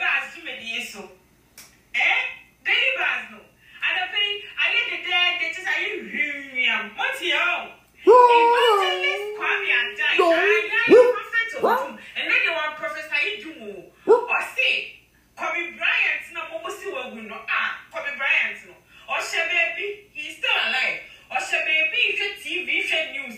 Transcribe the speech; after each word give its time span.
bars 0.00 0.24
tún 0.34 0.44
mèdì 0.44 0.66
yẹn 0.74 0.86
so 0.92 1.02
ẹ 1.92 2.10
daily 2.64 2.90
bars 2.98 3.22
no 3.30 3.38
adapẹ 3.80 4.18
yi 4.28 4.34
ayé 4.62 4.80
dédé 4.90 5.10
dédé 5.38 5.46
sísá 5.54 5.72
yé 5.82 5.88
hìhìhìhìhàm 5.88 6.82
mo 6.96 7.04
ti 7.18 7.26
yẹ 7.30 7.38
ọ. 7.38 7.58
evangelist 8.06 9.26
kwami 9.38 9.70
ada 9.80 10.06
ìdáyà 10.14 10.82
yìí 10.88 11.12
prophet 11.14 11.50
ọdún 11.62 11.96
ẹnẹ 12.20 12.36
de 12.44 12.50
wọn 12.56 12.70
prophet 12.78 13.10
ayé 13.10 13.30
dùn 13.42 13.58
o 14.06 14.14
ọsẹ 14.38 14.70
Kobe 15.36 15.60
Bryant 15.78 16.24
náà 16.34 16.48
mo 16.50 16.58
mo 16.58 16.70
sì 16.80 16.86
wọ 16.90 17.00
egun 17.06 17.28
nọ 17.28 17.36
a 17.46 17.60
Kobe 17.92 18.10
Bryant 18.18 18.58
nọ 18.68 18.74
ọhyẹ 19.14 19.40
bẹẹbi 19.50 19.86
he 20.14 20.22
is 20.28 20.36
still 20.38 20.58
alive. 20.66 21.00
Ọhyẹ 21.30 21.58
bẹẹbi 21.66 21.98
nhwẹ 22.16 22.28
TV 22.42 22.68
nhwẹ 22.88 23.00
news. 23.14 23.36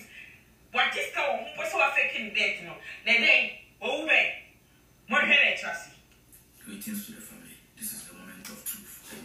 Wàgye 0.72 1.02
sika 1.06 1.20
wọn 1.22 1.36
ho 1.44 1.48
pọ 1.56 1.62
sẹ 1.70 1.76
wàá 1.80 1.90
fẹ 1.96 2.02
kí 2.12 2.18
n 2.18 2.34
dẹẹt 2.34 2.62
nọ 2.66 2.72
na 3.04 3.12
ẹdẹ 3.12 3.34
owu 3.80 4.06
bẹẹ 4.06 4.24
mo 5.08 5.18
nhwẹ. 5.18 5.97
Greetings 6.68 7.06
to 7.06 7.12
the 7.12 7.20
family. 7.22 7.56
This 7.78 7.94
is 7.94 8.08
the 8.08 8.12
moment 8.12 8.46
of 8.46 8.62
truth. 8.62 9.16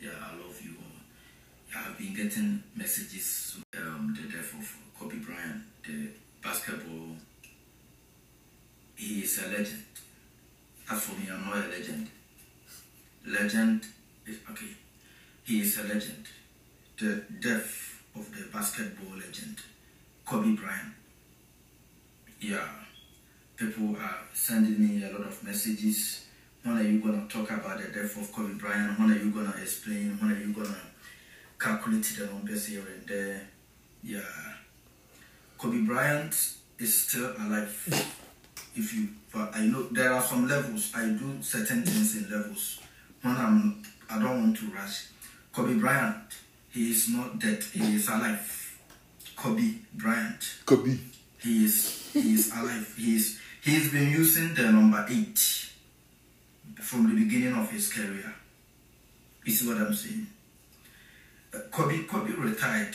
Yeah, 0.00 0.10
I 0.10 0.36
love 0.36 0.56
you 0.62 0.76
all. 0.78 1.74
I 1.74 1.82
have 1.88 1.98
been 1.98 2.14
getting 2.14 2.62
messages. 2.76 3.58
Um, 3.76 4.16
the 4.16 4.28
death 4.32 4.54
of 4.54 4.76
Kobe 4.96 5.16
Bryant, 5.16 5.64
the 5.84 6.10
basketball. 6.40 7.16
He 8.94 9.22
is 9.22 9.44
a 9.44 9.48
legend. 9.48 9.82
As 10.88 11.02
for 11.02 11.18
me, 11.18 11.26
I'm 11.32 11.44
not 11.46 11.66
a 11.66 11.68
legend. 11.68 12.06
Legend 13.26 13.84
is 14.24 14.36
okay. 14.52 14.76
He 15.42 15.62
is 15.62 15.80
a 15.80 15.82
legend. 15.82 16.28
The 16.96 17.24
death 17.40 18.04
of 18.14 18.30
the 18.30 18.46
basketball 18.52 19.16
legend, 19.16 19.56
Kobe 20.24 20.54
Bryant. 20.54 20.94
Yeah 22.38 22.68
people 23.58 23.96
are 23.96 24.20
sending 24.32 24.78
me 24.78 25.04
a 25.04 25.10
lot 25.10 25.26
of 25.26 25.42
messages. 25.42 26.26
When 26.62 26.78
are 26.78 26.82
you 26.82 27.00
gonna 27.00 27.26
talk 27.28 27.50
about 27.50 27.78
the 27.80 27.88
death 27.88 28.16
of 28.16 28.32
Kobe 28.32 28.54
Bryant? 28.54 28.98
When 28.98 29.10
are 29.10 29.18
you 29.18 29.30
gonna 29.30 29.54
explain? 29.60 30.16
When 30.20 30.32
are 30.32 30.38
you 30.38 30.52
gonna 30.52 30.76
calculate 31.58 32.04
the 32.16 32.26
numbers 32.26 32.66
here 32.66 32.84
and 32.86 33.06
there? 33.06 33.48
Yeah, 34.02 34.20
Kobe 35.58 35.78
Bryant 35.78 36.32
is 36.78 37.02
still 37.02 37.32
alive. 37.32 37.74
If 38.76 38.94
you, 38.94 39.08
but 39.32 39.50
I 39.56 39.66
know 39.66 39.82
there 39.90 40.12
are 40.12 40.22
some 40.22 40.46
levels. 40.46 40.92
I 40.94 41.06
do 41.08 41.42
certain 41.42 41.82
things 41.82 42.16
in 42.16 42.30
levels. 42.30 42.80
When 43.22 43.36
I'm, 43.36 43.82
I 44.08 44.20
don't 44.20 44.40
want 44.40 44.56
to 44.58 44.66
rush. 44.66 45.08
Kobe 45.52 45.74
Bryant, 45.74 46.22
he 46.70 46.92
is 46.92 47.08
not 47.08 47.40
dead. 47.40 47.64
He 47.64 47.96
is 47.96 48.06
alive. 48.08 48.78
Kobe 49.34 49.74
Bryant. 49.94 50.58
Kobe. 50.64 50.96
He 51.40 51.64
is 51.64 52.10
he 52.12 52.34
is 52.34 52.52
alive. 52.52 52.94
He 52.96 53.16
is 53.16 53.40
he's 53.68 53.92
been 53.92 54.10
using 54.10 54.54
the 54.54 54.62
number 54.62 55.04
eight 55.10 55.38
from 56.80 57.08
the 57.08 57.22
beginning 57.22 57.54
of 57.54 57.70
his 57.70 57.92
career. 57.92 58.34
You 59.44 59.52
see 59.52 59.68
what 59.68 59.76
I'm 59.76 59.92
saying? 59.92 60.26
Uh, 61.54 61.58
Kobe 61.70 62.04
Kobe 62.04 62.32
retired, 62.32 62.94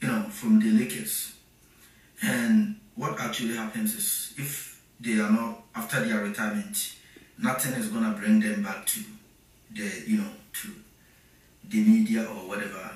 you 0.00 0.08
know, 0.08 0.22
from 0.30 0.58
the 0.58 0.70
Lakers, 0.70 1.34
and 2.22 2.76
what 2.94 3.20
actually 3.20 3.56
happens 3.56 3.94
is 3.94 4.34
if 4.38 4.80
they 4.98 5.18
are 5.20 5.30
not 5.30 5.62
after 5.74 6.04
their 6.04 6.22
retirement, 6.22 6.94
nothing 7.38 7.72
is 7.74 7.88
gonna 7.88 8.16
bring 8.18 8.40
them 8.40 8.62
back 8.62 8.86
to 8.86 9.00
the 9.72 9.88
you 10.06 10.18
know 10.18 10.30
to 10.54 10.68
the 11.68 11.84
media 11.84 12.22
or 12.22 12.48
whatever 12.48 12.90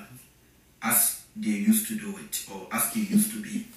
as 0.81 1.23
they 1.35 1.49
used 1.49 1.87
to 1.87 1.97
do 1.97 2.15
it 2.17 2.45
or 2.51 2.67
as 2.71 2.91
they 2.93 3.01
used 3.01 3.31
to 3.31 3.41
be. 3.41 3.67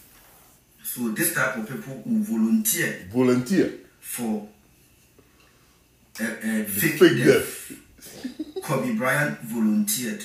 So 0.98 1.10
this 1.10 1.32
type 1.32 1.56
of 1.56 1.68
people 1.68 2.02
who 2.02 2.24
volunteer 2.24 3.06
Volunteer. 3.12 3.72
for 4.00 4.48
eh, 6.18 6.24
eh, 6.24 6.56
a, 6.56 6.60
a 6.62 6.64
fake, 6.64 6.94
fake 6.98 7.24
death. 7.24 7.72
Kobe 8.64 8.94
Bryant 8.94 9.38
volunteered 9.42 10.24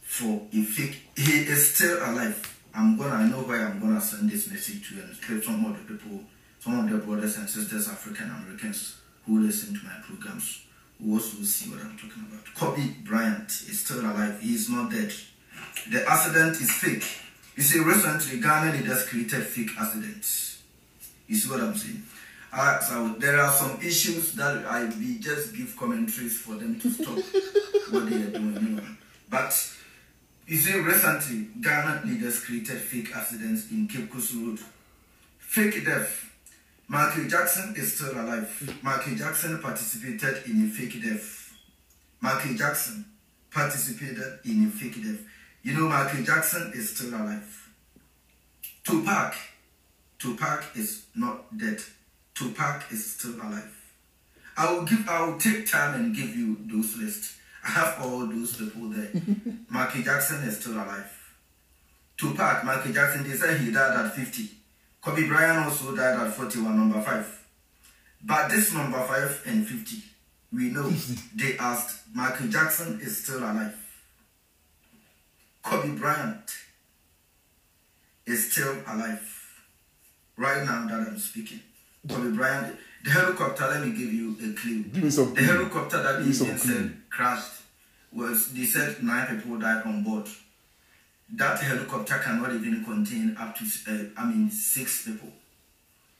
for 0.00 0.42
a 0.52 0.62
fake. 0.62 0.96
He 1.16 1.40
is 1.40 1.74
still 1.74 1.96
alive. 2.08 2.38
I'm 2.72 2.96
gonna. 2.96 3.16
I 3.16 3.28
know 3.28 3.38
why 3.38 3.64
I'm 3.64 3.80
gonna 3.80 4.00
send 4.00 4.30
this 4.30 4.48
message 4.48 4.88
to 4.90 5.00
and 5.00 5.42
some 5.42 5.64
of 5.64 5.76
the 5.76 5.92
people, 5.94 6.20
some 6.60 6.78
of 6.78 6.88
the 6.88 6.98
brothers 7.04 7.36
and 7.38 7.50
sisters, 7.50 7.88
African 7.88 8.30
Americans 8.30 8.96
who 9.26 9.40
listen 9.40 9.74
to 9.74 9.84
my 9.84 9.96
programs, 10.06 10.62
who 11.02 11.14
also 11.14 11.42
see 11.42 11.68
what 11.68 11.80
I'm 11.80 11.96
talking 11.96 12.24
about. 12.30 12.44
Kobe 12.54 12.94
Bryant 13.02 13.48
is 13.48 13.80
still 13.80 14.02
alive. 14.02 14.38
He 14.40 14.54
is 14.54 14.70
not 14.70 14.92
dead. 14.92 15.12
The 15.90 16.08
accident 16.08 16.60
is 16.60 16.70
fake. 16.70 17.02
You 17.60 17.66
see, 17.66 17.80
recently 17.80 18.40
Ghana 18.40 18.72
leaders 18.72 19.06
created 19.06 19.44
fake 19.44 19.72
accidents. 19.78 20.62
You 21.26 21.36
see 21.36 21.50
what 21.50 21.60
I'm 21.60 21.74
saying? 21.74 22.02
Uh, 22.50 22.78
so 22.78 23.08
there 23.18 23.38
are 23.38 23.52
some 23.52 23.78
issues 23.82 24.32
that 24.32 24.64
I 24.64 24.86
we 24.98 25.18
just 25.18 25.54
give 25.54 25.76
commentaries 25.76 26.38
for 26.38 26.54
them 26.54 26.80
to 26.80 26.90
stop 26.90 27.18
what 27.90 28.08
they 28.08 28.16
are 28.16 28.30
doing. 28.30 28.54
You 28.54 28.68
know. 28.76 28.82
But 29.28 29.52
you 30.46 30.56
see, 30.56 30.80
recently 30.80 31.48
Ghana 31.60 32.04
leaders 32.06 32.42
created 32.42 32.78
fake 32.78 33.14
accidents 33.14 33.70
in 33.70 33.86
Cape 33.88 34.10
Coast 34.10 34.32
Road. 34.36 34.58
Fake 35.36 35.84
death. 35.84 36.32
Michael 36.88 37.28
Jackson 37.28 37.74
is 37.76 37.94
still 37.94 38.12
alive. 38.12 38.80
Michael 38.82 39.16
Jackson 39.16 39.58
participated 39.58 40.46
in 40.46 40.64
a 40.64 40.70
fake 40.70 41.02
death. 41.02 41.52
Michael 42.22 42.54
Jackson 42.54 43.04
participated 43.50 44.38
in 44.46 44.64
a 44.66 44.70
fake 44.70 44.94
death. 45.04 45.26
You 45.62 45.74
know, 45.74 45.88
Michael 45.88 46.24
Jackson 46.24 46.72
is 46.74 46.96
still 46.96 47.10
alive. 47.10 47.68
Tupac, 48.84 49.34
Tupac 50.18 50.64
is 50.74 51.04
not 51.14 51.56
dead. 51.56 51.78
Tupac 52.34 52.84
is 52.90 53.14
still 53.14 53.34
alive. 53.36 53.76
I 54.56 54.72
will 54.72 54.84
give. 54.84 55.08
I 55.08 55.26
will 55.26 55.38
take 55.38 55.70
time 55.70 55.94
and 55.94 56.14
give 56.16 56.34
you 56.34 56.56
those 56.66 56.96
lists. 56.96 57.36
I 57.62 57.70
have 57.70 57.98
all 58.02 58.26
those 58.26 58.56
people 58.56 58.88
there. 58.88 59.10
Michael 59.68 60.02
Jackson 60.02 60.42
is 60.44 60.58
still 60.58 60.74
alive. 60.74 61.10
Tupac, 62.16 62.64
Michael 62.64 62.92
Jackson, 62.92 63.28
they 63.28 63.36
said 63.36 63.60
he 63.60 63.70
died 63.70 63.96
at 63.96 64.14
50. 64.14 64.48
Kobe 65.00 65.26
Bryant 65.26 65.66
also 65.66 65.96
died 65.96 66.18
at 66.20 66.34
41, 66.34 66.76
number 66.76 67.00
5. 67.00 67.46
But 68.22 68.50
this 68.50 68.74
number 68.74 69.02
5 69.02 69.42
and 69.46 69.66
50, 69.66 69.96
we 70.52 70.64
know 70.64 70.90
they 71.34 71.56
asked, 71.58 72.02
Michael 72.14 72.48
Jackson 72.48 73.00
is 73.00 73.22
still 73.22 73.38
alive. 73.38 73.74
Kobe 75.62 75.96
Bryant 75.98 76.50
is 78.26 78.50
still 78.52 78.76
alive. 78.86 79.36
Right 80.36 80.64
now 80.64 80.86
that 80.86 81.08
I'm 81.08 81.18
speaking. 81.18 81.60
Kobe 82.08 82.34
Bryant, 82.34 82.76
the 83.04 83.10
helicopter, 83.10 83.66
let 83.68 83.84
me 83.84 83.90
give 83.92 84.12
you 84.12 84.32
a 84.40 84.54
clue. 84.58 84.84
Give 84.84 85.04
me 85.04 85.10
some 85.10 85.34
The 85.34 85.40
clue. 85.42 85.46
helicopter 85.46 86.02
that 86.02 86.18
Give 86.18 86.26
me 86.28 86.32
some 86.32 86.46
Indian 86.48 86.60
clue. 86.66 86.74
said 86.88 86.96
crashed 87.10 87.52
was, 88.12 88.52
they 88.52 88.64
said 88.64 89.02
nine 89.02 89.36
people 89.36 89.58
died 89.58 89.82
on 89.84 90.02
board. 90.02 90.26
That 91.34 91.60
helicopter 91.60 92.18
cannot 92.18 92.52
even 92.52 92.84
contain 92.84 93.36
up 93.38 93.54
to, 93.56 93.64
uh, 93.64 94.20
I 94.20 94.24
mean, 94.26 94.50
six 94.50 95.04
people. 95.06 95.32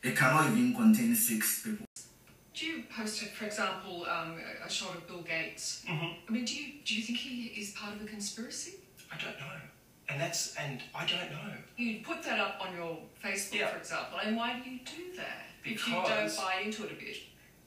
It 0.03 0.17
cannot 0.17 0.51
even 0.53 0.75
contain 0.75 1.15
six 1.17 1.63
people. 1.65 1.87
Do 2.55 2.67
you 2.67 2.83
post, 2.95 3.21
for 3.25 3.47
example, 3.47 4.05
um, 4.07 4.39
a- 4.39 4.67
a 4.67 4.71
shot 4.71 4.95
of 4.97 5.07
Bill 5.09 5.23
Gates? 5.23 5.83
I 5.89 6.17
mean, 6.31 6.45
do 6.45 6.55
you 6.55 6.75
do 6.85 6.95
you 6.95 7.03
think 7.03 7.19
he 7.19 7.47
is 7.61 7.71
part 7.71 7.95
of 7.97 8.03
a 8.03 8.05
conspiracy? 8.07 8.75
I 9.13 9.17
don't 9.17 9.39
know. 9.39 9.57
And 10.09 10.21
that's 10.21 10.55
and 10.57 10.83
I 10.95 11.07
don't 11.07 11.31
know. 11.31 11.53
You 11.77 12.01
put 12.05 12.23
that 12.25 12.39
up 12.41 12.61
on 12.61 12.75
your 12.77 12.99
Facebook, 13.25 13.55
Yeah. 13.61 13.69
for 13.69 13.79
example, 13.79 14.19
and 14.23 14.37
why 14.37 14.59
do 14.63 14.69
you 14.71 14.81
do 14.81 15.17
that 15.17 15.47
if 15.65 15.87
you 15.87 15.95
don't 15.95 16.37
buy 16.37 16.63
into 16.65 16.85
it 16.85 16.93
a 16.93 16.95
bit? 16.95 17.17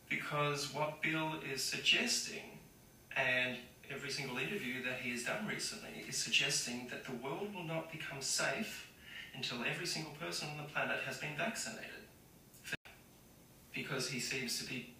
Because 0.09 0.73
what 0.73 1.01
Bill 1.01 1.35
is 1.51 1.63
suggesting 1.63 2.59
and 3.15 3.57
every 3.89 4.09
single 4.11 4.37
interview 4.37 4.83
that 4.83 4.99
he 4.99 5.11
has 5.11 5.23
done 5.23 5.47
recently 5.47 6.05
is 6.07 6.17
suggesting 6.17 6.87
that 6.89 7.05
the 7.05 7.13
world 7.13 7.53
will 7.55 7.63
not 7.63 7.91
become 7.91 8.21
safe 8.21 8.87
until 9.35 9.63
every 9.63 9.85
single 9.85 10.11
person 10.13 10.49
on 10.49 10.57
the 10.57 10.63
planet 10.63 10.99
has 11.05 11.17
been 11.17 11.35
vaccinated. 11.37 11.89
Because 13.73 14.09
he 14.09 14.19
seems 14.19 14.59
to 14.59 14.69
be 14.69 14.93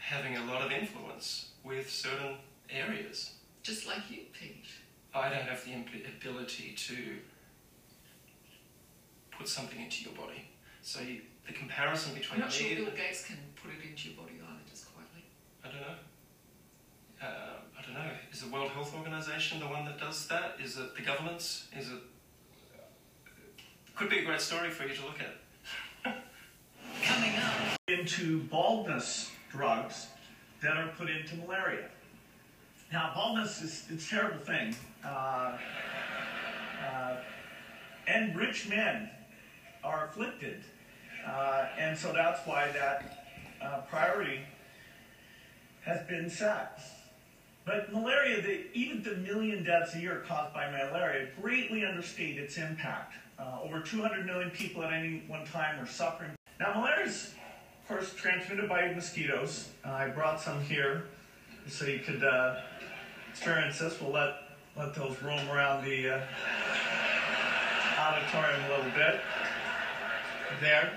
having 0.00 0.36
a 0.36 0.44
lot 0.44 0.62
of 0.62 0.72
influence 0.72 1.50
with 1.64 1.88
certain 1.90 2.36
areas. 2.68 3.32
Just 3.62 3.86
like 3.86 4.10
you, 4.10 4.22
Pete. 4.38 4.64
I 5.14 5.28
don't 5.28 5.42
have 5.42 5.64
the 5.64 5.72
ability 5.74 6.74
to 6.76 6.96
put 9.36 9.48
something 9.48 9.80
into 9.80 10.04
your 10.04 10.14
body. 10.14 10.48
So 10.82 11.00
you, 11.00 11.22
the 11.46 11.52
comparison 11.52 12.12
I'm 12.12 12.18
between 12.18 12.40
not 12.40 12.48
me, 12.50 12.54
sure 12.54 12.76
Bill 12.76 12.94
Gates 12.94 13.26
can 13.26 13.36
put 13.60 13.72
it 13.72 13.88
into 13.88 14.08
your 14.10 14.18
body 14.18 14.34
either, 14.36 14.60
just 14.70 14.86
quietly. 14.94 15.24
I 15.64 15.68
don't 15.68 15.80
know. 15.80 15.96
Uh, 17.22 17.60
I 17.78 17.82
don't 17.82 17.94
know. 17.94 18.10
Is 18.32 18.42
the 18.42 18.50
World 18.50 18.70
Health 18.70 18.94
Organization 18.96 19.60
the 19.60 19.66
one 19.66 19.84
that 19.84 19.98
does 19.98 20.26
that? 20.28 20.56
Is 20.62 20.78
it 20.78 20.94
the 20.94 21.02
governments? 21.02 21.66
Is 21.76 21.88
it? 21.88 21.98
Could 23.96 24.08
be 24.08 24.20
a 24.20 24.24
great 24.24 24.40
story 24.40 24.70
for 24.70 24.84
you 24.86 24.94
to 24.94 25.02
look 25.02 25.18
at. 25.20 25.36
Coming 27.04 27.32
up. 27.36 27.78
into 27.88 28.42
baldness 28.44 29.30
drugs 29.50 30.06
that 30.62 30.76
are 30.76 30.88
put 30.96 31.10
into 31.10 31.34
malaria. 31.36 31.88
Now, 32.92 33.12
baldness 33.14 33.62
is 33.62 33.84
a 33.88 34.10
terrible 34.10 34.44
thing, 34.44 34.74
uh, 35.04 35.56
uh, 36.84 37.16
and 38.08 38.34
rich 38.34 38.68
men 38.68 39.08
are 39.84 40.06
afflicted, 40.06 40.64
uh, 41.24 41.66
and 41.78 41.96
so 41.96 42.12
that's 42.12 42.44
why 42.48 42.68
that 42.72 43.26
uh, 43.62 43.82
priority 43.88 44.40
has 45.82 46.04
been 46.08 46.28
sex. 46.28 46.82
But 47.64 47.92
malaria, 47.92 48.42
the, 48.42 48.66
even 48.76 49.04
the 49.04 49.16
million 49.18 49.62
deaths 49.62 49.94
a 49.94 50.00
year 50.00 50.24
caused 50.26 50.52
by 50.52 50.68
malaria, 50.68 51.28
greatly 51.40 51.84
understate 51.84 52.38
its 52.38 52.56
impact. 52.56 53.14
Uh, 53.38 53.58
over 53.62 53.80
200 53.80 54.26
million 54.26 54.50
people 54.50 54.82
at 54.82 54.92
any 54.92 55.22
one 55.28 55.46
time 55.46 55.78
are 55.80 55.86
suffering. 55.86 56.32
Now, 56.58 56.74
malaria 56.74 57.06
is, 57.06 57.34
of 57.82 57.88
course, 57.88 58.12
transmitted 58.14 58.68
by 58.68 58.92
mosquitoes. 58.92 59.68
Uh, 59.84 59.90
I 59.90 60.08
brought 60.08 60.40
some 60.40 60.60
here 60.64 61.04
so 61.68 61.86
you 61.86 62.00
could 62.00 62.24
experience 63.40 63.78
this. 63.78 63.98
We'll 63.98 64.12
let, 64.12 64.34
let 64.76 64.94
those 64.94 65.16
roam 65.22 65.48
around 65.48 65.82
the 65.82 66.10
uh, 66.10 66.20
auditorium 67.98 68.62
a 68.64 68.68
little 68.68 68.92
bit. 68.92 69.18
There. 70.60 70.92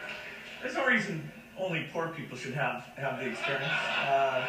There's 0.62 0.76
no 0.76 0.86
reason 0.86 1.32
only 1.58 1.88
poor 1.94 2.10
people 2.10 2.38
should 2.38 2.54
have, 2.54 2.84
have 2.98 3.20
the 3.20 3.30
experience. 3.30 3.64
Uh, 4.10 4.46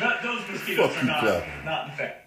but 0.00 0.22
those 0.22 0.40
mosquitoes 0.48 0.86
Fuck 0.86 0.96
are 0.96 1.00
you, 1.02 1.06
not, 1.06 1.20
Clapper. 1.20 1.64
not 1.66 1.90
infected. 1.90 2.22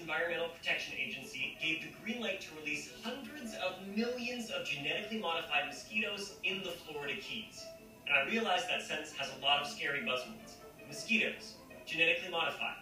Environmental 0.00 0.48
Protection 0.48 0.94
Agency 0.98 1.56
gave 1.62 1.82
the 1.82 1.88
green 2.02 2.20
light 2.20 2.40
to 2.40 2.48
release 2.60 2.90
hundreds 3.04 3.54
of 3.64 3.86
millions 3.96 4.50
of 4.50 4.66
genetically 4.66 5.20
modified 5.20 5.66
mosquitoes 5.68 6.34
in 6.42 6.64
the 6.64 6.70
Florida 6.70 7.14
Keys. 7.20 7.62
And 8.10 8.18
I 8.18 8.30
realize 8.30 8.66
that 8.66 8.82
sentence 8.82 9.12
has 9.12 9.30
a 9.38 9.42
lot 9.42 9.62
of 9.62 9.68
scary 9.68 10.00
buzzwords. 10.00 10.54
Mosquitoes, 10.88 11.54
genetically 11.86 12.28
modified, 12.28 12.78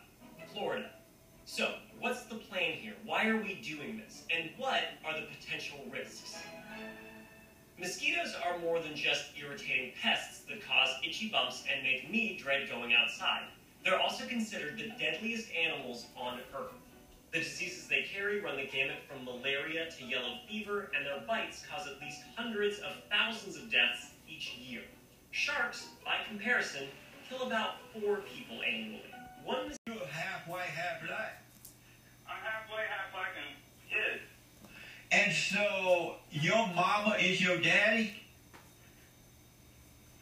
Florida. 0.54 0.88
So, 1.44 1.74
what's 2.00 2.22
the 2.22 2.36
plan 2.36 2.72
here? 2.72 2.94
Why 3.04 3.26
are 3.26 3.36
we 3.36 3.56
doing 3.56 3.98
this? 3.98 4.22
And 4.34 4.50
what 4.56 4.84
are 5.04 5.20
the 5.20 5.26
potential 5.26 5.80
risks? 5.92 6.38
Mosquitoes 7.78 8.34
are 8.42 8.58
more 8.58 8.80
than 8.80 8.96
just 8.96 9.26
irritating 9.38 9.92
pests 10.00 10.44
that 10.48 10.66
cause 10.66 10.88
itchy 11.06 11.28
bumps 11.28 11.62
and 11.70 11.82
make 11.82 12.10
me 12.10 12.38
dread 12.42 12.66
going 12.70 12.94
outside. 12.94 13.42
They're 13.84 14.00
also 14.00 14.26
considered 14.26 14.78
the 14.78 14.88
deadliest 14.98 15.48
animals 15.52 16.06
on 16.16 16.40
Earth. 16.56 16.72
The 17.32 17.40
diseases 17.40 17.86
they 17.86 18.06
carry 18.10 18.40
run 18.40 18.56
the 18.56 18.66
gamut 18.66 18.96
from 19.06 19.26
malaria 19.26 19.90
to 19.90 20.04
yellow 20.04 20.38
fever, 20.48 20.90
and 20.96 21.04
their 21.04 21.20
bites 21.26 21.62
cause 21.70 21.86
at 21.86 22.00
least 22.00 22.22
hundreds 22.34 22.78
of 22.78 22.92
thousands 23.10 23.56
of 23.56 23.70
deaths 23.70 24.12
each 24.26 24.54
year. 24.54 24.80
Sharks, 25.30 25.86
by 26.04 26.16
comparison, 26.28 26.88
kill 27.28 27.46
about 27.46 27.74
four 27.92 28.18
people 28.34 28.60
annually. 28.62 29.02
One 29.44 29.72
You're 29.86 30.06
half 30.06 30.48
white, 30.48 30.62
half 30.62 31.06
black. 31.06 31.42
I'm 32.28 32.36
halfway, 32.42 32.82
half 32.88 33.12
black, 33.12 33.32
and 33.36 33.56
his. 33.88 34.20
And 35.10 35.32
so 35.32 36.16
your 36.30 36.66
mama 36.74 37.16
is 37.20 37.40
your 37.40 37.58
daddy? 37.58 38.14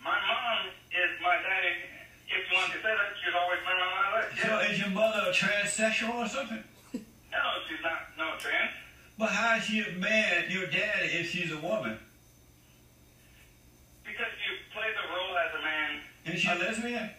My 0.04 0.10
mom 0.12 0.66
is 0.90 1.20
my 1.22 1.36
daddy. 1.36 1.74
If 2.28 2.50
you 2.50 2.56
want 2.56 2.72
to 2.72 2.78
say 2.78 2.82
that, 2.84 3.16
she's 3.24 3.34
always 3.34 3.58
been 3.60 3.78
on 3.78 3.90
my 3.96 4.20
list. 4.20 4.42
So 4.42 4.72
is 4.72 4.78
your 4.78 4.90
mother 4.90 5.30
a 5.30 5.32
transsexual 5.32 6.14
or 6.14 6.28
something? 6.28 6.62
No, 6.92 7.42
she's 7.68 7.82
not. 7.82 8.00
No 8.16 8.32
trans. 8.38 8.70
But 9.18 9.30
how 9.30 9.56
is 9.56 9.64
she 9.64 9.80
a 9.80 9.92
man, 9.92 10.44
your 10.50 10.66
daddy, 10.66 11.08
if 11.08 11.30
she's 11.30 11.50
a 11.50 11.58
woman? 11.58 11.98
Because 14.16 14.32
you 14.48 14.56
play 14.72 14.88
the 14.96 15.04
role 15.12 15.36
as 15.36 15.52
a 15.52 15.60
man. 15.60 16.00
Is 16.24 16.40
she 16.40 16.48
a 16.48 16.56
lesbian? 16.56 17.10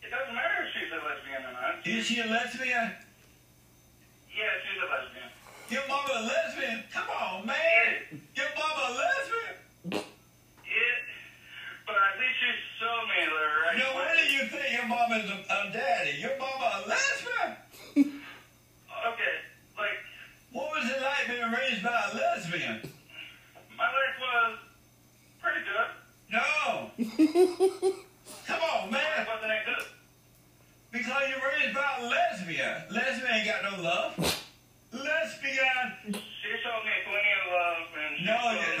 It 0.00 0.08
doesn't 0.08 0.32
matter 0.32 0.64
if 0.64 0.72
she's 0.72 0.88
a 0.88 0.96
lesbian 0.96 1.44
or 1.44 1.52
not. 1.52 1.84
Is 1.84 2.06
she 2.08 2.20
a 2.20 2.26
lesbian? 2.26 2.88
Yeah, 4.32 4.48
she's 4.64 4.80
a 4.80 4.88
lesbian. 4.88 5.28
Your 5.68 5.84
mama 5.84 6.08
a 6.08 6.24
lesbian? 6.24 6.84
Come 6.88 7.04
on, 7.12 7.44
man. 7.44 8.16
Your 8.32 8.48
mama 8.56 8.80
a 8.80 8.92
lesbian? 8.96 10.08
It, 10.64 10.98
but 11.84 11.96
at 12.00 12.16
least 12.16 12.36
she's 12.40 12.60
so 12.80 12.88
manly, 13.04 13.44
right? 13.60 13.76
No 13.76 13.92
do 13.92 14.24
you 14.32 14.48
think 14.48 14.72
your 14.72 14.88
mama 14.88 15.20
is 15.20 15.28
a, 15.28 15.36
a 15.52 15.60
daddy. 15.68 16.16
Your 16.16 16.32
mama 16.40 16.80
a 16.80 16.88
lesbian? 16.88 17.52
Okay, 17.92 19.36
like, 19.76 20.00
What 20.52 20.72
was 20.72 20.88
it 20.88 20.96
like 21.04 21.28
being 21.28 21.52
raised 21.52 21.84
by 21.84 21.92
a 21.92 22.16
lesbian? 22.16 22.80
my 23.76 23.84
life 23.84 24.16
was 24.18 24.67
pretty 25.48 25.64
good. 25.64 25.88
No. 26.30 26.90
Come 28.46 28.60
on, 28.60 28.90
man. 28.90 29.26
wasn't 29.26 29.48
that 29.48 29.64
good. 29.64 29.86
Because 30.92 31.22
you're 31.28 31.40
raised 31.40 31.74
by 31.74 31.88
a 32.00 32.06
lesbian. 32.08 32.76
Lesbian 32.90 33.32
ain't 33.32 33.46
got 33.46 33.62
no 33.64 33.82
love. 33.82 34.12
Lesbian. 34.92 35.88
She 36.04 36.50
showed 36.64 36.84
me 36.84 36.92
plenty 37.04 37.32
of 37.32 37.44
love, 37.52 37.88
and 37.96 38.26
No, 38.26 38.36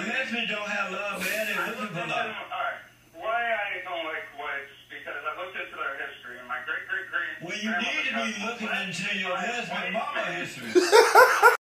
lesbian 0.08 0.48
don't 0.48 0.68
have 0.68 0.92
love, 0.92 1.20
man. 1.20 1.46
They're 1.46 1.66
looking 1.68 1.88
for 1.88 2.06
love. 2.08 2.32
why 3.16 3.40
I 3.44 3.84
don't 3.84 4.04
like 4.04 4.28
whites, 4.36 4.72
because 4.88 5.20
I 5.24 5.40
looked 5.40 5.56
into 5.56 5.76
their 5.76 5.96
history, 6.00 6.38
and 6.38 6.48
my 6.48 6.60
great 6.64 6.84
great 6.88 7.08
great 7.12 7.32
Well, 7.44 7.58
you 7.60 7.72
need 7.76 8.08
to 8.08 8.14
be 8.24 8.44
looking 8.44 8.72
into 8.84 9.18
your 9.18 9.32
lesbian 9.32 9.92
mama 9.92 10.24
history. 10.32 10.72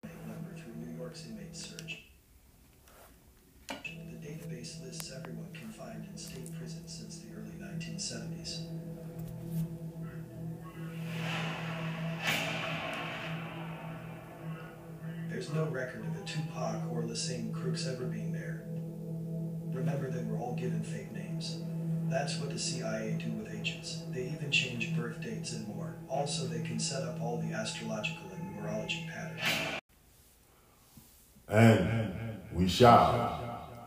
shall 32.75 33.39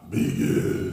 begin. 0.08 0.87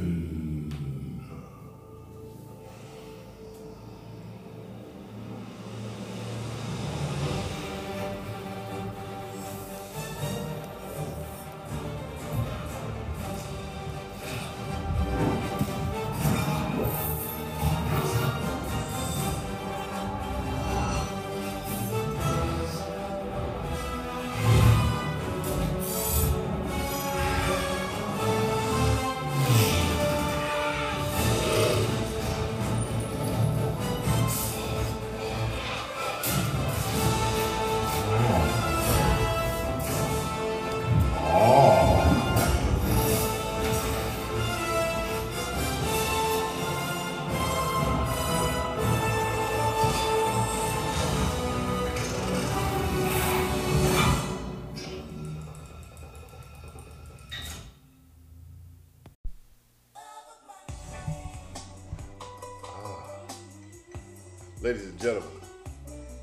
Ladies 64.65 64.86
and 64.88 65.00
gentlemen, 65.00 65.29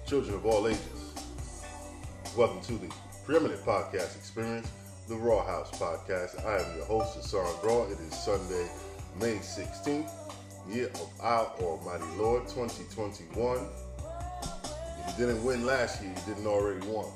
children 0.05 0.35
of 0.35 0.45
all 0.45 0.67
ages, 0.67 1.15
welcome 2.37 2.61
to 2.63 2.73
the 2.73 2.93
preeminent 3.25 3.65
podcast 3.65 4.17
experience, 4.17 4.69
the 5.07 5.15
Rawhaus 5.15 5.71
Podcast. 5.75 6.45
I 6.45 6.59
am 6.59 6.77
your 6.77 6.85
host, 6.87 7.15
Hassan 7.15 7.47
Raw. 7.63 7.85
It 7.85 8.01
is 8.01 8.13
Sunday, 8.19 8.69
May 9.21 9.37
16th, 9.37 10.11
year 10.69 10.89
of 10.89 11.09
our 11.21 11.53
Almighty 11.61 12.03
Lord 12.19 12.49
2021. 12.49 13.59
If 13.59 15.07
you 15.07 15.25
didn't 15.25 15.45
win 15.45 15.65
last 15.65 16.03
year, 16.03 16.11
you 16.11 16.35
didn't 16.35 16.49
already 16.49 16.85
won. 16.85 17.13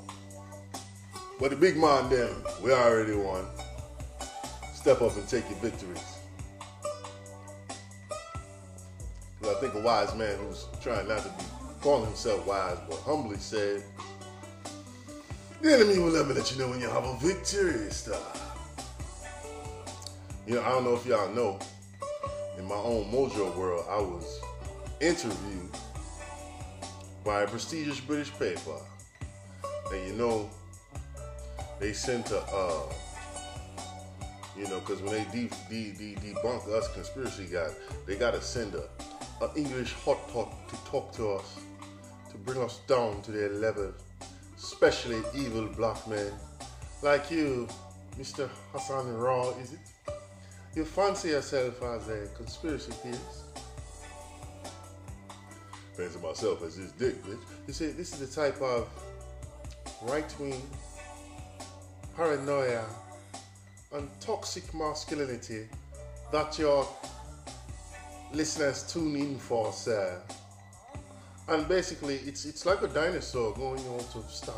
But 1.41 1.51
the 1.51 1.57
big 1.57 1.77
man 1.77 2.09
them, 2.09 2.37
we 2.63 2.71
already 2.71 3.17
won. 3.17 3.47
Step 4.75 5.03
up 5.03 5.17
and 5.17 5.27
take 5.27 5.51
your 5.51 5.59
victories. 5.59 6.16
I 9.49 9.55
think 9.61 9.75
a 9.75 9.81
wise 9.81 10.15
man 10.15 10.39
who's 10.39 10.67
trying 10.83 11.09
not 11.09 11.23
to 11.23 11.29
be 11.29 11.45
calling 11.81 12.07
himself 12.07 12.47
wise, 12.47 12.79
but 12.89 12.99
humbly 12.99 13.39
said, 13.39 13.83
The 15.63 15.73
enemy 15.73 15.99
will 15.99 16.13
never 16.13 16.35
let 16.35 16.51
you 16.53 16.59
know 16.59 16.69
when 16.69 16.81
you 16.81 16.89
have 16.89 17.05
a 17.05 17.17
victory 17.19 17.91
star. 17.91 18.19
You 20.47 20.55
know, 20.55 20.63
I 20.63 20.69
don't 20.71 20.85
know 20.85 20.95
if 20.95 21.07
y'all 21.07 21.33
know, 21.35 21.59
in 22.59 22.65
my 22.67 22.77
own 22.77 23.11
Mojo 23.11 23.55
world, 23.57 23.85
I 23.89 23.99
was 23.99 24.41
interviewed 25.01 25.71
by 27.25 27.43
a 27.43 27.49
prestigious 27.49 28.01
British 28.01 28.33
paper. 28.39 28.79
And 29.93 30.07
you 30.07 30.15
know, 30.15 30.49
they 31.79 31.93
sent 31.93 32.31
a, 32.31 32.41
uh, 32.41 32.93
you 34.57 34.65
know, 34.69 34.81
because 34.81 35.03
when 35.03 35.13
they 35.13 35.25
de- 35.33 35.51
de- 35.69 35.93
de- 35.93 36.15
debunk 36.21 36.67
us 36.69 36.93
conspiracy 36.95 37.47
guys, 37.53 37.75
they 38.07 38.17
got 38.17 38.33
to 38.33 38.41
send 38.41 38.75
a, 38.75 38.89
a 39.41 39.51
English 39.57 39.93
hot 40.05 40.29
talk 40.31 40.51
to 40.69 40.77
talk 40.91 41.13
to 41.13 41.31
us, 41.31 41.59
to 42.31 42.37
bring 42.39 42.61
us 42.63 42.81
down 42.87 43.23
to 43.23 43.31
their 43.31 43.51
level, 43.51 43.93
especially 44.57 45.23
evil 45.35 45.67
black 45.67 46.07
men 46.09 46.33
like 47.03 47.31
you, 47.31 47.69
Mr. 48.19 48.49
Hassan 48.73 49.17
Raw, 49.17 49.51
is 49.51 49.75
it? 49.75 49.79
You 50.75 50.85
fancy 50.85 51.29
yourself 51.29 51.83
as 51.83 52.09
a 52.09 52.27
conspiracy 52.37 52.93
theorist? 52.93 53.45
Fancy 55.95 56.19
myself 56.19 56.63
as 56.63 56.77
this 56.77 56.93
dick, 56.93 57.23
bitch. 57.25 57.39
You 57.67 57.73
see, 57.73 57.89
this 57.89 58.13
is 58.13 58.29
the 58.29 58.43
type 58.43 58.61
of 58.61 58.89
right-wing 60.03 60.63
paranoia 62.17 62.85
and 63.93 64.09
toxic 64.21 64.75
masculinity 64.75 65.69
that 66.33 66.59
your 66.59 66.89
listeners 68.33 68.91
tune 68.93 69.17
in 69.17 69.39
for, 69.39 69.73
sir. 69.73 70.21
And 71.49 71.69
basically, 71.69 72.17
it's 72.17 72.45
it's 72.45 72.67
like 72.67 72.83
a 72.83 72.89
dinosaur 72.89 73.55
going 73.55 73.81
out 73.95 74.15
of 74.17 74.31
style. 74.31 74.55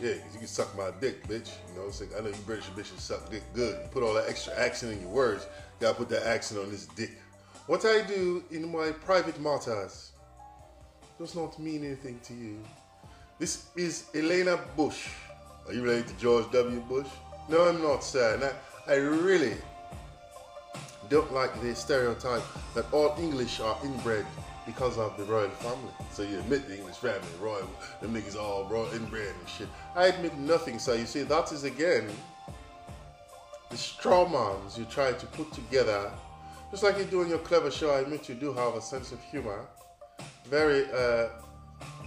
Yeah, 0.00 0.14
you 0.32 0.38
can 0.38 0.46
suck 0.46 0.74
my 0.78 0.90
dick, 0.98 1.26
bitch. 1.28 1.50
You 1.68 1.80
know, 1.80 1.88
it's 1.88 2.00
like, 2.00 2.10
I 2.16 2.20
know 2.20 2.28
you 2.28 2.42
British 2.46 2.66
bitches 2.70 3.00
suck 3.00 3.30
dick 3.30 3.42
good. 3.52 3.78
You 3.82 3.88
put 3.90 4.02
all 4.02 4.14
that 4.14 4.28
extra 4.28 4.58
accent 4.58 4.94
in 4.94 5.02
your 5.02 5.10
words. 5.10 5.44
You 5.44 5.86
gotta 5.86 5.98
put 5.98 6.08
that 6.08 6.26
accent 6.26 6.60
on 6.60 6.70
this 6.70 6.86
dick. 6.86 7.10
What 7.66 7.84
I 7.84 8.00
do 8.00 8.42
in 8.50 8.72
my 8.72 8.92
private 8.92 9.38
matters 9.38 10.12
does 11.18 11.34
not 11.36 11.58
mean 11.58 11.84
anything 11.84 12.18
to 12.24 12.32
you. 12.32 12.58
This 13.38 13.66
is 13.76 14.06
Elena 14.14 14.58
Bush. 14.76 15.08
Are 15.66 15.74
you 15.74 15.82
related 15.82 16.08
to 16.08 16.14
George 16.14 16.50
W. 16.50 16.80
Bush? 16.80 17.08
No, 17.50 17.68
I'm 17.68 17.82
not, 17.82 18.02
sir. 18.02 18.34
And 18.34 18.44
I, 18.44 18.92
I 18.92 18.96
really 18.96 19.54
don't 21.10 21.32
like 21.34 21.60
the 21.60 21.74
stereotype 21.74 22.42
that 22.74 22.90
all 22.92 23.14
English 23.18 23.60
are 23.60 23.76
inbred 23.84 24.24
because 24.64 24.96
of 24.96 25.16
the 25.16 25.24
royal 25.24 25.50
family. 25.50 25.92
So 26.12 26.22
you 26.22 26.38
admit 26.38 26.68
the 26.68 26.78
English 26.78 26.96
family, 26.96 27.28
royal, 27.40 27.68
them 28.00 28.14
niggas 28.14 28.36
all 28.36 28.64
royal 28.64 28.90
inbred 28.94 29.34
and 29.38 29.48
shit. 29.48 29.68
I 29.96 30.06
admit 30.06 30.38
nothing, 30.38 30.78
so 30.78 30.94
you 30.94 31.06
see, 31.06 31.22
that 31.24 31.52
is 31.52 31.64
again 31.64 32.08
the 33.70 33.76
straw 33.76 34.28
mans 34.28 34.78
you 34.78 34.84
try 34.84 35.12
to 35.12 35.26
put 35.26 35.52
together. 35.52 36.10
Just 36.70 36.84
like 36.84 36.98
you 36.98 37.04
do 37.04 37.22
in 37.22 37.28
your 37.28 37.38
clever 37.38 37.70
show, 37.70 37.90
I 37.90 38.00
admit 38.00 38.28
you 38.28 38.36
do 38.36 38.52
have 38.52 38.74
a 38.76 38.80
sense 38.80 39.10
of 39.10 39.20
humor. 39.24 39.66
Very 40.46 40.84
uh, 40.92 41.28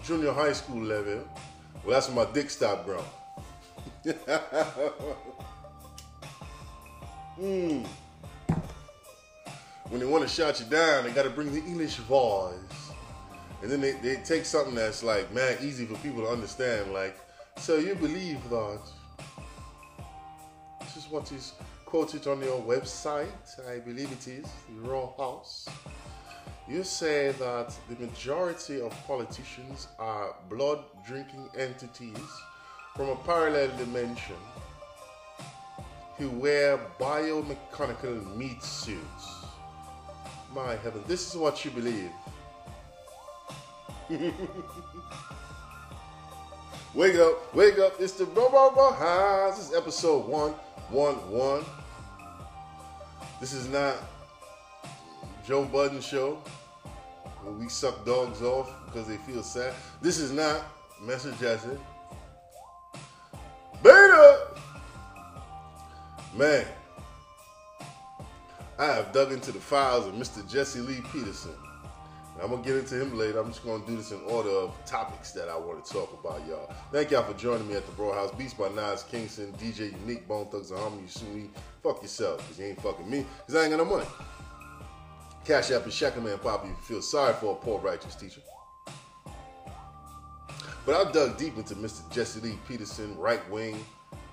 junior 0.03 0.31
high 0.31 0.53
school 0.53 0.81
level. 0.81 1.27
Well, 1.83 1.93
that's 1.93 2.09
my 2.09 2.25
dick 2.33 2.49
stopped 2.49 2.85
bro. 2.85 3.03
Hmm. 7.35 7.83
When 9.93 9.99
they 9.99 10.07
want 10.07 10.23
to 10.23 10.27
shout 10.27 10.59
you 10.59 10.65
down, 10.65 11.03
they 11.03 11.11
got 11.11 11.21
to 11.21 11.29
bring 11.29 11.53
the 11.53 11.63
English 11.65 11.97
voice. 11.97 12.55
And 13.61 13.69
then 13.69 13.79
they, 13.79 13.91
they 13.91 14.15
take 14.23 14.43
something 14.43 14.73
that's 14.73 15.03
like, 15.03 15.31
man, 15.31 15.55
easy 15.61 15.85
for 15.85 15.93
people 15.99 16.23
to 16.23 16.29
understand. 16.29 16.91
Like, 16.91 17.15
so 17.57 17.75
you 17.75 17.93
believe 17.93 18.39
that 18.49 18.79
this 20.79 20.97
is 20.97 21.11
what 21.11 21.31
is 21.31 21.53
quoted 21.85 22.25
on 22.25 22.41
your 22.41 22.59
website, 22.63 23.27
I 23.69 23.81
believe 23.81 24.11
it 24.11 24.27
is, 24.27 24.47
the 24.67 24.87
Rawhaus. 24.87 25.69
You 26.67 26.83
say 26.83 27.31
that 27.33 27.75
the 27.87 28.03
majority 28.03 28.81
of 28.81 28.91
politicians 29.05 29.89
are 29.99 30.35
blood 30.49 30.79
drinking 31.05 31.49
entities 31.55 32.17
from 32.95 33.09
a 33.09 33.15
parallel 33.17 33.67
dimension 33.77 34.41
who 36.17 36.31
wear 36.31 36.79
biomechanical 36.99 38.35
meat 38.35 38.63
suits. 38.63 39.42
My 40.53 40.75
heaven, 40.75 41.03
this 41.07 41.29
is 41.29 41.35
what 41.35 41.65
you 41.65 41.71
believe. 41.71 42.11
wake 46.93 47.15
up, 47.15 47.55
wake 47.55 47.79
up, 47.79 47.93
it's 47.99 48.13
the 48.13 48.25
Bro 48.25 48.49
Bro. 48.49 49.49
This 49.49 49.69
is 49.69 49.73
episode 49.75 50.27
111. 50.27 51.65
This 53.39 53.53
is 53.53 53.67
not 53.67 53.95
Joe 55.43 55.65
Budden 55.65 56.01
show 56.01 56.37
where 57.41 57.53
we 57.53 57.67
suck 57.67 58.05
dogs 58.05 58.43
off 58.43 58.71
because 58.85 59.07
they 59.07 59.17
feel 59.17 59.41
sad. 59.41 59.73
This 60.01 60.19
is 60.19 60.31
not 60.31 60.63
Message 61.01 61.39
Jesse. 61.39 61.67
Beta! 63.81 64.47
Man, 66.35 66.65
I 68.79 68.85
have 68.85 69.11
dug 69.11 69.31
into 69.31 69.51
the 69.51 69.59
files 69.59 70.07
of 70.07 70.13
Mr. 70.13 70.47
Jesse 70.49 70.79
Lee 70.79 71.01
Peterson. 71.11 71.53
I'm 72.41 72.49
gonna 72.49 72.63
get 72.63 72.75
into 72.75 72.99
him 72.99 73.15
later. 73.15 73.39
I'm 73.39 73.49
just 73.49 73.63
gonna 73.63 73.85
do 73.85 73.95
this 73.95 74.11
in 74.11 74.19
order 74.21 74.49
of 74.49 74.73
topics 74.85 75.31
that 75.33 75.47
I 75.47 75.55
want 75.55 75.85
to 75.85 75.93
talk 75.93 76.11
about, 76.19 76.45
y'all. 76.47 76.73
Thank 76.91 77.11
y'all 77.11 77.23
for 77.23 77.37
joining 77.37 77.67
me 77.67 77.75
at 77.75 77.85
the 77.85 77.91
Bro 77.91 78.13
House. 78.13 78.31
Beats 78.31 78.55
by 78.55 78.69
Nas 78.69 79.03
Kingston, 79.03 79.53
DJ 79.53 79.91
Unique, 80.01 80.27
Bone 80.27 80.47
Thugs 80.47 80.71
and 80.71 80.79
Harmony. 80.79 81.03
You 81.03 81.07
sue 81.07 81.25
me, 81.27 81.49
fuck 81.83 82.01
yourself, 82.01 82.39
because 82.39 82.59
you 82.59 82.65
ain't 82.65 82.81
fucking 82.81 83.07
me, 83.07 83.25
because 83.45 83.61
I 83.61 83.65
ain't 83.65 83.77
got 83.77 83.85
no 83.85 83.85
money. 83.85 84.07
Cash 85.45 85.71
App 85.71 85.85
is 85.85 85.93
Shacker 85.93 86.23
Man 86.23 86.39
Poppy 86.39 86.69
if 86.69 86.77
you 86.89 86.95
feel 86.95 87.01
sorry 87.01 87.33
for 87.33 87.53
a 87.53 87.55
poor 87.55 87.79
righteous 87.79 88.15
teacher. 88.15 88.41
But 90.85 90.95
I've 90.95 91.13
dug 91.13 91.37
deep 91.37 91.55
into 91.57 91.75
Mr. 91.75 92.11
Jesse 92.11 92.39
Lee 92.39 92.57
Peterson, 92.67 93.15
right 93.17 93.47
wing, 93.51 93.85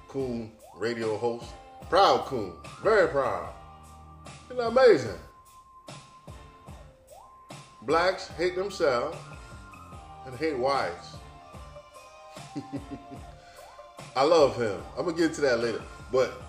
coon, 0.08 0.50
radio 0.76 1.18
host. 1.18 1.46
Proud 1.90 2.24
coon, 2.24 2.54
very 2.82 3.08
proud. 3.08 3.52
Isn't 4.50 4.66
amazing? 4.66 5.18
Blacks 7.82 8.26
hate 8.36 8.56
themselves 8.56 9.16
and 10.26 10.34
hate 10.36 10.58
whites. 10.58 11.16
I 14.16 14.24
love 14.24 14.56
him. 14.56 14.82
I'm 14.98 15.04
gonna 15.04 15.16
get 15.16 15.26
into 15.26 15.40
that 15.42 15.60
later. 15.60 15.80
But 16.10 16.42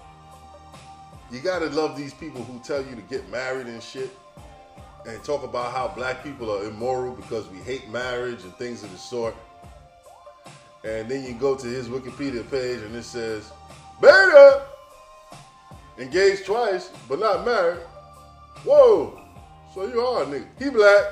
you 1.29 1.41
gotta 1.41 1.67
love 1.67 1.95
these 1.95 2.13
people 2.15 2.43
who 2.43 2.59
tell 2.61 2.83
you 2.83 2.95
to 2.95 3.01
get 3.03 3.29
married 3.29 3.67
and 3.67 3.83
shit 3.83 4.09
and 5.05 5.23
talk 5.23 5.43
about 5.43 5.71
how 5.71 5.87
black 5.87 6.23
people 6.23 6.51
are 6.51 6.63
immoral 6.63 7.13
because 7.13 7.47
we 7.49 7.59
hate 7.59 7.87
marriage 7.89 8.43
and 8.43 8.55
things 8.55 8.83
of 8.83 8.91
the 8.91 8.97
sort. 8.97 9.35
And 10.83 11.07
then 11.07 11.23
you 11.23 11.35
go 11.35 11.55
to 11.55 11.67
his 11.67 11.87
Wikipedia 11.87 12.49
page 12.49 12.81
and 12.81 12.95
it 12.95 13.03
says, 13.03 13.51
Beta! 14.01 14.63
Engaged 15.99 16.47
twice, 16.47 16.89
but 17.07 17.19
not 17.19 17.45
married. 17.45 17.81
Whoa! 18.63 19.19
So 19.73 19.87
you 19.87 20.01
are 20.01 20.23
a 20.23 20.25
nigga. 20.25 20.47
He 20.59 20.69
black. 20.69 21.05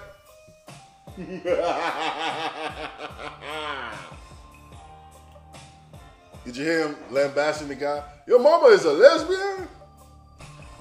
Did 6.46 6.58
you 6.58 6.64
hear 6.64 6.88
him 6.88 6.96
lambasting 7.12 7.68
the 7.68 7.76
guy? 7.76 8.04
Your 8.28 8.40
mama 8.40 8.68
is 8.68 8.86
a 8.86 8.92
lesbian? 8.92 9.68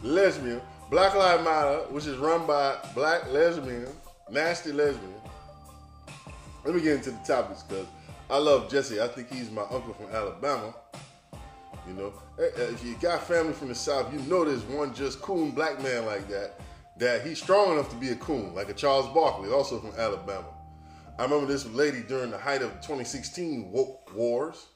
Lesbian. 0.02 0.60
Black 0.90 1.14
Lives 1.14 1.44
Matter, 1.44 1.78
which 1.90 2.06
is 2.06 2.16
run 2.16 2.46
by 2.46 2.76
black 2.94 3.30
lesbians, 3.30 3.90
nasty 4.30 4.72
lesbians. 4.72 5.20
Let 6.64 6.74
me 6.74 6.80
get 6.80 6.96
into 6.96 7.10
the 7.10 7.18
topics 7.26 7.62
because 7.62 7.86
I 8.30 8.38
love 8.38 8.70
Jesse. 8.70 9.00
I 9.00 9.08
think 9.08 9.30
he's 9.30 9.50
my 9.50 9.62
uncle 9.62 9.94
from 9.94 10.10
Alabama. 10.10 10.74
You 11.88 11.94
know, 11.94 12.12
if 12.38 12.84
you 12.84 12.94
got 13.00 13.26
family 13.26 13.54
from 13.54 13.68
the 13.68 13.74
South, 13.74 14.12
you 14.12 14.18
know 14.20 14.44
there's 14.44 14.62
one 14.64 14.94
just 14.94 15.22
coon 15.22 15.52
black 15.52 15.82
man 15.82 16.04
like 16.04 16.28
that, 16.28 16.60
that 16.98 17.26
he's 17.26 17.42
strong 17.42 17.72
enough 17.72 17.88
to 17.90 17.96
be 17.96 18.10
a 18.10 18.16
coon, 18.16 18.54
like 18.54 18.68
a 18.68 18.74
Charles 18.74 19.06
Barkley, 19.14 19.50
also 19.50 19.80
from 19.80 19.92
Alabama. 19.98 20.48
I 21.18 21.24
remember 21.24 21.46
this 21.46 21.66
lady 21.66 22.02
during 22.02 22.30
the 22.30 22.38
height 22.38 22.62
of 22.62 22.70
2016 22.74 23.72
woke 23.72 24.14
wars. 24.14 24.66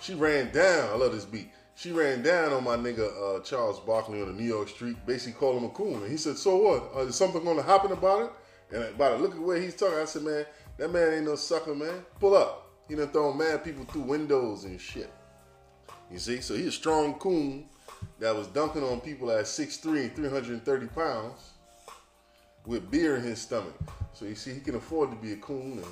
She 0.00 0.14
ran 0.14 0.50
down, 0.50 0.90
I 0.90 0.96
love 0.96 1.12
this 1.12 1.24
beat. 1.24 1.50
She 1.74 1.92
ran 1.92 2.22
down 2.22 2.54
on 2.54 2.64
my 2.64 2.76
nigga 2.76 3.10
uh, 3.36 3.40
Charles 3.42 3.78
Barkley 3.80 4.22
on 4.22 4.28
the 4.28 4.32
New 4.32 4.48
York 4.48 4.68
street, 4.68 4.96
basically 5.04 5.38
called 5.38 5.58
him 5.58 5.68
a 5.68 5.68
coon. 5.68 6.02
And 6.02 6.10
he 6.10 6.16
said, 6.16 6.38
So 6.38 6.56
what? 6.56 6.90
Uh, 6.96 7.06
is 7.06 7.16
something 7.16 7.44
going 7.44 7.58
to 7.58 7.62
happen 7.62 7.92
about 7.92 8.22
it? 8.22 8.32
And 8.74 8.82
about 8.82 9.12
it, 9.12 9.20
look 9.20 9.32
at 9.32 9.40
where 9.40 9.60
he's 9.60 9.76
talking. 9.76 9.98
I 9.98 10.06
said, 10.06 10.22
Man, 10.22 10.46
that 10.78 10.90
man 10.90 11.12
ain't 11.12 11.26
no 11.26 11.34
sucker, 11.36 11.74
man. 11.74 12.04
Pull 12.18 12.34
up. 12.34 12.70
He 12.88 12.94
done 12.94 13.08
thrown 13.08 13.36
mad 13.36 13.62
people 13.62 13.84
through 13.84 14.02
windows 14.02 14.64
and 14.64 14.80
shit. 14.80 15.12
You 16.10 16.18
see? 16.18 16.40
So 16.40 16.54
he's 16.54 16.66
a 16.66 16.72
strong 16.72 17.14
coon 17.14 17.68
that 18.18 18.34
was 18.34 18.46
dunking 18.48 18.82
on 18.82 19.00
people 19.00 19.30
at 19.30 19.44
6'3 19.44 20.02
and 20.02 20.16
330 20.16 20.86
pounds 20.88 21.50
with 22.64 22.90
beer 22.90 23.16
in 23.16 23.22
his 23.22 23.40
stomach. 23.40 23.74
So 24.12 24.24
you 24.24 24.34
see, 24.34 24.54
he 24.54 24.60
can 24.60 24.76
afford 24.76 25.10
to 25.10 25.16
be 25.16 25.32
a 25.32 25.36
coon 25.36 25.72
and 25.72 25.86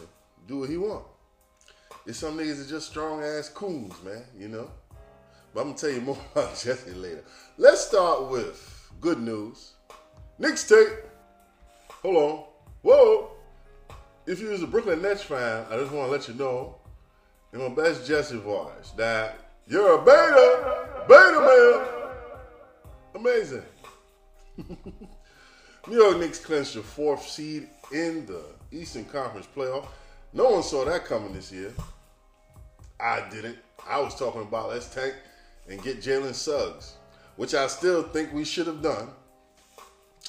do 0.47 0.59
what 0.61 0.71
he 0.71 0.77
want. 0.77 1.05
There's 2.05 2.19
some 2.19 2.37
niggas 2.37 2.59
that 2.59 2.69
just 2.69 2.89
strong 2.89 3.23
ass 3.23 3.49
coons, 3.49 3.95
man, 4.03 4.25
you 4.39 4.49
know? 4.49 4.71
but 5.55 5.61
I'm 5.61 5.69
gonna 5.69 5.79
tell 5.79 5.91
you 5.91 6.01
more 6.01 6.19
about 6.33 6.59
Jesse 6.59 6.93
later. 6.93 7.25
Let's 7.57 7.87
start 7.87 8.29
with 8.29 8.91
good 9.01 9.21
news. 9.21 9.73
Knicks 10.39 10.67
tape. 10.67 10.89
Hold 12.03 12.17
on. 12.17 12.45
Whoa. 12.83 13.31
If 14.27 14.41
you 14.41 14.49
was 14.49 14.63
a 14.63 14.67
Brooklyn 14.67 15.01
Nets 15.01 15.23
fan, 15.23 15.65
I 15.71 15.77
just 15.77 15.93
want 15.93 16.09
to 16.09 16.13
let 16.13 16.29
you 16.29 16.35
know, 16.35 16.77
in 17.53 17.61
my 17.61 17.69
best 17.69 18.07
Jesse 18.07 18.39
voice, 18.39 18.91
that 18.97 19.44
you're 19.67 19.95
a 19.95 20.05
beta, 20.05 20.87
beta 21.09 21.41
man. 21.41 23.23
Amazing. 23.23 23.63
New 25.89 25.97
York 25.97 26.19
Knicks 26.19 26.39
clinched 26.39 26.75
the 26.75 26.83
fourth 26.83 27.27
seed 27.27 27.69
in 27.93 28.27
the 28.27 28.43
Eastern 28.73 29.05
Conference 29.05 29.47
playoff. 29.55 29.87
No 30.33 30.51
one 30.51 30.63
saw 30.63 30.85
that 30.85 31.05
coming 31.05 31.33
this 31.33 31.53
year. 31.53 31.73
I 33.01 33.23
didn't. 33.31 33.59
I 33.89 34.01
was 34.01 34.15
talking 34.15 34.43
about 34.43 34.71
let's 34.71 34.93
tank 34.93 35.15
and 35.69 35.83
get 35.83 36.01
Jalen 36.01 36.35
Suggs, 36.35 36.95
which 37.37 37.55
I 37.55 37.67
still 37.67 38.03
think 38.03 38.33
we 38.33 38.45
should 38.45 38.67
have 38.67 38.83
done. 38.83 39.09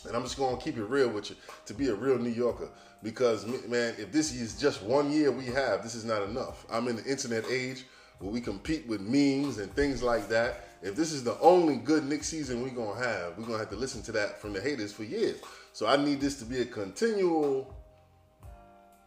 And 0.05 0.15
I'm 0.15 0.23
just 0.23 0.37
going 0.37 0.55
to 0.55 0.63
keep 0.63 0.77
it 0.77 0.83
real 0.83 1.09
with 1.09 1.31
you 1.31 1.35
to 1.65 1.73
be 1.73 1.87
a 1.87 1.95
real 1.95 2.17
New 2.17 2.29
Yorker 2.29 2.69
because, 3.01 3.45
man, 3.67 3.95
if 3.97 4.11
this 4.11 4.33
is 4.33 4.59
just 4.59 4.83
one 4.83 5.11
year 5.11 5.31
we 5.31 5.45
have, 5.45 5.83
this 5.83 5.95
is 5.95 6.05
not 6.05 6.23
enough. 6.23 6.65
I'm 6.69 6.87
in 6.87 6.97
the 6.97 7.05
internet 7.05 7.45
age 7.49 7.85
where 8.19 8.31
we 8.31 8.41
compete 8.41 8.87
with 8.87 9.01
memes 9.01 9.57
and 9.57 9.73
things 9.73 10.01
like 10.01 10.27
that. 10.29 10.67
If 10.81 10.95
this 10.95 11.11
is 11.11 11.23
the 11.23 11.39
only 11.39 11.77
good 11.77 12.05
Knicks 12.05 12.27
season 12.27 12.61
we're 12.61 12.69
to 12.69 13.01
have, 13.01 13.37
we're 13.37 13.45
to 13.45 13.57
have 13.57 13.69
to 13.69 13.75
listen 13.75 14.01
to 14.03 14.11
that 14.13 14.39
from 14.39 14.53
the 14.53 14.61
haters 14.61 14.93
for 14.93 15.03
years. 15.03 15.39
So 15.73 15.87
I 15.87 15.97
need 15.97 16.21
this 16.21 16.37
to 16.39 16.45
be 16.45 16.61
a 16.61 16.65
continual 16.65 17.75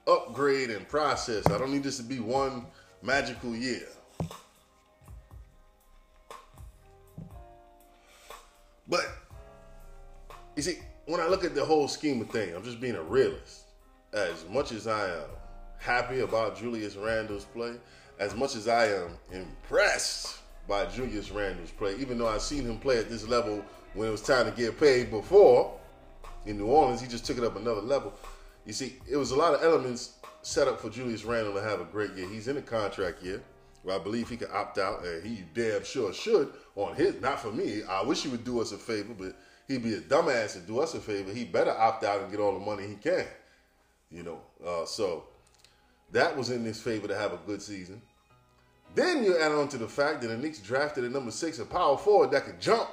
upgrade 0.07 0.71
and 0.71 0.89
process. 0.89 1.47
I 1.47 1.59
don't 1.59 1.71
need 1.71 1.83
this 1.83 1.99
to 1.99 2.03
be 2.03 2.19
one 2.19 2.67
magical 3.03 3.55
year. 3.55 3.87
But 8.89 9.07
you 10.57 10.63
see, 10.63 10.79
when 11.07 11.21
I 11.21 11.29
look 11.29 11.45
at 11.45 11.55
the 11.55 11.65
whole 11.65 11.89
scheme 11.89 12.21
of 12.23 12.31
things, 12.31 12.55
I'm 12.57 12.65
just 12.65 12.81
being 12.81 12.97
a 12.97 13.03
realist. 13.03 13.65
As 14.13 14.47
much 14.49 14.73
as 14.73 14.87
I 14.87 15.09
am 15.09 15.29
happy 15.79 16.21
about 16.21 16.59
Julius 16.59 16.97
Randle's 16.97 17.45
play, 17.45 17.75
as 18.19 18.35
much 18.35 18.57
as 18.57 18.69
I 18.69 18.87
am 18.87 19.17
impressed 19.33 20.39
by 20.67 20.87
Julius 20.87 21.31
Randle's 21.31 21.71
play, 21.71 21.97
even 21.97 22.19
though 22.19 22.29
I've 22.29 22.43
seen 22.43 22.65
him 22.65 22.79
play 22.79 22.99
at 22.99 23.09
this 23.09 23.27
level 23.27 23.65
when 23.95 24.09
it 24.09 24.11
was 24.11 24.23
time 24.23 24.47
to 24.47 24.53
get 24.53 24.79
paid 24.79 25.11
before 25.11 25.79
in 26.47 26.59
New 26.59 26.67
Orleans, 26.67 27.01
he 27.01 27.09
just 27.09 27.25
took 27.25 27.39
it 27.39 27.45
up 27.45 27.57
another 27.57 27.81
level. 27.81 28.13
You 28.67 28.73
see, 28.73 28.97
it 29.09 29.17
was 29.17 29.31
a 29.31 29.37
lot 29.37 29.55
of 29.55 29.63
elements 29.63 30.15
set 30.43 30.69
up 30.69 30.81
for 30.81 30.91
Julius 30.91 31.25
Randle 31.25 31.55
to 31.55 31.63
have 31.63 31.81
a 31.81 31.85
great 31.85 32.13
year. 32.15 32.29
He's 32.29 32.49
in 32.49 32.57
a 32.57 32.63
contract 32.63 33.23
year 33.23 33.43
where 33.83 33.97
I 33.97 33.99
believe 33.99 34.29
he 34.29 34.37
could 34.37 34.51
opt 34.51 34.79
out, 34.79 35.05
and 35.05 35.25
he 35.25 35.45
damn 35.55 35.85
sure 35.85 36.13
should 36.13 36.53
on 36.77 36.95
his. 36.95 37.21
Not 37.21 37.41
for 37.41 37.51
me. 37.51 37.83
I 37.89 38.03
wish 38.03 38.23
he 38.23 38.29
would 38.29 38.45
do 38.45 38.61
us 38.61 38.73
a 38.73 38.79
favor, 38.79 39.15
but 39.17 39.37
he'd 39.69 39.83
be 39.83 39.95
a 39.95 40.01
dumbass 40.01 40.55
to 40.55 40.61
do 40.61 40.81
us 40.81 40.95
a 40.95 41.01
favor. 41.01 41.33
He 41.33 41.45
better 41.45 41.71
opt 41.71 42.05
out 42.05 42.21
and 42.21 42.31
get 42.31 42.41
all 42.41 42.53
the 42.53 42.65
money 42.65 42.87
he 42.87 42.97
can. 42.97 43.27
You 44.11 44.23
know, 44.23 44.41
uh, 44.67 44.85
so 44.87 45.25
that 46.13 46.37
was 46.37 46.51
in 46.51 46.65
his 46.65 46.81
favor 46.81 47.09
to 47.09 47.17
have 47.17 47.33
a 47.33 47.39
good 47.47 47.63
season. 47.63 48.01
Then 48.99 49.23
you 49.23 49.39
add 49.39 49.53
on 49.53 49.69
to 49.69 49.79
the 49.79 49.87
fact 49.87 50.23
that 50.23 50.27
the 50.27 50.37
Knicks 50.37 50.59
drafted 50.59 51.05
at 51.05 51.13
number 51.13 51.31
six 51.31 51.61
a 51.61 51.65
power 51.65 51.97
forward 51.97 52.33
that 52.33 52.45
could 52.45 52.61
jump 52.61 52.91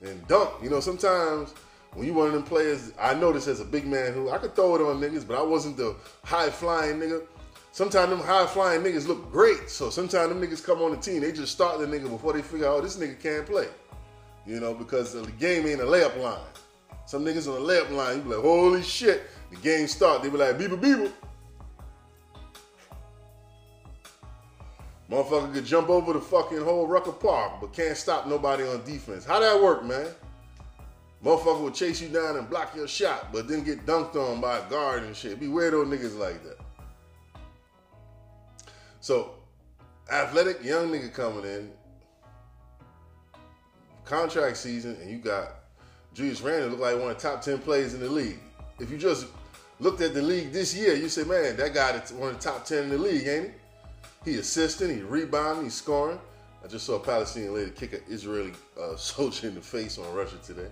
and 0.00 0.24
dunk. 0.28 0.62
You 0.62 0.70
know, 0.70 0.78
sometimes 0.78 1.54
when 1.92 2.06
you 2.06 2.14
one 2.14 2.28
of 2.28 2.32
them 2.34 2.44
players, 2.44 2.92
I 3.00 3.14
noticed 3.14 3.48
as 3.48 3.58
a 3.58 3.64
big 3.64 3.84
man 3.84 4.12
who 4.14 4.30
I 4.30 4.38
could 4.38 4.54
throw 4.54 4.76
it 4.76 4.80
on 4.80 5.00
niggas, 5.00 5.26
but 5.26 5.36
I 5.36 5.42
wasn't 5.42 5.76
the 5.76 5.96
high 6.22 6.50
flying 6.50 7.00
nigga. 7.00 7.24
Sometimes 7.72 8.10
them 8.10 8.20
high 8.20 8.46
flying 8.46 8.82
niggas 8.82 9.08
look 9.08 9.28
great. 9.32 9.68
So 9.68 9.90
sometimes 9.90 10.28
them 10.28 10.40
niggas 10.40 10.64
come 10.64 10.82
on 10.82 10.92
the 10.92 10.98
team, 10.98 11.20
they 11.20 11.32
just 11.32 11.50
start 11.50 11.80
the 11.80 11.86
nigga 11.86 12.08
before 12.08 12.32
they 12.32 12.42
figure 12.42 12.68
out 12.68 12.76
oh, 12.76 12.80
this 12.80 12.96
nigga 12.96 13.20
can't 13.20 13.44
play. 13.44 13.66
You 14.46 14.60
know, 14.60 14.72
because 14.72 15.14
the 15.14 15.28
game 15.32 15.66
ain't 15.66 15.80
a 15.80 15.84
layup 15.84 16.16
line. 16.22 16.38
Some 17.06 17.24
niggas 17.24 17.52
on 17.52 17.66
the 17.66 17.72
layup 17.72 17.90
line, 17.90 18.18
you 18.18 18.22
be 18.22 18.28
like, 18.36 18.44
holy 18.44 18.84
shit, 18.84 19.24
the 19.50 19.56
game 19.56 19.88
start. 19.88 20.22
They 20.22 20.28
be 20.28 20.36
like, 20.36 20.56
beeper 20.58 20.80
beeper. 20.80 21.10
Motherfucker 25.10 25.52
could 25.52 25.64
jump 25.64 25.88
over 25.88 26.12
the 26.12 26.20
fucking 26.20 26.62
whole 26.62 26.86
Rucker 26.86 27.10
Park, 27.10 27.54
but 27.60 27.72
can't 27.72 27.96
stop 27.96 28.28
nobody 28.28 28.62
on 28.62 28.84
defense. 28.84 29.24
How 29.24 29.40
that 29.40 29.60
work, 29.60 29.84
man? 29.84 30.06
Motherfucker 31.24 31.62
will 31.62 31.70
chase 31.72 32.00
you 32.00 32.08
down 32.08 32.36
and 32.36 32.48
block 32.48 32.74
your 32.76 32.86
shot, 32.86 33.32
but 33.32 33.48
then 33.48 33.64
get 33.64 33.84
dunked 33.84 34.14
on 34.14 34.40
by 34.40 34.58
a 34.58 34.70
guard 34.70 35.02
and 35.02 35.14
shit. 35.14 35.40
Be 35.40 35.48
those 35.48 35.88
niggas 35.88 36.16
like 36.16 36.42
that. 36.44 36.58
So, 39.00 39.34
athletic 40.10 40.62
young 40.62 40.90
nigga 40.90 41.12
coming 41.12 41.44
in, 41.44 41.70
contract 44.04 44.58
season, 44.58 44.96
and 45.00 45.10
you 45.10 45.18
got 45.18 45.56
Julius 46.14 46.40
Randle 46.40 46.70
look 46.70 46.80
like 46.80 46.98
one 46.98 47.10
of 47.10 47.20
the 47.20 47.28
top 47.28 47.42
10 47.42 47.58
players 47.58 47.94
in 47.94 48.00
the 48.00 48.08
league. 48.08 48.38
If 48.78 48.90
you 48.90 48.96
just 48.96 49.26
looked 49.80 50.00
at 50.02 50.14
the 50.14 50.22
league 50.22 50.52
this 50.52 50.74
year, 50.74 50.94
you 50.94 51.08
say, 51.08 51.24
man, 51.24 51.56
that 51.56 51.74
guy 51.74 51.92
that's 51.92 52.12
one 52.12 52.30
of 52.30 52.36
the 52.36 52.50
top 52.50 52.64
10 52.64 52.84
in 52.84 52.90
the 52.90 52.98
league, 52.98 53.26
ain't 53.26 53.46
he? 53.46 53.50
He 54.24 54.36
assisting, 54.36 54.94
he 54.94 55.02
rebounding, 55.02 55.64
he's 55.64 55.74
scoring. 55.74 56.18
I 56.62 56.68
just 56.68 56.84
saw 56.84 56.96
a 56.96 57.00
Palestinian 57.00 57.54
lady 57.54 57.70
kick 57.70 57.94
an 57.94 58.02
Israeli 58.08 58.52
uh, 58.80 58.96
soldier 58.96 59.48
in 59.48 59.54
the 59.54 59.60
face 59.60 59.98
on 59.98 60.12
Russia 60.14 60.36
today. 60.44 60.68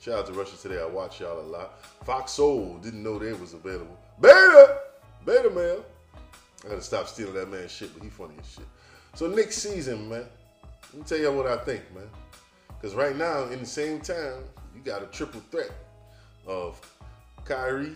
Shout 0.00 0.20
out 0.20 0.26
to 0.28 0.32
Russia 0.32 0.56
Today. 0.56 0.80
I 0.80 0.86
watch 0.86 1.20
y'all 1.20 1.38
a 1.38 1.42
lot. 1.42 1.84
Fox 2.06 2.32
Soul 2.32 2.78
didn't 2.82 3.02
know 3.02 3.18
they 3.18 3.34
was 3.34 3.52
available. 3.52 3.98
Beta! 4.18 4.78
Beta 5.26 5.50
male. 5.50 5.84
I 6.64 6.68
gotta 6.70 6.80
stop 6.80 7.06
stealing 7.06 7.34
that 7.34 7.50
man's 7.50 7.70
shit, 7.70 7.92
but 7.92 8.02
he 8.02 8.08
funny 8.08 8.32
as 8.40 8.50
shit. 8.50 8.64
So 9.14 9.26
next 9.26 9.58
season, 9.58 10.08
man, 10.08 10.24
let 10.92 10.94
me 10.94 11.02
tell 11.04 11.18
y'all 11.18 11.36
what 11.36 11.46
I 11.46 11.58
think, 11.58 11.82
man. 11.94 12.08
Because 12.68 12.94
right 12.94 13.14
now, 13.14 13.44
in 13.48 13.60
the 13.60 13.66
same 13.66 14.00
time, 14.00 14.44
you 14.74 14.80
got 14.82 15.02
a 15.02 15.06
triple 15.06 15.42
threat 15.50 15.70
of 16.46 16.80
Kyrie, 17.44 17.94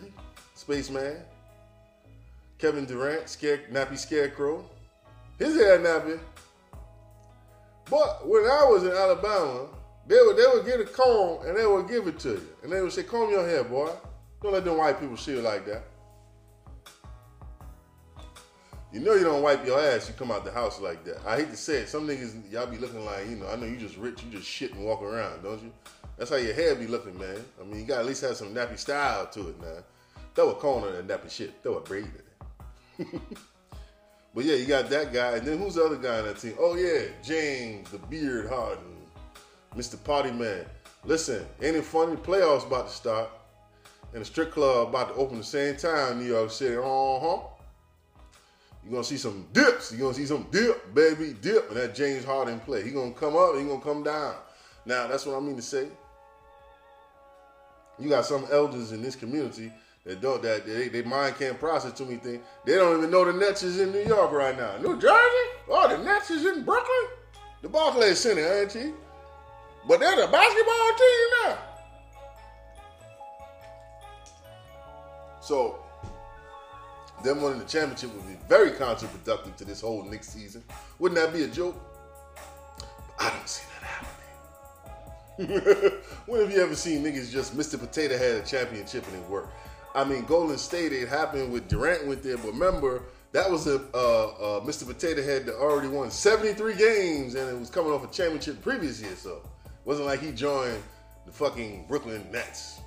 Spaceman, 0.54 1.22
Kevin 2.58 2.84
Durant, 2.84 3.30
Scare, 3.30 3.60
Nappy 3.72 3.96
Scarecrow, 3.96 4.62
his 5.38 5.54
hair 5.56 5.78
nappy. 5.78 6.18
But 7.90 8.26
when 8.26 8.44
I 8.44 8.64
was 8.64 8.84
in 8.84 8.92
Alabama, 8.92 9.66
they 10.06 10.16
would 10.16 10.36
they 10.36 10.46
would 10.52 10.66
get 10.66 10.80
a 10.80 10.84
comb 10.84 11.46
and 11.46 11.56
they 11.56 11.66
would 11.66 11.88
give 11.88 12.06
it 12.06 12.18
to 12.20 12.30
you. 12.30 12.48
And 12.62 12.72
they 12.72 12.80
would 12.80 12.92
say, 12.92 13.02
comb 13.02 13.30
your 13.30 13.46
hair, 13.46 13.64
boy. 13.64 13.90
Don't 14.42 14.52
let 14.52 14.64
them 14.64 14.76
white 14.76 15.00
people 15.00 15.16
see 15.16 15.32
you 15.32 15.40
like 15.40 15.64
that. 15.66 15.84
You 18.92 19.00
know 19.00 19.14
you 19.14 19.24
don't 19.24 19.42
wipe 19.42 19.66
your 19.66 19.80
ass, 19.80 20.06
you 20.06 20.14
come 20.14 20.30
out 20.30 20.44
the 20.44 20.52
house 20.52 20.80
like 20.80 21.04
that. 21.04 21.20
I 21.26 21.38
hate 21.38 21.50
to 21.50 21.56
say 21.56 21.78
it, 21.78 21.88
some 21.88 22.06
niggas 22.06 22.52
y'all 22.52 22.66
be 22.66 22.78
looking 22.78 23.04
like, 23.04 23.28
you 23.28 23.36
know, 23.36 23.48
I 23.48 23.56
know 23.56 23.66
you 23.66 23.76
just 23.76 23.96
rich, 23.96 24.22
you 24.22 24.30
just 24.30 24.46
shit 24.46 24.72
and 24.72 24.84
walk 24.84 25.02
around, 25.02 25.42
don't 25.42 25.60
you? 25.60 25.72
That's 26.16 26.30
how 26.30 26.36
your 26.36 26.54
hair 26.54 26.76
be 26.76 26.86
looking, 26.86 27.18
man. 27.18 27.44
I 27.60 27.64
mean, 27.64 27.80
you 27.80 27.86
gotta 27.86 28.02
at 28.02 28.06
least 28.06 28.22
have 28.22 28.36
some 28.36 28.54
nappy 28.54 28.78
style 28.78 29.26
to 29.26 29.48
it 29.48 29.60
now. 29.60 29.78
Throw 30.36 30.50
a 30.50 30.54
cone 30.54 30.84
on 30.84 30.92
that 30.92 31.08
nappy 31.08 31.30
shit. 31.30 31.54
Throw 31.62 31.74
a 31.74 31.80
braid 31.80 32.04
in 32.98 33.06
it. 33.06 33.08
but 34.34 34.44
yeah, 34.44 34.56
you 34.56 34.66
got 34.66 34.90
that 34.90 35.12
guy, 35.12 35.36
and 35.36 35.46
then 35.46 35.58
who's 35.58 35.74
the 35.74 35.84
other 35.84 35.96
guy 35.96 36.18
on 36.18 36.24
that 36.24 36.38
team? 36.38 36.54
Oh 36.58 36.74
yeah, 36.74 37.04
James, 37.22 37.90
the 37.90 37.98
beard 37.98 38.48
Harden. 38.48 38.94
Mr. 39.76 40.02
Party 40.02 40.30
Man. 40.30 40.64
Listen, 41.04 41.44
ain't 41.60 41.76
it 41.76 41.84
funny? 41.84 42.16
Playoffs 42.16 42.66
about 42.66 42.88
to 42.88 42.94
start, 42.94 43.30
and 44.12 44.20
the 44.20 44.24
strip 44.24 44.52
club 44.52 44.88
about 44.88 45.08
to 45.08 45.14
open 45.14 45.38
the 45.38 45.44
same 45.44 45.76
time. 45.76 46.18
New 46.18 46.26
York 46.26 46.50
City. 46.50 46.76
Uh 46.76 46.82
huh. 46.82 47.38
You're 48.82 48.92
gonna 48.92 49.04
see 49.04 49.16
some 49.16 49.46
dips. 49.52 49.92
You're 49.92 50.00
gonna 50.00 50.14
see 50.14 50.26
some 50.26 50.46
dip, 50.50 50.94
baby, 50.94 51.34
dip, 51.40 51.68
and 51.68 51.76
that 51.76 51.94
James 51.94 52.24
Harden 52.24 52.60
play. 52.60 52.82
He 52.82 52.90
gonna 52.90 53.12
come 53.12 53.36
up. 53.36 53.56
He 53.56 53.64
gonna 53.64 53.80
come 53.80 54.02
down. 54.02 54.34
Now 54.84 55.06
that's 55.06 55.26
what 55.26 55.36
I 55.36 55.40
mean 55.40 55.56
to 55.56 55.62
say. 55.62 55.88
You 57.98 58.08
got 58.08 58.26
some 58.26 58.46
elders 58.50 58.92
in 58.92 59.02
this 59.02 59.14
community 59.14 59.72
that 60.04 60.20
don't 60.20 60.42
that 60.42 60.66
they, 60.66 60.88
they 60.88 61.02
mind 61.02 61.36
can't 61.38 61.58
process 61.58 61.92
too 61.92 62.04
many 62.04 62.18
things. 62.18 62.44
They 62.64 62.74
don't 62.74 62.98
even 62.98 63.10
know 63.10 63.24
the 63.24 63.32
Nets 63.32 63.62
is 63.62 63.80
in 63.80 63.90
New 63.90 64.04
York 64.04 64.32
right 64.32 64.56
now. 64.56 64.76
New 64.76 65.00
Jersey? 65.00 65.48
Oh, 65.68 65.88
the 65.88 66.02
Nets 66.02 66.30
is 66.30 66.44
in 66.44 66.62
Brooklyn. 66.64 67.06
The 67.62 67.68
Barclays 67.68 68.20
Center, 68.20 68.60
ain't 68.60 68.72
he? 68.72 68.92
But 69.88 70.00
they're 70.00 70.16
the 70.16 70.30
basketball 70.30 70.90
team 70.98 71.28
now. 71.46 71.58
So, 75.40 75.78
them 77.22 77.40
winning 77.40 77.58
the 77.58 77.64
championship 77.64 78.14
would 78.14 78.26
be 78.26 78.36
very 78.48 78.70
counterproductive 78.70 79.56
to 79.56 79.64
this 79.64 79.80
whole 79.80 80.02
Knicks 80.04 80.28
season. 80.28 80.62
Wouldn't 80.98 81.18
that 81.20 81.32
be 81.32 81.44
a 81.44 81.48
joke? 81.48 81.76
I 83.18 83.30
don't 83.30 83.48
see 83.48 83.64
that 83.80 83.86
happening. 85.38 86.00
when 86.26 86.40
have 86.40 86.52
you 86.52 86.60
ever 86.60 86.74
seen 86.74 87.02
niggas 87.02 87.30
just 87.32 87.56
Mr. 87.56 87.78
Potato 87.78 88.16
Head 88.18 88.42
a 88.42 88.46
championship 88.46 89.06
and 89.06 89.16
it 89.16 89.30
worked? 89.30 89.52
I 89.94 90.04
mean, 90.04 90.24
Golden 90.24 90.58
State, 90.58 90.92
it 90.92 91.08
happened 91.08 91.52
with 91.52 91.68
Durant 91.68 92.06
went 92.06 92.22
there, 92.22 92.36
but 92.36 92.52
remember, 92.52 93.04
that 93.32 93.50
was 93.50 93.66
a 93.66 93.76
uh, 93.94 94.58
uh, 94.58 94.60
Mr. 94.64 94.86
Potato 94.86 95.22
Head 95.22 95.46
that 95.46 95.54
already 95.54 95.88
won 95.88 96.10
73 96.10 96.74
games 96.74 97.34
and 97.34 97.48
it 97.48 97.58
was 97.58 97.70
coming 97.70 97.92
off 97.92 98.04
a 98.04 98.12
championship 98.12 98.62
previous 98.62 99.00
year, 99.00 99.14
so. 99.16 99.40
Wasn't 99.84 100.06
like 100.06 100.20
he 100.20 100.32
joined 100.32 100.82
the 101.26 101.32
fucking 101.32 101.84
Brooklyn 101.88 102.26
Nets. 102.32 102.80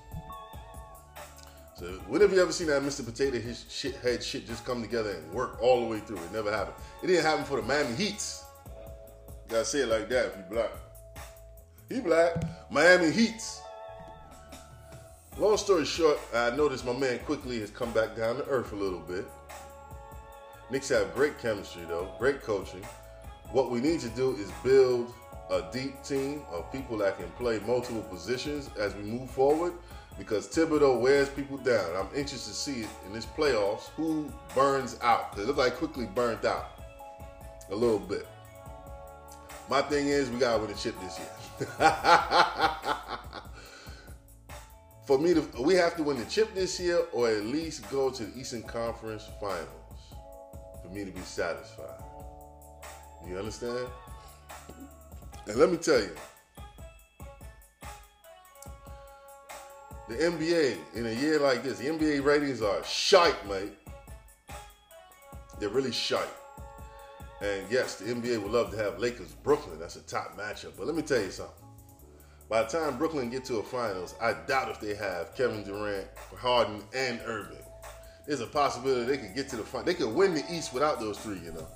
So 1.76 1.86
when 2.08 2.22
have 2.22 2.34
you 2.34 2.42
ever 2.42 2.52
seen 2.52 2.68
that 2.68 2.82
Mr. 2.82 3.06
Potato 3.06 3.40
his 3.40 3.66
shit 3.70 3.96
head 3.98 4.24
shit 4.24 4.48
just 4.48 4.66
come 4.66 4.82
together 4.82 5.12
and 5.12 5.32
work 5.32 5.62
all 5.62 5.82
the 5.82 5.88
way 5.88 6.00
through? 6.00 6.18
It 6.18 6.32
never 6.34 6.52
happened. 6.52 6.76
It 7.04 7.08
didn't 7.08 7.24
happen 7.24 7.46
for 7.46 7.58
the 7.58 7.68
Miami 7.68 7.96
Heats. 7.96 8.44
You 9.46 9.52
gotta 9.52 9.66
say 9.66 9.82
it 9.82 9.90
like 9.90 10.10
that 10.10 10.26
if 10.26 10.38
you 10.38 10.44
black. 10.50 10.72
He 11.88 12.00
black. 12.00 12.72
Miami 12.72 13.12
Heats. 13.12 13.62
Long 15.40 15.56
story 15.56 15.86
short, 15.86 16.18
I 16.34 16.50
noticed 16.56 16.84
my 16.84 16.94
man 16.94 17.20
Quickley 17.20 17.60
has 17.60 17.70
come 17.70 17.92
back 17.92 18.16
down 18.16 18.38
to 18.38 18.46
earth 18.46 18.72
a 18.74 18.76
little 18.76 19.00
bit. 19.00 19.28
Knicks 20.72 20.90
have 20.90 21.14
great 21.14 21.38
chemistry 21.38 21.84
though, 21.88 22.10
great 22.18 22.42
coaching. 22.42 22.84
What 23.52 23.70
we 23.70 23.80
need 23.80 24.00
to 24.00 24.10
do 24.10 24.36
is 24.36 24.52
build 24.64 25.14
a 25.52 25.64
deep 25.72 26.04
team 26.04 26.42
of 26.52 26.72
people 26.72 26.98
that 26.98 27.20
can 27.20 27.30
play 27.32 27.60
multiple 27.68 28.02
positions 28.02 28.72
as 28.80 28.96
we 28.96 29.04
move 29.04 29.30
forward 29.30 29.74
because 30.18 30.48
Thibodeau 30.48 31.00
wears 31.00 31.30
people 31.30 31.58
down. 31.58 31.96
I'm 31.96 32.10
anxious 32.16 32.48
to 32.48 32.54
see 32.54 32.82
it 32.82 32.90
in 33.06 33.14
this 33.14 33.28
playoffs 33.28 33.90
who 33.90 34.34
burns 34.56 34.98
out. 35.04 35.38
It 35.38 35.46
looks 35.46 35.60
like 35.60 35.76
Quickley 35.76 36.08
burnt 36.08 36.46
out 36.46 36.72
a 37.70 37.76
little 37.76 38.00
bit. 38.00 38.28
My 39.70 39.84
thing 39.84 40.08
is, 40.08 40.32
we 40.32 40.40
gotta 40.40 40.58
win 40.58 40.72
the 40.72 40.78
chip 40.78 40.96
this 41.00 41.20
year. 41.20 42.98
For 45.08 45.18
me 45.18 45.34
to, 45.34 45.42
we 45.62 45.74
have 45.76 45.96
to 45.96 46.04
win 46.04 46.20
the 46.20 46.26
chip 46.26 46.54
this 46.54 46.82
year, 46.82 47.06
or 47.14 47.30
at 47.30 47.46
least 47.46 47.90
go 47.90 48.10
to 48.10 48.26
the 48.26 48.38
Eastern 48.38 48.62
Conference 48.62 49.24
Finals 49.40 49.70
for 50.84 50.90
me 50.94 51.06
to 51.06 51.12
be 51.12 51.22
satisfied. 51.22 52.04
You 53.26 53.38
understand? 53.38 53.88
And 55.48 55.56
let 55.56 55.72
me 55.72 55.78
tell 55.78 56.02
you, 56.02 56.14
the 60.10 60.16
NBA 60.16 60.78
in 60.96 61.06
a 61.06 61.14
year 61.14 61.40
like 61.40 61.64
this, 61.64 61.80
the 61.80 61.86
NBA 61.86 62.26
ratings 62.26 62.62
are 62.62 62.84
shite, 62.84 63.48
mate. 63.48 63.72
They're 65.58 65.70
really 65.70 65.94
shite. 65.94 66.28
And 67.42 67.64
yes, 67.70 67.96
the 67.96 68.14
NBA 68.14 68.42
would 68.42 68.52
love 68.52 68.72
to 68.72 68.78
have 68.78 69.00
Lakers 69.00 69.32
Brooklyn. 69.44 69.80
That's 69.80 69.96
a 69.96 70.02
top 70.02 70.38
matchup. 70.38 70.74
But 70.78 70.86
let 70.86 70.96
me 70.98 71.02
tell 71.02 71.22
you 71.22 71.32
something. 71.32 71.67
By 72.50 72.64
the 72.64 72.70
time 72.70 72.98
Brooklyn 72.98 73.30
get 73.30 73.44
to 73.46 73.58
a 73.58 73.64
finals, 73.64 74.16
I 74.22 74.34
doubt 74.34 74.70
if 74.70 74.80
they 74.80 74.96
have 74.96 75.36
Kevin 75.36 75.64
Durant, 75.64 76.08
Harden, 76.38 76.82
and 76.96 77.20
Irving. 77.26 77.58
There's 78.26 78.40
a 78.42 78.48
possibility 78.48 79.06
they 79.06 79.18
could 79.18 79.36
get 79.36 79.50
to 79.50 79.58
the 79.58 79.64
final. 79.64 79.86
They 79.86 79.94
could 79.94 80.14
win 80.14 80.34
the 80.34 80.44
East 80.50 80.74
without 80.74 81.00
those 81.00 81.18
three, 81.18 81.40
you 81.40 81.54
know. 81.54 81.68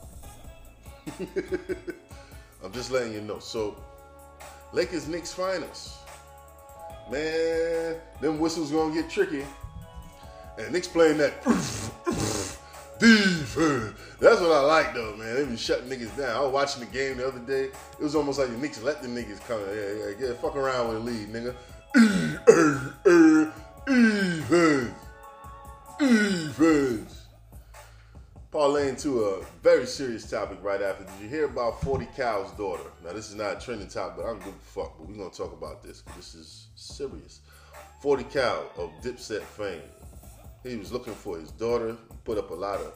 I'm 2.64 2.72
just 2.72 2.92
letting 2.92 3.14
you 3.14 3.22
know. 3.22 3.40
So, 3.40 3.76
Lakers 4.72 5.08
Knicks 5.08 5.34
finals. 5.34 5.98
Man, 7.12 7.96
them 8.22 8.40
whistles 8.40 8.72
gonna 8.72 8.94
get 8.94 9.10
tricky. 9.10 9.46
And 10.58 10.72
Knicks 10.72 10.88
playing 10.88 11.18
that 11.18 11.42
defense. 13.02 13.98
That's 14.20 14.40
what 14.40 14.52
I 14.52 14.62
like 14.62 14.94
though, 14.94 15.16
man. 15.18 15.36
They 15.36 15.44
been 15.46 15.58
shutting 15.58 15.90
niggas 15.90 16.16
down. 16.16 16.38
I 16.38 16.42
was 16.42 16.54
watching 16.54 16.82
the 16.82 16.92
game 16.92 17.18
the 17.18 17.28
other 17.28 17.40
day. 17.40 17.66
It 17.66 18.00
was 18.00 18.16
almost 18.16 18.40
like 18.40 18.50
the 18.50 18.58
Knicks 18.58 18.82
let 18.82 19.02
the 19.02 19.08
niggas 19.08 19.40
come. 19.48 19.60
Yeah, 19.74 19.92
yeah, 19.92 20.28
yeah. 20.28 20.34
Fuck 20.36 20.56
around 20.56 20.90
with 20.90 21.04
the 21.04 21.12
lead, 21.12 21.30
nigga. 21.34 21.56
Defense. 23.86 24.94
Defense. 26.00 27.18
Parlaying 28.54 29.02
to 29.02 29.24
a 29.24 29.46
very 29.64 29.86
serious 29.86 30.30
topic 30.30 30.60
right 30.62 30.82
after. 30.82 31.06
Did 31.06 31.14
you 31.22 31.30
hear 31.30 31.46
about 31.46 31.82
40 31.82 32.06
Cal's 32.16 32.52
daughter? 32.52 32.84
Now, 33.04 33.14
this 33.14 33.30
is 33.30 33.36
not 33.36 33.58
a 33.58 33.60
trending 33.60 33.88
topic, 33.88 34.18
but 34.18 34.26
I 34.26 34.28
don't 34.28 34.44
give 34.44 34.54
a 34.54 34.60
fuck. 34.60 34.98
But 34.98 35.08
we're 35.08 35.16
going 35.16 35.32
to 35.32 35.38
talk 35.38 35.54
about 35.54 35.82
this 35.82 36.04
this 36.16 36.36
is 36.36 36.68
serious. 36.76 37.40
40 38.02 38.24
Cal 38.26 38.70
of 38.78 38.92
Dipset 39.02 39.42
fame. 39.42 39.82
He 40.64 40.76
was 40.76 40.92
looking 40.92 41.14
for 41.14 41.40
his 41.40 41.52
daughter. 41.52 41.96
Put 42.24 42.38
up 42.38 42.52
a 42.52 42.56
lot 42.56 42.80
of 42.80 42.94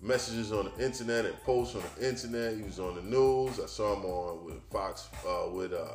messages 0.00 0.52
on 0.52 0.70
the 0.76 0.84
internet 0.84 1.24
and 1.24 1.34
posts 1.42 1.76
on 1.76 1.82
the 1.98 2.08
internet. 2.08 2.56
He 2.56 2.62
was 2.62 2.78
on 2.78 2.96
the 2.96 3.02
news. 3.02 3.60
I 3.60 3.66
saw 3.66 3.94
him 3.94 4.04
on 4.04 4.44
with 4.44 4.62
Fox, 4.70 5.08
uh, 5.26 5.48
with 5.50 5.72
uh, 5.72 5.86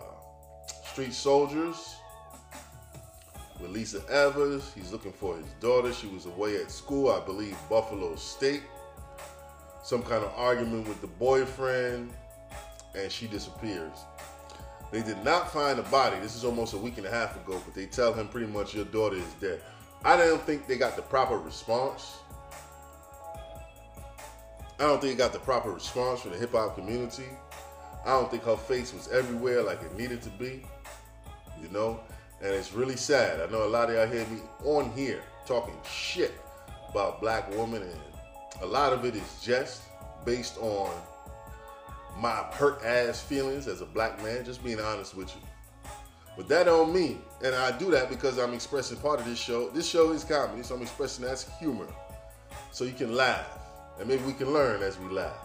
Street 0.92 1.14
Soldiers 1.14 1.96
with 3.60 3.72
Lisa 3.72 4.02
Evers. 4.10 4.72
He's 4.74 4.92
looking 4.92 5.12
for 5.12 5.36
his 5.36 5.46
daughter. 5.60 5.94
She 5.94 6.08
was 6.08 6.26
away 6.26 6.58
at 6.58 6.72
school, 6.72 7.12
I 7.12 7.20
believe, 7.20 7.58
Buffalo 7.70 8.16
State. 8.16 8.64
Some 9.84 10.04
kind 10.04 10.24
of 10.24 10.32
argument 10.36 10.88
with 10.88 11.02
the 11.02 11.08
boyfriend, 11.08 12.12
and 12.96 13.12
she 13.12 13.28
disappears. 13.28 13.98
They 14.92 15.02
did 15.02 15.24
not 15.24 15.52
find 15.52 15.80
a 15.80 15.84
body. 15.84 16.18
This 16.20 16.36
is 16.36 16.44
almost 16.44 16.74
a 16.74 16.78
week 16.78 16.98
and 16.98 17.06
a 17.06 17.12
half 17.12 17.36
ago, 17.36 17.62
but 17.64 17.76
they 17.76 17.86
tell 17.86 18.14
him 18.14 18.28
pretty 18.28 18.48
much 18.48 18.74
your 18.74 18.86
daughter 18.86 19.18
is 19.18 19.34
dead. 19.40 19.62
I 20.04 20.16
don't 20.16 20.42
think 20.42 20.68
they 20.68 20.78
got 20.78 20.96
the 20.96 21.02
proper 21.02 21.38
response. 21.38 22.18
I 24.80 24.84
don't 24.84 25.02
think 25.02 25.18
they 25.18 25.18
got 25.18 25.34
the 25.34 25.40
proper 25.40 25.72
response 25.72 26.22
from 26.22 26.32
the 26.32 26.38
hip 26.38 26.54
hop 26.54 26.76
community. 26.76 27.26
I 28.06 28.12
don't 28.12 28.32
think 28.32 28.44
her 28.44 28.56
face 28.56 28.94
was 28.94 29.10
everywhere 29.10 29.62
like 29.62 29.82
it 29.82 29.98
needed 29.98 30.22
to 30.22 30.30
be. 30.30 30.64
You 31.62 31.68
know? 31.70 32.00
And 32.42 32.54
it's 32.54 32.74
really 32.74 32.96
sad. 32.96 33.42
I 33.42 33.52
know 33.52 33.66
a 33.66 33.68
lot 33.68 33.90
of 33.90 33.96
y'all 33.96 34.08
hear 34.08 34.26
me 34.28 34.40
on 34.64 34.92
here 34.94 35.22
talking 35.46 35.76
shit 35.84 36.34
about 36.90 37.20
black 37.20 37.50
women, 37.52 37.82
and 37.82 38.00
a 38.62 38.66
lot 38.66 38.94
of 38.94 39.04
it 39.04 39.16
is 39.16 39.42
just 39.44 39.84
based 40.26 40.58
on 40.60 40.90
my 42.18 42.36
hurt 42.52 42.84
ass 42.84 43.22
feelings 43.22 43.68
as 43.68 43.82
a 43.82 43.86
black 43.86 44.24
man, 44.24 44.46
just 44.46 44.64
being 44.64 44.80
honest 44.80 45.16
with 45.16 45.36
you. 45.36 45.42
But 46.40 46.48
that 46.48 46.68
don't 46.68 46.94
mean, 46.94 47.22
and 47.44 47.54
I 47.54 47.78
do 47.78 47.92
that 47.92 48.08
because 48.08 48.38
I'm 48.38 48.54
expressing 48.54 48.96
part 49.00 49.20
of 49.20 49.26
this 49.26 49.38
show. 49.38 49.68
This 49.72 49.86
show 49.86 50.14
is 50.14 50.24
comedy, 50.24 50.64
so 50.64 50.74
I'm 50.74 50.82
expressing 50.82 51.26
that's 51.26 51.46
humor. 51.60 51.88
So 52.72 52.86
you 52.86 52.94
can 52.94 53.14
laugh. 53.14 53.60
And 54.00 54.08
maybe 54.08 54.24
we 54.24 54.32
can 54.32 54.54
learn 54.54 54.82
as 54.82 54.98
we 54.98 55.10
laugh. 55.10 55.36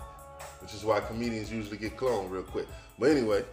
Which 0.60 0.72
is 0.72 0.84
why 0.84 1.00
comedians 1.00 1.52
usually 1.52 1.78
get 1.78 1.96
cloned 1.96 2.30
real 2.30 2.44
quick. 2.44 2.68
But 2.96 3.10
anyway, 3.10 3.44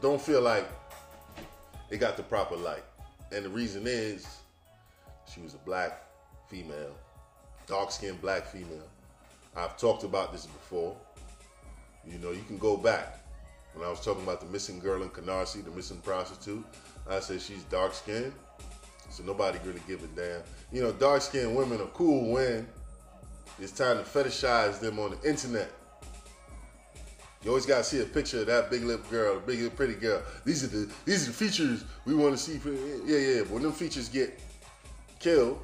don't 0.00 0.22
feel 0.22 0.42
like 0.42 0.70
it 1.90 1.96
got 1.96 2.16
the 2.16 2.22
proper 2.22 2.54
light. 2.54 2.84
And 3.32 3.44
the 3.44 3.50
reason 3.50 3.82
is 3.84 4.28
she 5.34 5.40
was 5.40 5.54
a 5.54 5.58
black 5.66 6.04
female, 6.46 6.94
dark 7.66 7.90
skinned 7.90 8.20
black 8.20 8.46
female. 8.46 8.88
I've 9.56 9.76
talked 9.76 10.04
about 10.04 10.30
this 10.30 10.46
before. 10.46 10.96
You 12.06 12.20
know, 12.20 12.30
you 12.30 12.44
can 12.46 12.58
go 12.58 12.76
back. 12.76 13.24
When 13.74 13.86
I 13.86 13.90
was 13.90 14.04
talking 14.04 14.22
about 14.22 14.40
the 14.40 14.46
missing 14.46 14.80
girl 14.80 15.02
in 15.02 15.10
Canarsie, 15.10 15.64
the 15.64 15.70
missing 15.70 15.98
prostitute, 15.98 16.64
I 17.08 17.20
said 17.20 17.40
she's 17.40 17.62
dark 17.64 17.94
skinned. 17.94 18.32
So 19.10 19.22
nobody 19.22 19.58
really 19.64 19.80
give 19.86 20.02
a 20.02 20.06
damn. 20.08 20.42
You 20.72 20.82
know, 20.82 20.92
dark 20.92 21.22
skinned 21.22 21.56
women 21.56 21.80
are 21.80 21.86
cool 21.86 22.32
when 22.32 22.66
it's 23.58 23.72
time 23.72 23.96
to 23.98 24.02
fetishize 24.02 24.80
them 24.80 24.98
on 24.98 25.12
the 25.12 25.28
internet. 25.28 25.70
You 27.42 27.50
always 27.50 27.66
gotta 27.66 27.84
see 27.84 28.00
a 28.00 28.04
picture 28.04 28.40
of 28.40 28.46
that 28.46 28.70
big 28.70 28.82
lip 28.82 29.08
girl, 29.10 29.36
the 29.36 29.40
big 29.40 29.76
pretty 29.76 29.94
girl. 29.94 30.22
These 30.44 30.64
are 30.64 30.66
the 30.66 30.92
these 31.04 31.22
are 31.24 31.30
the 31.30 31.36
features 31.36 31.84
we 32.04 32.14
want 32.14 32.36
to 32.36 32.38
see. 32.38 32.60
Yeah, 33.06 33.16
yeah. 33.16 33.40
But 33.42 33.50
when 33.50 33.62
them 33.62 33.72
features 33.72 34.08
get 34.08 34.40
killed, 35.20 35.60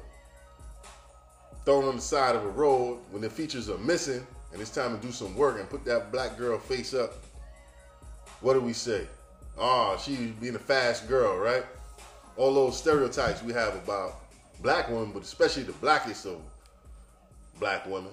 thrown 1.65 1.85
on 1.85 1.97
the 1.97 2.01
side 2.01 2.35
of 2.35 2.45
a 2.45 2.49
road, 2.49 2.99
when 3.11 3.21
the 3.21 3.29
features 3.29 3.69
are 3.69 3.77
missing, 3.77 4.25
and 4.53 4.61
it's 4.61 4.71
time 4.71 4.97
to 4.97 5.05
do 5.05 5.11
some 5.11 5.35
work 5.35 5.59
and 5.59 5.69
put 5.69 5.83
that 5.85 6.11
black 6.13 6.37
girl 6.37 6.57
face 6.57 6.93
up, 6.93 7.13
what 8.41 8.53
do 8.53 8.61
we 8.61 8.73
say? 8.73 9.07
Oh, 9.57 9.97
she 10.03 10.33
being 10.41 10.55
a 10.55 10.59
fast 10.59 11.07
girl, 11.07 11.37
right? 11.37 11.65
All 12.37 12.53
those 12.53 12.77
stereotypes 12.77 13.41
we 13.41 13.53
have 13.53 13.75
about 13.75 14.19
black 14.61 14.89
women, 14.89 15.11
but 15.11 15.23
especially 15.23 15.63
the 15.63 15.71
blackest 15.73 16.25
of 16.25 16.41
black 17.59 17.85
women. 17.85 18.11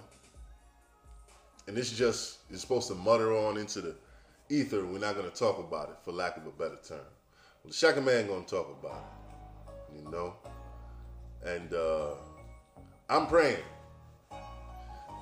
And 1.67 1.77
this 1.77 1.93
just 1.93 2.39
is 2.51 2.61
supposed 2.61 2.89
to 2.89 2.95
mutter 2.95 3.37
on 3.37 3.57
into 3.57 3.81
the 3.81 3.95
ether. 4.49 4.85
We're 4.85 4.99
not 4.99 5.15
going 5.15 5.31
to 5.31 5.37
talk 5.37 5.59
about 5.59 5.91
it, 5.91 5.97
for 6.05 6.13
lack 6.13 6.37
of 6.37 6.47
a 6.47 6.51
better 6.51 6.79
term. 6.87 6.99
Well, 7.63 7.71
the 7.71 7.73
Shaka 7.73 8.01
Man 8.01 8.27
going 8.27 8.45
to 8.45 8.51
talk 8.51 8.77
about 8.81 9.05
it, 9.93 9.99
you 9.99 10.11
know. 10.11 10.35
And 11.45 11.73
uh, 11.75 12.15
I'm 13.09 13.27
praying 13.27 13.63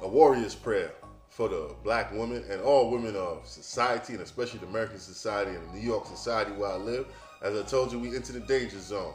a 0.03 0.09
warrior's 0.09 0.55
prayer 0.55 0.93
for 1.31 1.49
the 1.49 1.75
black 1.83 2.13
women 2.13 2.45
and 2.51 2.61
all 2.61 2.91
women 2.91 3.17
of 3.17 3.47
society, 3.47 4.13
and 4.15 4.23
especially 4.23 4.59
the 4.59 4.67
American 4.67 4.99
society 4.99 5.53
and 5.53 5.67
the 5.69 5.79
New 5.79 5.87
York 5.87 6.05
society 6.07 6.51
where 6.53 6.71
I 6.71 6.77
live. 6.77 7.07
As 7.41 7.57
I 7.57 7.63
told 7.63 7.93
you, 7.93 7.99
we 7.99 8.15
into 8.15 8.33
the 8.33 8.41
danger 8.41 8.79
zone. 8.79 9.15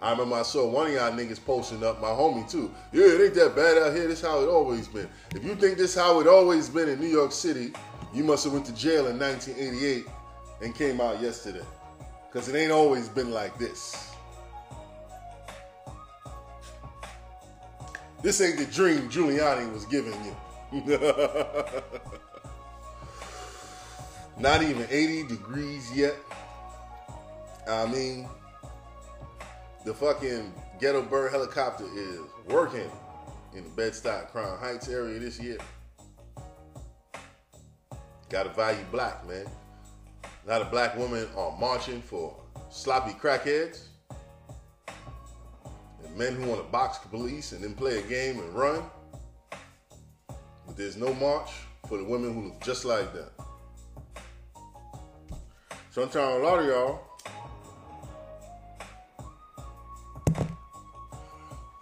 I 0.00 0.12
remember 0.12 0.36
I 0.36 0.42
saw 0.42 0.68
one 0.68 0.86
of 0.86 0.92
y'all 0.92 1.10
niggas 1.12 1.44
posting 1.44 1.82
up, 1.82 2.00
my 2.00 2.08
homie 2.08 2.48
too. 2.48 2.72
Yeah, 2.92 3.06
it 3.06 3.20
ain't 3.20 3.34
that 3.34 3.56
bad 3.56 3.78
out 3.78 3.94
here. 3.94 4.06
This 4.06 4.22
how 4.22 4.40
it 4.40 4.48
always 4.48 4.86
been. 4.86 5.08
If 5.34 5.44
you 5.44 5.54
think 5.54 5.76
this 5.76 5.94
how 5.94 6.20
it 6.20 6.26
always 6.26 6.68
been 6.68 6.88
in 6.88 7.00
New 7.00 7.08
York 7.08 7.32
City, 7.32 7.72
you 8.14 8.22
must 8.22 8.44
have 8.44 8.52
went 8.52 8.66
to 8.66 8.74
jail 8.74 9.08
in 9.08 9.18
1988 9.18 10.06
and 10.62 10.74
came 10.74 11.00
out 11.00 11.20
yesterday. 11.20 11.64
Cause 12.32 12.48
it 12.48 12.56
ain't 12.56 12.70
always 12.70 13.08
been 13.08 13.32
like 13.32 13.58
this. 13.58 14.10
This 18.22 18.40
ain't 18.40 18.58
the 18.58 18.66
dream 18.66 19.08
Giuliani 19.10 19.72
was 19.72 19.84
giving 19.86 20.12
you. 20.24 20.36
Not 24.38 24.62
even 24.62 24.86
80 24.88 25.24
degrees 25.24 25.92
yet. 25.92 26.14
I 27.68 27.86
mean, 27.86 28.28
the 29.84 29.92
fucking 29.92 30.54
ghetto 30.80 31.02
bird 31.02 31.32
helicopter 31.32 31.86
is 31.94 32.20
working 32.46 32.88
in 33.54 33.64
the 33.64 33.70
Bed-Stuy 33.70 34.30
Crown 34.30 34.58
Heights 34.58 34.88
area 34.88 35.18
this 35.18 35.40
year. 35.40 35.58
Gotta 38.28 38.50
value 38.50 38.84
black, 38.92 39.26
man. 39.26 39.46
Not 40.46 40.62
a 40.62 40.66
black 40.66 40.96
woman 40.96 41.26
are 41.36 41.56
marching 41.58 42.00
for 42.00 42.36
sloppy 42.70 43.12
crackheads. 43.12 43.88
And 46.04 46.16
men 46.16 46.36
who 46.36 46.48
want 46.48 46.64
to 46.64 46.70
box 46.70 46.98
the 46.98 47.08
police 47.08 47.50
and 47.50 47.62
then 47.62 47.74
play 47.74 47.98
a 47.98 48.02
game 48.02 48.38
and 48.38 48.54
run. 48.54 48.84
But 50.70 50.76
there's 50.76 50.96
no 50.96 51.12
march 51.14 51.50
for 51.88 51.98
the 51.98 52.04
women 52.04 52.32
who 52.32 52.42
look 52.44 52.60
just 52.60 52.84
like 52.84 53.12
them. 53.12 53.28
Sometimes 55.90 56.40
a 56.40 56.44
lot 56.44 56.60
of 56.60 56.66
y'all, 56.66 57.00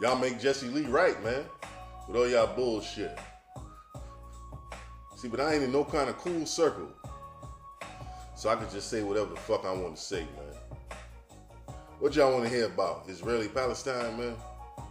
y'all 0.00 0.18
make 0.18 0.40
Jesse 0.40 0.68
Lee 0.68 0.86
right, 0.86 1.22
man, 1.22 1.44
with 2.06 2.16
all 2.16 2.26
y'all 2.26 2.56
bullshit. 2.56 3.18
See, 5.18 5.28
but 5.28 5.38
I 5.38 5.52
ain't 5.52 5.64
in 5.64 5.70
no 5.70 5.84
kind 5.84 6.08
of 6.08 6.16
cool 6.16 6.46
circle. 6.46 6.88
So 8.36 8.48
I 8.48 8.56
could 8.56 8.70
just 8.70 8.88
say 8.88 9.02
whatever 9.02 9.34
the 9.34 9.40
fuck 9.40 9.66
I 9.66 9.72
want 9.72 9.96
to 9.96 10.02
say, 10.02 10.20
man. 10.20 11.76
What 11.98 12.16
y'all 12.16 12.32
want 12.32 12.44
to 12.44 12.50
hear 12.50 12.64
about? 12.64 13.04
Israeli 13.06 13.48
Palestine, 13.48 14.18
man? 14.18 14.34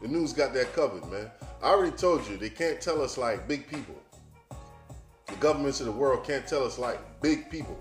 The 0.02 0.08
news 0.08 0.34
got 0.34 0.54
that 0.54 0.74
covered, 0.74 1.10
man. 1.12 1.32
I 1.62 1.70
already 1.70 1.96
told 1.96 2.28
you 2.28 2.38
they 2.38 2.50
can't 2.50 2.80
tell 2.80 3.02
us 3.02 3.18
like 3.18 3.48
big 3.48 3.68
people. 3.68 3.96
The 5.28 5.36
governments 5.40 5.80
of 5.80 5.88
the 5.88 5.92
world 5.92 6.26
can't 6.26 6.46
tell 6.48 6.64
us 6.64 6.78
like 6.78 7.00
big 7.22 7.50
people 7.50 7.78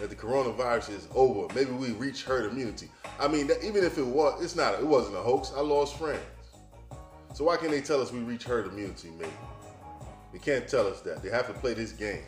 that 0.00 0.10
the 0.10 0.16
coronavirus 0.16 0.90
is 0.90 1.08
over. 1.14 1.52
Maybe 1.54 1.70
we 1.70 1.92
reach 1.92 2.24
herd 2.24 2.50
immunity. 2.50 2.88
I 3.20 3.28
mean, 3.28 3.48
even 3.62 3.84
if 3.84 3.98
it 3.98 4.06
was, 4.06 4.42
it's 4.42 4.56
not. 4.56 4.74
It 4.74 4.86
wasn't 4.86 5.16
a 5.16 5.20
hoax. 5.20 5.52
I 5.56 5.60
lost 5.60 5.96
friends. 5.96 6.20
So 7.32 7.44
why 7.44 7.56
can't 7.56 7.70
they 7.70 7.80
tell 7.80 8.00
us 8.00 8.12
we 8.12 8.20
reach 8.20 8.44
herd 8.44 8.66
immunity? 8.66 9.10
Maybe 9.16 9.30
they 10.32 10.38
can't 10.40 10.66
tell 10.66 10.86
us 10.88 11.00
that. 11.02 11.22
They 11.22 11.30
have 11.30 11.46
to 11.46 11.52
play 11.52 11.74
this 11.74 11.92
game, 11.92 12.24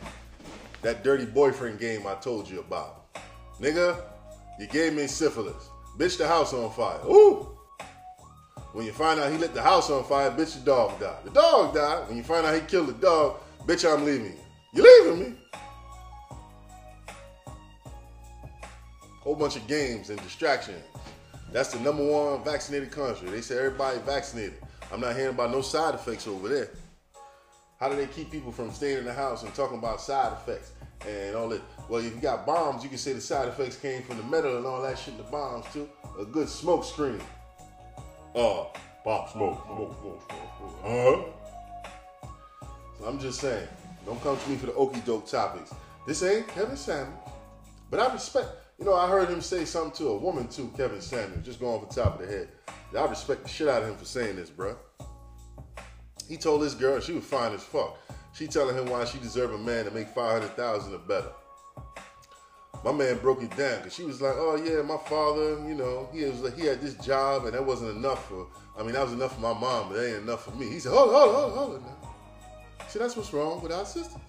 that 0.81 1.03
dirty 1.03 1.25
boyfriend 1.25 1.79
game 1.79 2.07
I 2.07 2.15
told 2.15 2.49
you 2.49 2.59
about. 2.59 3.13
Nigga, 3.59 4.01
you 4.59 4.67
gave 4.67 4.93
me 4.93 5.07
syphilis. 5.07 5.69
Bitch, 5.97 6.17
the 6.17 6.27
house 6.27 6.53
on 6.53 6.71
fire. 6.71 6.99
Ooh. 7.05 7.56
When 8.77 8.85
you 8.85 8.91
find 8.91 9.19
out 9.19 9.31
he 9.31 9.39
lit 9.39 9.55
the 9.55 9.61
house 9.63 9.89
on 9.89 10.03
fire, 10.03 10.29
bitch, 10.29 10.53
the 10.53 10.63
dog 10.63 10.99
died. 10.99 11.23
The 11.23 11.31
dog 11.31 11.73
died. 11.73 12.07
When 12.07 12.15
you 12.15 12.21
find 12.21 12.45
out 12.45 12.53
he 12.53 12.61
killed 12.61 12.89
the 12.89 12.93
dog, 12.93 13.39
bitch, 13.65 13.91
I'm 13.91 14.05
leaving 14.05 14.27
you. 14.27 14.37
You 14.71 14.83
leaving 14.83 15.19
me? 15.23 15.35
Whole 19.21 19.33
bunch 19.33 19.55
of 19.55 19.65
games 19.65 20.11
and 20.11 20.21
distractions. 20.21 20.83
That's 21.51 21.73
the 21.73 21.79
number 21.79 22.05
one 22.05 22.43
vaccinated 22.43 22.91
country. 22.91 23.31
They 23.31 23.41
say 23.41 23.57
everybody 23.57 23.97
vaccinated. 24.05 24.59
I'm 24.93 25.01
not 25.01 25.15
hearing 25.15 25.33
about 25.33 25.49
no 25.49 25.61
side 25.61 25.95
effects 25.95 26.27
over 26.27 26.47
there. 26.47 26.69
How 27.79 27.89
do 27.89 27.95
they 27.95 28.05
keep 28.05 28.29
people 28.29 28.51
from 28.51 28.69
staying 28.69 28.99
in 28.99 29.05
the 29.05 29.13
house 29.13 29.41
and 29.41 29.51
talking 29.55 29.79
about 29.79 30.01
side 30.01 30.33
effects 30.33 30.73
and 31.07 31.35
all 31.35 31.49
that? 31.49 31.63
Well, 31.89 32.05
if 32.05 32.13
you 32.13 32.21
got 32.21 32.45
bombs, 32.45 32.83
you 32.83 32.89
can 32.89 32.99
say 32.99 33.13
the 33.13 33.21
side 33.21 33.47
effects 33.47 33.75
came 33.75 34.03
from 34.03 34.17
the 34.17 34.23
metal 34.23 34.55
and 34.55 34.67
all 34.67 34.83
that 34.83 34.99
shit 34.99 35.15
in 35.15 35.17
the 35.17 35.23
bombs 35.23 35.65
too. 35.73 35.89
A 36.19 36.25
good 36.25 36.47
smoke 36.47 36.85
screen. 36.85 37.19
Uh, 38.37 38.65
pop 39.03 39.31
smoke, 39.33 39.65
smoke, 39.65 39.99
smoke, 39.99 40.21
smoke. 40.27 40.79
Uh 40.83 40.89
huh. 40.89 42.29
So 42.99 43.05
I'm 43.05 43.17
just 43.19 43.41
saying, 43.41 43.67
don't 44.05 44.21
come 44.21 44.37
to 44.37 44.49
me 44.51 44.57
for 44.57 44.67
the 44.67 44.73
okey 44.75 45.01
doke 45.07 45.27
topics. 45.27 45.73
This 46.05 46.21
ain't 46.21 46.47
Kevin 46.49 46.77
Samuels, 46.77 47.31
but 47.89 47.99
I 47.99 48.13
respect. 48.13 48.49
You 48.77 48.85
know, 48.85 48.93
I 48.93 49.09
heard 49.09 49.27
him 49.27 49.41
say 49.41 49.65
something 49.65 50.05
to 50.05 50.09
a 50.09 50.17
woman 50.17 50.47
too, 50.49 50.71
Kevin 50.77 51.01
Samuels, 51.01 51.43
just 51.43 51.59
going 51.59 51.81
off 51.81 51.89
the 51.89 51.99
top 51.99 52.19
of 52.19 52.27
the 52.27 52.31
head. 52.31 52.49
I 52.95 53.05
respect 53.05 53.41
the 53.41 53.49
shit 53.49 53.67
out 53.67 53.81
of 53.81 53.89
him 53.89 53.95
for 53.95 54.05
saying 54.05 54.35
this, 54.35 54.51
bruh. 54.51 54.77
He 56.29 56.37
told 56.37 56.61
this 56.61 56.75
girl 56.75 56.99
she 56.99 57.13
was 57.13 57.23
fine 57.23 57.53
as 57.53 57.63
fuck. 57.63 57.97
She 58.33 58.45
telling 58.45 58.75
him 58.75 58.85
why 58.87 59.05
she 59.05 59.17
deserve 59.17 59.51
a 59.51 59.57
man 59.57 59.85
to 59.85 59.91
make 59.91 60.09
five 60.09 60.33
hundred 60.33 60.55
thousand 60.55 60.93
or 60.93 60.99
better. 60.99 61.31
My 62.83 62.91
man 62.91 63.17
broke 63.17 63.43
it 63.43 63.55
down 63.57 63.77
because 63.79 63.93
she 63.93 64.03
was 64.03 64.21
like, 64.21 64.35
"Oh 64.35 64.55
yeah, 64.55 64.81
my 64.81 64.97
father, 64.97 65.67
you 65.67 65.75
know, 65.75 66.09
he 66.13 66.23
was 66.25 66.53
he 66.53 66.65
had 66.65 66.81
this 66.81 66.93
job 66.95 67.45
and 67.45 67.53
that 67.53 67.65
wasn't 67.65 67.97
enough 67.97 68.27
for. 68.27 68.47
I 68.77 68.83
mean, 68.83 68.93
that 68.93 69.03
was 69.03 69.13
enough 69.13 69.35
for 69.35 69.41
my 69.41 69.53
mom, 69.53 69.89
but 69.89 69.95
that 69.95 70.07
ain't 70.07 70.23
enough 70.23 70.45
for 70.45 70.51
me." 70.51 70.69
He 70.69 70.79
said, 70.79 70.91
"Hold, 70.93 71.09
on, 71.09 71.15
hold, 71.15 71.33
hold, 71.33 71.51
on, 71.51 71.57
hold 71.57 71.75
it 71.75 71.81
now." 71.81 72.87
See, 72.87 72.99
that's 72.99 73.17
what's 73.17 73.33
wrong 73.33 73.61
with 73.61 73.71
our 73.71 73.85
sisters. 73.85 74.21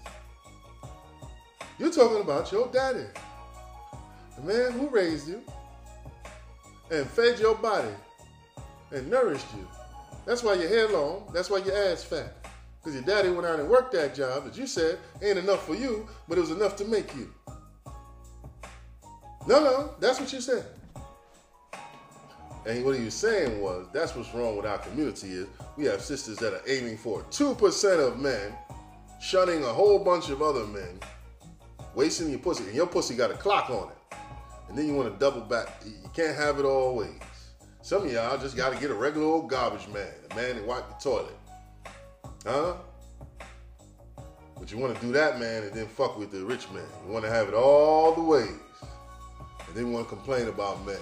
You're 1.78 1.92
talking 1.92 2.20
about 2.20 2.50
your 2.50 2.66
daddy, 2.72 3.04
the 4.37 4.42
man 4.42 4.72
who 4.72 4.88
raised 4.88 5.28
you 5.28 5.42
and 6.90 7.06
fed 7.06 7.38
your 7.38 7.54
body 7.54 7.94
and 8.90 9.08
nourished 9.08 9.46
you. 9.54 9.66
That's 10.26 10.42
why 10.42 10.54
your 10.54 10.68
hair 10.68 10.88
long. 10.88 11.30
That's 11.32 11.50
why 11.50 11.58
your 11.58 11.76
ass 11.76 12.02
fat. 12.02 12.34
Because 12.82 12.94
your 12.94 13.04
daddy 13.04 13.30
went 13.30 13.46
out 13.46 13.61
and 13.61 13.68
worked 13.68 13.92
that 13.92 14.14
job 14.14 14.44
that 14.44 14.56
you 14.56 14.66
said 14.66 14.98
ain't 15.22 15.38
enough 15.38 15.64
for 15.64 15.74
you, 15.74 16.08
but 16.28 16.38
it 16.38 16.40
was 16.40 16.50
enough 16.50 16.76
to 16.76 16.84
make 16.84 17.14
you. 17.14 17.32
No, 19.48 19.64
no, 19.64 19.94
that's 19.98 20.20
what 20.20 20.30
you 20.30 20.42
said. 20.42 20.66
And 22.66 22.84
what 22.84 22.98
he 22.98 23.06
was 23.06 23.14
saying 23.14 23.62
was 23.62 23.87
that's 23.94 24.14
what's 24.14 24.34
wrong 24.34 24.58
with 24.58 24.66
our 24.66 24.76
community 24.76 25.28
is 25.28 25.46
we 25.78 25.87
have 25.87 26.02
sisters 26.02 26.37
that 26.37 26.52
are 26.52 26.61
aiming 26.66 26.98
for 26.98 27.22
2% 27.30 28.06
of 28.06 28.20
men, 28.20 28.52
shunning 29.22 29.64
a 29.64 29.68
whole 29.68 30.04
bunch 30.04 30.28
of 30.28 30.42
other 30.42 30.66
men, 30.66 31.00
wasting 31.94 32.28
your 32.28 32.40
pussy. 32.40 32.64
And 32.64 32.74
your 32.74 32.87
pussy 32.87 33.16
got 33.16 33.30
a 33.30 33.34
clock 33.34 33.70
on 33.70 33.88
it. 33.88 34.16
And 34.68 34.76
then 34.76 34.87
you 34.87 34.94
want 34.94 35.11
to 35.11 35.18
double 35.18 35.40
back. 35.40 35.82
You 35.87 36.11
can't 36.12 36.37
have 36.37 36.58
it 36.58 36.66
all 36.66 36.94
ways. 36.96 37.18
Some 37.80 38.04
of 38.04 38.12
y'all 38.12 38.37
just 38.37 38.54
got 38.54 38.74
to 38.74 38.78
get 38.78 38.90
a 38.90 38.94
regular 38.94 39.26
old 39.26 39.48
garbage 39.48 39.88
man, 39.88 40.12
a 40.30 40.34
man 40.34 40.56
that 40.56 40.66
wipe 40.66 40.87
the 40.90 41.02
toilet. 41.02 41.38
Huh? 42.44 42.74
But 44.58 44.70
you 44.70 44.76
want 44.76 44.94
to 44.94 45.00
do 45.00 45.11
that, 45.12 45.40
man, 45.40 45.62
and 45.62 45.72
then 45.72 45.87
fuck 45.87 46.18
with 46.18 46.32
the 46.32 46.44
rich 46.44 46.70
man. 46.70 46.84
You 47.06 47.14
want 47.14 47.24
to 47.24 47.30
have 47.30 47.48
it 47.48 47.54
all 47.54 48.14
the 48.14 48.20
ways. 48.20 48.50
You 49.79 49.87
want 49.87 50.09
to 50.09 50.17
complain 50.17 50.49
about 50.49 50.85
men. 50.85 50.99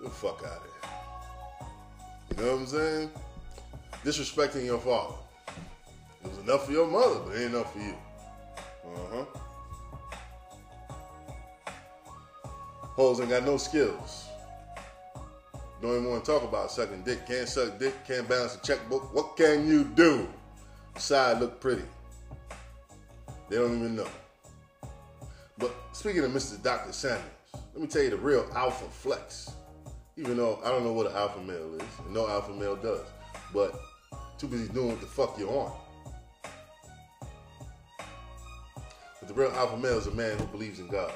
Get 0.00 0.08
the 0.08 0.10
fuck 0.10 0.42
out 0.46 0.62
of 0.62 0.62
here. 0.62 1.68
You 2.30 2.36
know 2.42 2.52
what 2.52 2.60
I'm 2.60 2.66
saying? 2.66 3.10
Disrespecting 4.02 4.64
your 4.64 4.78
father. 4.78 5.14
It 6.24 6.30
was 6.30 6.38
enough 6.38 6.64
for 6.64 6.72
your 6.72 6.88
mother, 6.88 7.20
but 7.20 7.36
it 7.36 7.44
ain't 7.44 7.54
enough 7.54 7.70
for 7.70 7.80
you. 7.80 7.94
Uh-huh. 8.86 9.24
Hoes 12.96 13.20
ain't 13.20 13.28
got 13.28 13.44
no 13.44 13.58
skills. 13.58 14.24
Don't 15.82 15.90
even 15.98 16.08
want 16.08 16.24
to 16.24 16.32
talk 16.32 16.44
about 16.44 16.70
sucking 16.70 17.02
dick. 17.02 17.26
Can't 17.26 17.46
suck 17.46 17.78
dick, 17.78 17.94
can't 18.06 18.26
balance 18.26 18.54
a 18.54 18.60
checkbook. 18.60 19.12
What 19.14 19.36
can 19.36 19.68
you 19.68 19.84
do? 19.84 20.26
Side 20.96 21.40
look 21.40 21.60
pretty. 21.60 21.84
They 23.50 23.56
don't 23.56 23.76
even 23.76 23.96
know. 23.96 24.08
But 25.58 25.74
speaking 25.92 26.24
of 26.24 26.30
Mr. 26.30 26.62
Dr. 26.62 26.92
Samuels, 26.92 27.26
let 27.54 27.80
me 27.80 27.86
tell 27.86 28.02
you 28.02 28.10
the 28.10 28.16
real 28.16 28.46
alpha 28.54 28.84
flex. 28.84 29.50
Even 30.16 30.36
though 30.36 30.60
I 30.62 30.68
don't 30.68 30.84
know 30.84 30.92
what 30.92 31.06
an 31.06 31.16
alpha 31.16 31.40
male 31.40 31.74
is, 31.74 31.82
and 32.04 32.14
no 32.14 32.28
alpha 32.28 32.52
male 32.52 32.76
does. 32.76 33.06
But 33.52 33.74
too 34.38 34.46
busy 34.46 34.68
doing 34.72 34.90
what 34.90 35.00
the 35.00 35.06
fuck 35.06 35.38
you're 35.38 35.50
on. 35.50 35.72
But 39.18 39.28
the 39.28 39.34
real 39.34 39.50
alpha 39.52 39.76
male 39.76 39.98
is 39.98 40.06
a 40.06 40.10
man 40.10 40.36
who 40.38 40.44
believes 40.46 40.80
in 40.80 40.88
God. 40.88 41.12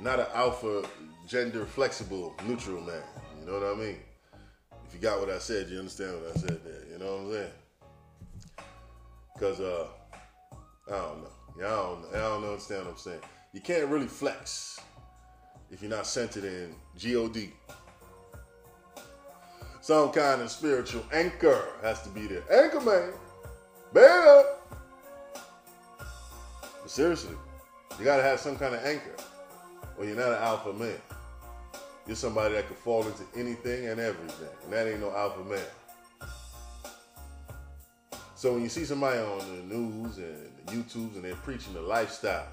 Not 0.00 0.18
an 0.18 0.26
alpha 0.34 0.82
gender 1.28 1.66
flexible 1.66 2.34
neutral 2.46 2.80
man. 2.80 3.02
You 3.38 3.46
know 3.46 3.60
what 3.60 3.76
I 3.76 3.78
mean? 3.78 3.96
If 4.86 4.94
you 4.94 5.00
got 5.00 5.20
what 5.20 5.28
I 5.28 5.38
said, 5.38 5.68
you 5.68 5.78
understand 5.78 6.14
what 6.20 6.36
I 6.36 6.40
said 6.40 6.60
there. 6.64 6.82
You 6.90 6.98
know 6.98 7.16
what 7.16 7.20
I'm 7.20 7.32
saying? 7.32 7.52
Cause 9.38 9.60
uh, 9.60 9.86
I 10.88 10.90
don't 10.90 11.22
know. 11.22 11.30
I 11.58 11.68
don't. 11.68 12.04
I 12.14 12.18
don't 12.18 12.44
understand 12.44 12.86
what 12.86 12.92
I'm 12.92 12.98
saying. 12.98 13.20
You 13.52 13.60
can't 13.60 13.88
really 13.88 14.06
flex 14.06 14.80
if 15.72 15.80
you're 15.80 15.90
not 15.90 16.06
centered 16.06 16.44
in 16.44 16.74
God. 17.02 17.48
Some 19.80 20.12
kind 20.12 20.42
of 20.42 20.50
spiritual 20.50 21.04
anchor 21.12 21.70
has 21.82 22.02
to 22.02 22.08
be 22.10 22.28
there. 22.28 22.42
Anchor 22.52 22.80
man, 22.80 23.12
better. 23.92 24.44
But 26.60 26.90
seriously, 26.90 27.34
you 27.98 28.04
gotta 28.04 28.22
have 28.22 28.38
some 28.38 28.56
kind 28.56 28.74
of 28.74 28.84
anchor, 28.84 29.16
or 29.98 30.04
you're 30.04 30.14
not 30.14 30.28
an 30.28 30.42
alpha 30.42 30.72
man. 30.72 31.00
You're 32.06 32.16
somebody 32.16 32.54
that 32.54 32.68
could 32.68 32.76
fall 32.76 33.06
into 33.06 33.24
anything 33.34 33.88
and 33.88 33.98
everything, 33.98 34.48
and 34.64 34.72
that 34.72 34.86
ain't 34.86 35.00
no 35.00 35.10
alpha 35.10 35.42
man. 35.42 36.28
So 38.36 38.52
when 38.52 38.62
you 38.62 38.68
see 38.68 38.84
somebody 38.84 39.18
on 39.20 39.38
the 39.38 39.74
news 39.74 40.18
and 40.18 40.50
the 40.66 40.72
YouTubes 40.72 41.14
and 41.14 41.24
they're 41.24 41.34
preaching 41.36 41.74
the 41.74 41.80
lifestyle, 41.80 42.46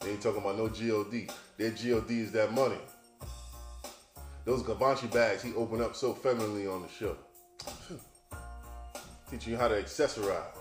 they 0.00 0.10
ain't 0.10 0.22
talking 0.22 0.40
about 0.40 0.56
no 0.56 0.68
God. 0.68 1.30
Their 1.58 1.70
God 1.70 2.10
is 2.10 2.32
that 2.32 2.52
money. 2.52 2.78
Those 4.44 4.62
Givenchy 4.62 5.06
bags 5.08 5.42
he 5.42 5.52
opened 5.54 5.82
up 5.82 5.94
so 5.94 6.14
femininely 6.14 6.66
on 6.66 6.82
the 6.82 6.88
show. 6.88 7.16
Teaching 9.30 9.52
you 9.52 9.58
how 9.58 9.68
to 9.68 9.80
accessorize. 9.80 10.56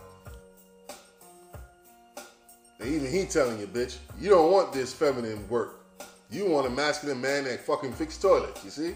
And 2.80 2.90
even 2.90 3.12
he 3.12 3.26
telling 3.26 3.60
you, 3.60 3.68
bitch, 3.68 3.98
you 4.20 4.30
don't 4.30 4.52
want 4.52 4.74
this 4.74 4.94
feminine 4.94 5.48
work. 5.50 5.86
You 6.30 6.50
want 6.50 6.68
a 6.68 6.70
masculine 6.70 7.20
man 7.20 7.46
that 7.46 7.62
fucking 7.62 7.94
fix 7.94 8.18
toilets, 8.18 8.64
you 8.64 8.70
see? 8.70 8.96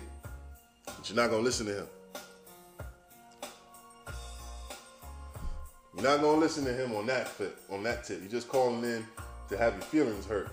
But 0.85 1.09
you're 1.09 1.15
not 1.15 1.31
gonna 1.31 1.41
listen 1.41 1.65
to 1.67 1.79
him. 1.79 1.87
You're 5.95 6.03
not 6.03 6.21
gonna 6.21 6.39
listen 6.39 6.65
to 6.65 6.73
him 6.73 6.93
on 6.95 7.05
that 7.07 7.27
fit, 7.27 7.57
on 7.71 7.83
that 7.83 8.03
tip. 8.03 8.19
You're 8.21 8.29
just 8.29 8.49
calling 8.49 8.83
in 8.83 9.05
to 9.53 9.59
have 9.59 9.73
your 9.73 9.83
feelings 9.83 10.25
hurt. 10.25 10.49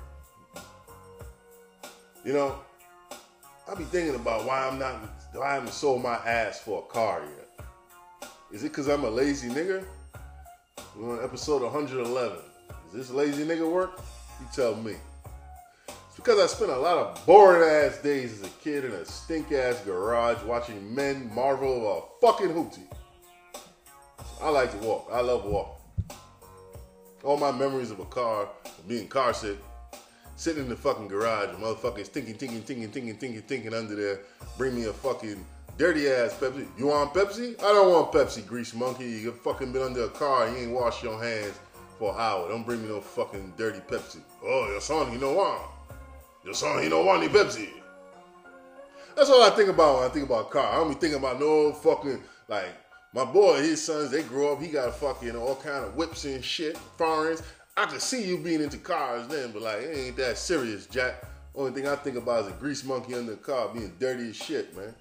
You 2.25 2.35
know, 2.35 2.59
I 3.67 3.75
be 3.75 3.85
thinking 3.85 4.15
about 4.15 4.45
why 4.45 4.67
I'm 4.67 4.79
not, 4.79 4.97
why 5.33 5.51
I 5.51 5.55
haven't 5.55 5.73
sold 5.73 6.03
my 6.03 6.17
ass 6.17 6.61
for 6.61 6.85
a 6.85 6.93
car 6.93 7.23
yet. 7.23 7.67
Is 8.53 8.63
it 8.63 8.69
because 8.69 8.89
I'm 8.89 9.05
a 9.05 9.11
lazy 9.11 9.49
nigga? 9.49 9.85
We're 10.97 11.19
on 11.19 11.25
episode 11.25 11.63
111. 11.63 12.39
Is 12.89 12.93
this 12.93 13.11
lazy 13.11 13.45
nigga 13.45 13.71
work? 13.71 14.01
You 14.41 14.47
tell 14.53 14.75
me. 14.75 14.97
It's 15.89 16.17
because 16.17 16.39
I 16.39 16.47
spent 16.47 16.71
a 16.71 16.79
lot 16.79 16.99
of 16.99 17.25
boring 17.25 17.63
ass 17.63 17.99
days 18.03 18.33
as 18.33 18.43
a 18.43 18.51
kid 18.63 18.85
in 18.85 18.93
a 18.93 19.05
stink 19.07 19.51
ass 19.53 19.81
garage 19.85 20.43
watching 20.45 20.95
men 20.95 21.31
marvel 21.35 21.73
over 21.73 22.01
a 22.01 22.21
fucking 22.21 22.49
hootie. 22.49 22.87
I 24.43 24.51
like 24.51 24.73
to 24.73 24.87
walk. 24.87 25.09
I 25.11 25.21
love 25.21 25.45
walking. 25.47 25.80
All 27.23 27.37
my 27.37 27.53
memories 27.53 27.91
of 27.91 28.01
a 28.01 28.05
car, 28.07 28.49
being 28.89 29.09
car 29.09 29.35
sick, 29.35 29.59
sitting 30.37 30.65
in 30.65 30.69
the 30.71 30.77
fucking 30.77 31.09
garage, 31.09 31.51
motherfuckers 31.57 32.07
thinking, 32.07 32.35
thinking, 32.35 32.63
thinking, 32.63 32.89
thinking, 32.91 33.15
thinking, 33.17 33.43
thinking 33.43 33.75
under 33.75 33.95
there, 33.95 34.21
bring 34.57 34.75
me 34.75 34.85
a 34.87 34.93
fucking 34.93 35.45
dirty 35.77 36.09
ass 36.09 36.35
Pepsi. 36.35 36.67
You 36.79 36.87
want 36.87 37.13
Pepsi? 37.13 37.59
I 37.59 37.73
don't 37.73 37.91
want 37.91 38.13
Pepsi, 38.13 38.47
grease 38.47 38.75
monkey. 38.75 39.05
You 39.05 39.33
fucking 39.33 39.73
been 39.73 39.83
under 39.83 40.05
a 40.05 40.09
car 40.09 40.49
you 40.49 40.57
ain't 40.57 40.73
washed 40.73 41.03
your 41.03 41.23
hands 41.23 41.59
for 41.99 42.15
an 42.15 42.21
hour. 42.21 42.49
Don't 42.49 42.65
bring 42.65 42.83
me 42.83 42.89
no 42.89 43.01
fucking 43.01 43.55
dirty 43.57 43.81
Pepsi. 43.81 44.21
Oh, 44.43 44.69
your 44.71 44.81
son, 44.81 45.11
he 45.11 45.19
don't 45.19 45.37
want. 45.37 45.63
Your 46.45 46.55
son, 46.55 46.83
he 46.83 46.89
don't 46.89 47.05
want 47.05 47.23
any 47.23 47.33
Pepsi. 47.33 47.69
That's 49.15 49.29
all 49.29 49.43
I 49.43 49.51
think 49.51 49.69
about 49.69 49.97
when 49.97 50.05
I 50.05 50.09
think 50.09 50.27
about 50.27 50.51
car. 50.51 50.73
I 50.73 50.77
don't 50.77 50.89
be 50.89 50.95
thinking 50.95 51.19
about 51.19 51.39
no 51.39 51.73
fucking 51.73 52.23
like 52.49 52.69
my 53.13 53.25
boy, 53.25 53.57
his 53.61 53.83
sons, 53.83 54.11
they 54.11 54.23
grow 54.23 54.53
up, 54.53 54.63
he 54.63 54.69
got 54.69 54.89
a 54.89 54.93
fucking 54.93 55.35
all 55.35 55.57
kind 55.57 55.85
of 55.85 55.97
whips 55.97 56.25
and 56.25 56.45
shit, 56.45 56.77
foreigns. 56.97 57.43
I 57.77 57.87
could 57.87 58.01
see 58.01 58.23
you 58.23 58.39
being 58.39 58.63
into 58.63 58.79
cars 58.79 59.27
then, 59.27 59.53
but 59.53 59.63
like, 59.63 59.79
it 59.79 59.97
ain't 59.97 60.17
that 60.17 60.39
serious, 60.39 60.87
Jack. 60.87 61.25
Only 61.55 61.73
thing 61.73 61.89
I 61.89 61.97
think 61.97 62.17
about 62.17 62.45
is 62.45 62.49
a 62.49 62.53
grease 62.53 62.85
monkey 62.85 63.15
under 63.15 63.33
the 63.33 63.39
car 63.39 63.69
being 63.69 63.93
dirty 63.99 64.31
as 64.31 64.37
shit, 64.37 64.77
man. 64.77 64.95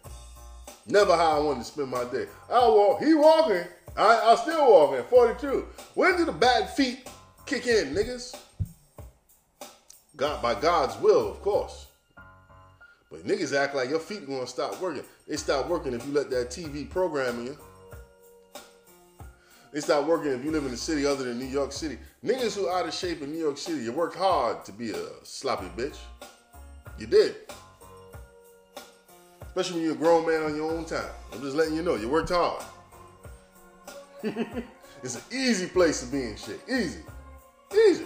Never 0.88 1.16
how 1.16 1.38
I 1.38 1.40
wanted 1.40 1.60
to 1.60 1.66
spend 1.66 1.90
my 1.90 2.04
day. 2.06 2.26
I 2.50 2.60
walk, 2.68 3.04
he 3.04 3.14
walking. 3.14 3.64
I, 3.96 4.32
I 4.32 4.36
still 4.36 4.72
walking, 4.72 5.04
42. 5.06 5.68
When 5.94 6.18
do 6.18 6.26
the 6.26 6.32
bad 6.32 6.70
feet 6.72 7.08
kick 7.46 7.68
in, 7.68 7.94
niggas? 7.94 8.36
God, 10.16 10.42
by 10.42 10.56
God's 10.60 11.00
will, 11.00 11.30
of 11.30 11.42
course. 11.42 11.88
But 13.12 13.26
niggas 13.26 13.56
act 13.56 13.76
like 13.76 13.90
your 13.90 14.00
feet 14.00 14.28
gonna 14.28 14.48
stop 14.48 14.80
working. 14.82 15.04
They 15.28 15.36
stop 15.36 15.68
working 15.68 15.94
if 15.94 16.06
you 16.06 16.14
let 16.14 16.30
that 16.32 16.50
TV 16.50 16.90
program 16.90 17.46
in 17.46 17.58
They 19.72 19.82
stop 19.82 20.08
working 20.08 20.32
if 20.32 20.44
you 20.44 20.52
live 20.52 20.66
in 20.66 20.74
a 20.74 20.78
city 20.78 21.06
other 21.06 21.26
than 21.26 21.38
New 21.38 21.46
York 21.46 21.72
City. 21.72 22.00
Niggas 22.26 22.56
who 22.56 22.70
out 22.70 22.88
of 22.88 22.94
shape 22.94 23.22
in 23.22 23.32
New 23.32 23.38
York 23.38 23.58
City, 23.58 23.84
you 23.84 23.92
worked 23.92 24.16
hard 24.16 24.66
to 24.66 24.72
be 24.72 24.92
a 24.92 25.08
sloppy 25.24 25.68
bitch. 25.78 25.98
You 26.98 27.06
did. 27.06 27.36
Especially 29.42 29.76
when 29.76 29.84
you're 29.84 29.94
a 29.94 29.98
grown 29.98 30.26
man 30.26 30.44
on 30.44 30.56
your 30.56 30.72
own 30.72 30.86
time. 30.86 31.10
I'm 31.32 31.42
just 31.42 31.56
letting 31.56 31.76
you 31.76 31.84
know, 31.84 31.96
you 31.96 32.10
worked 32.10 32.30
hard. 32.30 32.64
it's 35.04 35.16
an 35.16 35.22
easy 35.32 35.68
place 35.68 36.02
to 36.02 36.08
be 36.08 36.24
in 36.24 36.36
shit. 36.36 36.60
Easy. 36.68 37.02
Easy. 37.88 38.06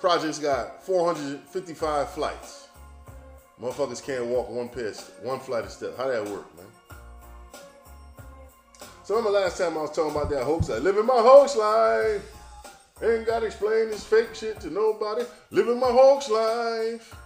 Project's 0.00 0.38
got 0.38 0.82
455 0.84 2.10
flights. 2.10 2.68
Motherfuckers 3.60 4.04
can't 4.04 4.26
walk 4.26 4.48
one 4.48 4.68
pair, 4.68 4.92
one 5.22 5.40
flight 5.40 5.64
of 5.64 5.70
steps. 5.70 5.96
How 5.96 6.08
that 6.08 6.24
work, 6.24 6.56
man? 6.56 6.66
So 9.08 9.16
remember 9.16 9.38
last 9.40 9.56
time 9.56 9.78
I 9.78 9.80
was 9.80 9.90
talking 9.92 10.10
about 10.10 10.28
that 10.28 10.44
hoax? 10.44 10.68
I 10.68 10.76
living 10.76 11.06
my 11.06 11.16
hoax 11.16 11.56
life. 11.56 12.30
Ain't 13.02 13.26
gotta 13.26 13.46
explain 13.46 13.88
this 13.88 14.04
fake 14.04 14.34
shit 14.34 14.60
to 14.60 14.70
nobody. 14.70 15.24
Living 15.50 15.80
my 15.80 15.86
hoax 15.86 16.28
life. 16.28 17.16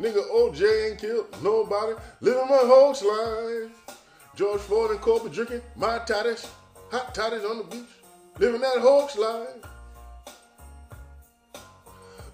Nigga 0.00 0.28
OJ 0.32 0.90
ain't 0.90 1.00
killed 1.00 1.26
nobody. 1.40 1.92
Living 2.22 2.48
my 2.48 2.56
hoax 2.56 3.04
life. 3.04 3.96
George 4.34 4.60
Floyd 4.62 4.90
and 4.90 5.00
Kobe 5.00 5.32
drinking 5.32 5.60
my 5.76 6.00
tatties, 6.00 6.44
hot 6.90 7.14
tatties 7.14 7.48
on 7.48 7.58
the 7.58 7.64
beach. 7.70 7.86
Living 8.40 8.60
that 8.60 8.78
hoax 8.78 9.16
life. 9.16 9.62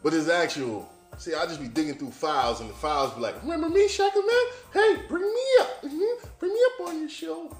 But 0.02 0.14
it's 0.14 0.30
actual. 0.30 0.90
See, 1.18 1.34
I 1.34 1.44
just 1.44 1.60
be 1.60 1.68
digging 1.68 1.96
through 1.96 2.12
files, 2.12 2.62
and 2.62 2.70
the 2.70 2.74
files 2.74 3.12
be 3.12 3.20
like, 3.20 3.42
"Remember 3.42 3.68
me, 3.68 3.86
Shaka 3.86 4.18
Man? 4.18 4.46
Hey, 4.72 5.02
bring 5.08 5.24
me 5.24 5.46
up. 5.60 5.82
Mm-hmm. 5.82 6.26
Bring 6.38 6.54
me 6.54 6.60
up 6.72 6.88
on 6.88 7.00
your 7.00 7.10
show." 7.10 7.54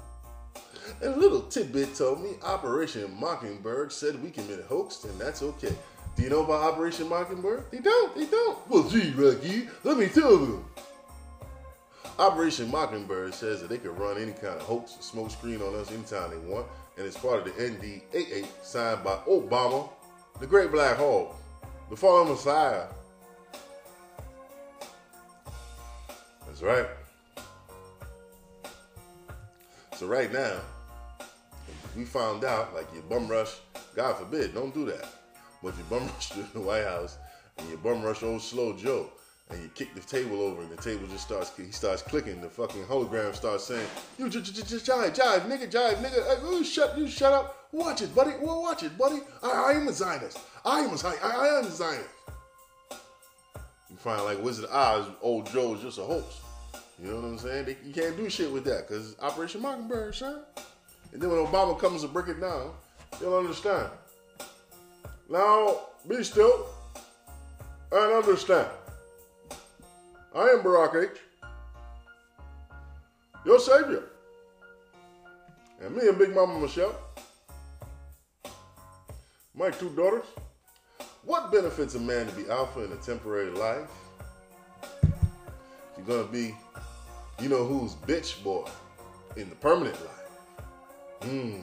And 1.01 1.13
a 1.13 1.17
little 1.17 1.41
tidbit 1.41 1.95
told 1.95 2.23
me 2.23 2.31
Operation 2.43 3.15
Mockingbird 3.19 3.91
said 3.91 4.21
we 4.23 4.29
committed 4.29 4.65
hoax, 4.65 5.03
and 5.03 5.19
that's 5.19 5.41
okay. 5.41 5.75
Do 6.15 6.23
you 6.23 6.29
know 6.29 6.43
about 6.43 6.73
Operation 6.73 7.09
Mockingbird? 7.09 7.65
They 7.71 7.79
don't. 7.79 8.15
They 8.15 8.25
don't. 8.25 8.57
Well, 8.69 8.87
gee, 8.87 9.11
Rocky, 9.11 9.67
let 9.83 9.97
me 9.97 10.07
tell 10.07 10.37
them. 10.37 10.65
Operation 12.17 12.71
Mockingbird 12.71 13.33
says 13.33 13.59
that 13.59 13.69
they 13.69 13.77
can 13.77 13.93
run 13.95 14.17
any 14.17 14.31
kind 14.31 14.55
of 14.55 14.61
hoax 14.61 14.95
or 14.97 15.01
smoke 15.01 15.31
screen 15.31 15.61
on 15.61 15.75
us 15.75 15.91
anytime 15.91 16.29
they 16.29 16.37
want, 16.37 16.65
and 16.97 17.05
it's 17.05 17.17
part 17.17 17.39
of 17.39 17.45
the 17.45 17.51
NDAA 17.51 18.45
signed 18.63 19.03
by 19.03 19.15
Obama, 19.27 19.89
the 20.39 20.47
Great 20.47 20.71
Black 20.71 20.95
Hawk, 20.95 21.35
the 21.89 21.95
fallen 21.97 22.29
Messiah. 22.29 22.85
That's 26.47 26.61
right. 26.61 26.87
So 29.97 30.07
right 30.07 30.31
now, 30.31 30.61
we 31.95 32.03
found 32.05 32.43
out, 32.43 32.73
like 32.73 32.87
you 32.93 33.01
bum 33.09 33.27
rush, 33.27 33.55
God 33.95 34.17
forbid, 34.17 34.53
don't 34.53 34.73
do 34.73 34.85
that. 34.85 35.07
But 35.63 35.77
you 35.77 35.83
bum 35.89 36.05
rush 36.15 36.29
to 36.29 36.43
the 36.53 36.61
White 36.61 36.83
House 36.83 37.17
and 37.57 37.69
you 37.69 37.77
bum 37.77 38.03
rush 38.03 38.23
old 38.23 38.41
slow 38.41 38.75
Joe 38.75 39.09
and 39.49 39.61
you 39.61 39.69
kick 39.75 39.93
the 39.93 40.01
table 40.01 40.41
over 40.41 40.61
and 40.61 40.71
the 40.71 40.81
table 40.81 41.07
just 41.07 41.25
starts, 41.25 41.55
he 41.55 41.71
starts 41.71 42.01
clicking. 42.01 42.41
The 42.41 42.49
fucking 42.49 42.83
hologram 42.83 43.35
starts 43.35 43.65
saying, 43.65 43.87
you 44.17 44.29
j- 44.29 44.41
j- 44.41 44.51
j- 44.51 44.75
jive, 44.77 45.15
jive, 45.15 45.41
nigga, 45.41 45.69
jive, 45.71 45.95
nigga, 45.97 46.27
hey, 46.27 46.37
oh, 46.41 46.63
shut, 46.63 46.97
you 46.97 47.07
shut 47.07 47.31
up. 47.31 47.67
Watch 47.71 48.01
it, 48.01 48.15
buddy. 48.15 48.31
Well, 48.41 48.61
watch 48.61 48.83
it, 48.83 48.97
buddy. 48.97 49.19
I, 49.43 49.49
I 49.49 49.71
am 49.73 49.87
a 49.87 49.93
Zionist. 49.93 50.39
I 50.63 50.79
am 50.79 50.93
a 50.93 50.97
Zionist. 50.97 51.23
I, 51.23 51.47
am 51.59 51.65
a 51.65 51.71
Zionist. 51.71 52.09
You 53.89 53.97
find 53.97 54.23
like 54.23 54.41
Wizard 54.41 54.69
Oz, 54.71 55.07
old 55.21 55.51
Joe 55.51 55.75
is 55.75 55.81
just 55.81 55.99
a 55.99 56.03
hoax. 56.03 56.39
You 57.01 57.09
know 57.09 57.15
what 57.17 57.25
I'm 57.25 57.37
saying? 57.37 57.65
They, 57.65 57.77
you 57.85 57.93
can't 57.93 58.15
do 58.15 58.29
shit 58.29 58.51
with 58.51 58.63
that 58.65 58.87
because 58.87 59.15
Operation 59.19 59.61
Mockingbird, 59.61 60.15
son. 60.15 60.41
And 61.15 61.23
then 61.23 61.29
when 61.29 61.45
Obama 61.45 61.79
comes 61.79 62.01
to 62.01 62.09
break 62.09 62.27
it 62.27 62.41
down, 62.41 62.73
you'll 63.21 63.37
understand. 63.37 63.87
Now, 65.29 65.77
be 66.05 66.21
still 66.25 66.67
and 67.89 68.11
understand. 68.11 68.67
I 70.35 70.41
am 70.49 70.61
Barack 70.61 71.09
H., 71.09 71.17
your 73.45 73.59
savior. 73.59 74.03
And 75.81 75.95
me 75.95 76.05
and 76.05 76.17
Big 76.17 76.35
Mama 76.35 76.59
Michelle, 76.59 76.99
my 79.55 79.69
two 79.69 79.91
daughters. 79.91 80.25
What 81.23 81.49
benefits 81.49 81.95
a 81.95 81.99
man 82.01 82.27
to 82.27 82.33
be 82.33 82.49
alpha 82.49 82.83
in 82.83 82.91
a 82.91 82.97
temporary 82.97 83.51
life? 83.51 83.89
You're 85.95 86.05
gonna 86.05 86.27
be, 86.27 86.53
you 87.39 87.47
know 87.47 87.63
who's 87.63 87.93
bitch 87.93 88.43
boy 88.43 88.67
in 89.37 89.47
the 89.49 89.55
permanent 89.55 89.95
life. 90.01 90.24
Hmm. 91.21 91.61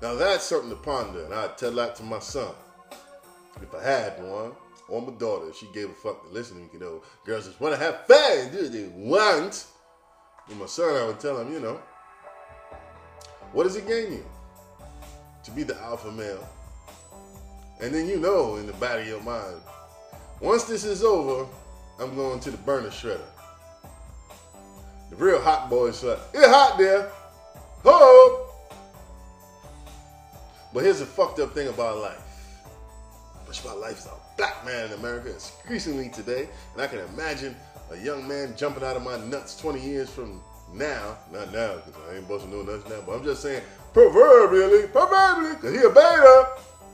Now 0.00 0.14
that's 0.14 0.44
something 0.44 0.70
to 0.70 0.76
ponder, 0.76 1.24
and 1.24 1.34
I'd 1.34 1.56
tell 1.56 1.72
that 1.72 1.96
to 1.96 2.02
my 2.02 2.18
son. 2.18 2.52
If 3.60 3.74
I 3.74 3.82
had 3.82 4.22
one, 4.22 4.52
or 4.88 5.00
my 5.00 5.12
daughter, 5.12 5.52
she 5.52 5.66
gave 5.72 5.90
a 5.90 5.94
fuck 5.94 6.26
to 6.26 6.32
listen, 6.32 6.68
you 6.72 6.78
know, 6.78 7.02
girls 7.24 7.46
just 7.46 7.60
want 7.60 7.74
to 7.74 7.80
have 7.80 8.06
fun, 8.06 8.50
do 8.50 8.68
they 8.68 8.88
want. 8.88 9.66
And 10.48 10.58
my 10.58 10.66
son, 10.66 10.96
I 10.96 11.06
would 11.06 11.20
tell 11.20 11.40
him, 11.40 11.52
you 11.52 11.60
know, 11.60 11.80
what 13.52 13.64
does 13.64 13.76
it 13.76 13.86
gain 13.86 14.12
you? 14.12 14.24
To 15.44 15.50
be 15.52 15.62
the 15.62 15.78
alpha 15.80 16.10
male. 16.10 16.46
And 17.80 17.94
then 17.94 18.08
you 18.08 18.18
know 18.18 18.56
in 18.56 18.66
the 18.66 18.72
back 18.74 19.00
of 19.00 19.06
your 19.06 19.22
mind, 19.22 19.60
once 20.40 20.64
this 20.64 20.84
is 20.84 21.02
over, 21.02 21.48
I'm 22.00 22.14
going 22.14 22.40
to 22.40 22.50
the 22.50 22.56
burner 22.58 22.90
shredder. 22.90 23.20
The 25.10 25.16
real 25.16 25.40
hot 25.40 25.68
boys 25.68 26.02
like, 26.02 26.18
it's 26.32 26.46
hot 26.46 26.78
there. 26.78 27.10
Ho! 27.84 28.51
But 30.72 30.84
here's 30.84 31.00
the 31.00 31.06
fucked 31.06 31.38
up 31.40 31.52
thing 31.52 31.68
about 31.68 31.98
life. 31.98 32.22
Much 33.46 33.62
about 33.62 33.78
life 33.78 33.98
is 33.98 34.06
a 34.06 34.36
black 34.38 34.64
man 34.64 34.86
in 34.86 34.92
America, 34.98 35.34
increasingly 35.62 36.08
today. 36.08 36.48
And 36.72 36.82
I 36.82 36.86
can 36.86 37.00
imagine 37.00 37.54
a 37.90 37.96
young 37.98 38.26
man 38.26 38.54
jumping 38.56 38.82
out 38.82 38.96
of 38.96 39.02
my 39.02 39.18
nuts 39.26 39.60
20 39.60 39.80
years 39.80 40.08
from 40.08 40.40
now. 40.72 41.18
Not 41.30 41.52
now, 41.52 41.76
because 41.84 42.00
I 42.10 42.16
ain't 42.16 42.28
busting 42.28 42.50
no 42.50 42.62
nuts 42.62 42.88
now. 42.88 43.02
But 43.06 43.16
I'm 43.16 43.24
just 43.24 43.42
saying, 43.42 43.62
proverbially, 43.92 44.88
proverbially, 44.88 45.54
because 45.56 45.74
he 45.74 45.82
a 45.82 45.90
beta. 45.90 46.48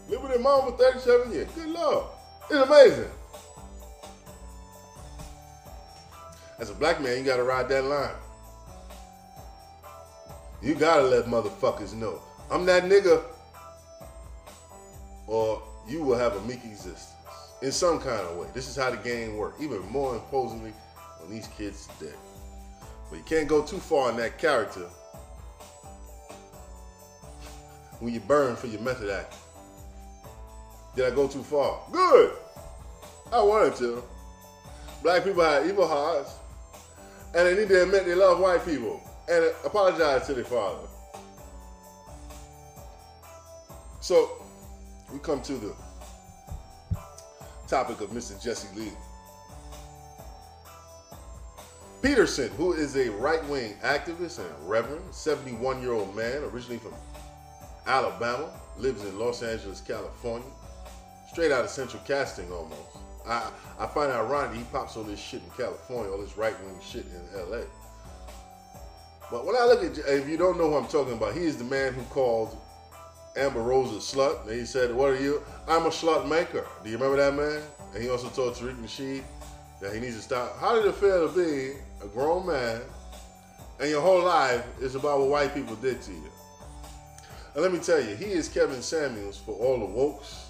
Live 0.09 0.23
with 0.23 0.33
his 0.33 0.41
mom 0.41 0.73
for 0.73 0.79
37 0.79 1.33
years. 1.33 1.49
Good 1.53 1.69
Lord. 1.69 2.07
It's 2.51 2.69
amazing. 2.69 3.11
As 6.59 6.71
a 6.71 6.75
black 6.75 7.01
man, 7.01 7.19
you 7.19 7.25
gotta 7.25 7.45
ride 7.45 7.69
that 7.69 7.85
line. 7.85 8.15
You 10.61 10.75
gotta 10.75 11.03
let 11.03 11.27
motherfuckers 11.27 11.95
know. 11.95 12.21
I'm 12.51 12.65
that 12.67 12.85
nigga. 12.85 13.23
Or 15.29 15.63
you 15.87 16.03
will 16.03 16.19
have 16.19 16.35
a 16.35 16.41
meek 16.43 16.65
existence. 16.65 17.15
in 17.63 17.73
some 17.73 17.99
kind 17.99 18.21
of 18.21 18.37
way. 18.37 18.47
This 18.55 18.69
is 18.69 18.77
how 18.77 18.91
the 18.91 18.97
game 18.99 19.37
works, 19.37 19.61
even 19.61 19.81
more 19.91 20.15
imposingly 20.15 20.73
on 21.23 21.31
these 21.31 21.49
kids 21.49 21.89
today. 21.99 22.15
But 23.11 23.17
you 23.17 23.25
can't 23.25 23.49
go 23.49 23.63
too 23.63 23.79
far 23.79 24.11
in 24.11 24.17
that 24.19 24.39
character 24.39 24.89
when 28.01 28.15
you 28.15 28.21
burn 28.21 28.55
for 28.55 28.69
your 28.69 28.81
method 28.81 29.11
acting. 29.11 29.39
Did 30.95 31.13
I 31.13 31.15
go 31.15 31.27
too 31.27 31.43
far? 31.43 31.81
Good. 31.91 32.33
I 33.33 33.43
wanted 33.43 33.77
to. 33.77 34.03
Black 35.03 35.25
people 35.25 35.43
have 35.43 35.67
evil 35.67 35.87
hearts, 35.87 36.35
and 37.35 37.47
they 37.47 37.55
need 37.55 37.69
to 37.69 37.83
admit 37.83 38.05
they 38.05 38.15
love 38.15 38.41
white 38.41 38.65
people 38.65 39.01
and 39.29 39.45
apologize 39.65 40.27
to 40.27 40.35
their 40.35 40.45
father. 40.45 40.87
So, 44.01 44.43
we 45.13 45.19
come 45.21 45.41
to 45.43 45.55
the 45.55 45.75
topic 47.67 48.01
of 48.01 48.11
Mr. 48.11 48.43
Jesse 48.43 48.69
Lee. 48.79 48.93
Peterson, 52.03 52.49
who 52.51 52.73
is 52.73 52.97
a 52.97 53.11
right 53.11 53.45
wing 53.49 53.75
activist 53.83 54.39
and 54.39 54.69
reverend, 54.69 55.03
71 55.13 55.83
year 55.83 55.93
old 55.93 56.15
man, 56.15 56.43
originally 56.45 56.79
from 56.79 56.95
Alabama, 57.87 58.51
lives 58.79 59.05
in 59.05 59.19
Los 59.19 59.43
Angeles, 59.43 59.81
California, 59.81 60.49
straight 61.33 61.51
out 61.51 61.65
of 61.65 61.71
central 61.71 62.03
casting 62.07 62.51
almost. 62.53 62.99
I, 63.27 63.51
I 63.79 63.87
find 63.87 64.11
it 64.11 64.15
ironic 64.15 64.57
he 64.57 64.65
pops 64.65 64.97
all 64.97 65.03
this 65.03 65.19
shit 65.21 65.43
in 65.43 65.51
California, 65.51 66.11
all 66.11 66.19
this 66.19 66.37
right 66.37 66.55
wing 66.65 66.79
shit 66.81 67.07
in 67.07 67.51
LA. 67.51 67.63
But 69.31 69.45
when 69.45 69.57
I 69.57 69.65
look 69.65 69.83
at, 69.83 69.99
if 69.99 70.29
you 70.29 70.39
don't 70.39 70.57
know 70.57 70.71
who 70.71 70.77
I'm 70.77 70.87
talking 70.87 71.15
about, 71.15 71.35
he 71.35 71.45
is 71.45 71.59
the 71.59 71.65
man 71.65 71.93
who 71.93 72.03
called 72.05 72.57
Amber 73.39 73.63
Rose 73.63 73.93
a 73.93 74.17
slut. 74.17 74.43
And 74.47 74.59
he 74.59 74.67
said, 74.67 74.95
What 74.95 75.11
are 75.11 75.21
you? 75.21 75.43
I'm 75.67 75.87
a 75.87 75.91
slut 75.91 76.29
maker. 76.29 76.67
Do 76.83 76.91
you 76.91 76.97
remember 76.97 77.17
that 77.17 77.35
man? 77.35 77.63
And 77.95 78.03
he 78.03 78.11
also 78.11 78.29
told 78.29 78.55
Tariq 78.55 78.77
Nasheed 78.77 79.23
that 79.81 79.95
he 79.95 80.01
needs 80.01 80.17
to 80.17 80.23
stop. 80.23 80.59
How 80.59 80.75
did 80.75 80.87
it 80.87 80.95
feel 80.95 81.29
to 81.29 81.35
be 81.35 81.79
a 82.05 82.09
grown 82.09 82.47
man 82.47 82.81
and 83.81 83.89
your 83.89 84.03
whole 84.03 84.25
life 84.25 84.67
is 84.81 84.95
about 84.95 85.21
what 85.21 85.29
white 85.29 85.55
people 85.55 85.77
did 85.77 86.03
to 86.03 86.11
you? 86.11 86.31
And 87.55 87.63
let 87.63 87.73
me 87.73 87.79
tell 87.79 88.01
you, 88.01 88.15
he 88.15 88.27
is 88.27 88.49
Kevin 88.49 88.83
Samuels 88.83 89.39
for 89.39 89.53
all 89.53 89.79
the 89.79 89.87
wokes 89.87 90.45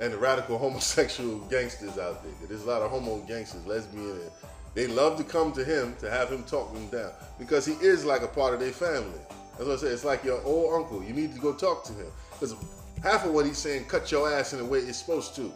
and 0.00 0.12
the 0.12 0.18
radical 0.18 0.58
homosexual 0.66 1.38
gangsters 1.48 1.98
out 1.98 2.22
there. 2.22 2.48
There's 2.48 2.64
a 2.64 2.66
lot 2.66 2.82
of 2.82 2.90
homo 2.90 3.18
gangsters, 3.26 3.66
lesbian, 3.66 4.10
and 4.10 4.30
they 4.74 4.86
love 4.86 5.16
to 5.16 5.24
come 5.24 5.52
to 5.52 5.64
him 5.64 5.96
to 6.00 6.10
have 6.10 6.30
him 6.30 6.44
talk 6.44 6.72
them 6.74 6.86
down 6.88 7.10
because 7.38 7.64
he 7.64 7.72
is 7.74 8.04
like 8.04 8.22
a 8.22 8.28
part 8.28 8.52
of 8.52 8.60
their 8.60 8.72
family. 8.72 9.18
That's 9.56 9.68
what 9.68 9.78
I 9.78 9.80
say. 9.80 9.86
It's 9.88 10.04
like 10.04 10.24
your 10.24 10.42
old 10.44 10.74
uncle. 10.74 11.02
You 11.02 11.12
need 11.12 11.34
to 11.34 11.40
go 11.40 11.54
talk 11.54 11.84
to 11.84 11.92
him 11.92 12.06
because 12.32 12.54
half 13.02 13.24
of 13.24 13.32
what 13.32 13.46
he's 13.46 13.58
saying 13.58 13.86
cut 13.86 14.10
your 14.10 14.30
ass 14.32 14.52
in 14.52 14.58
the 14.58 14.64
way 14.64 14.78
it's 14.78 14.98
supposed 14.98 15.34
to. 15.36 15.52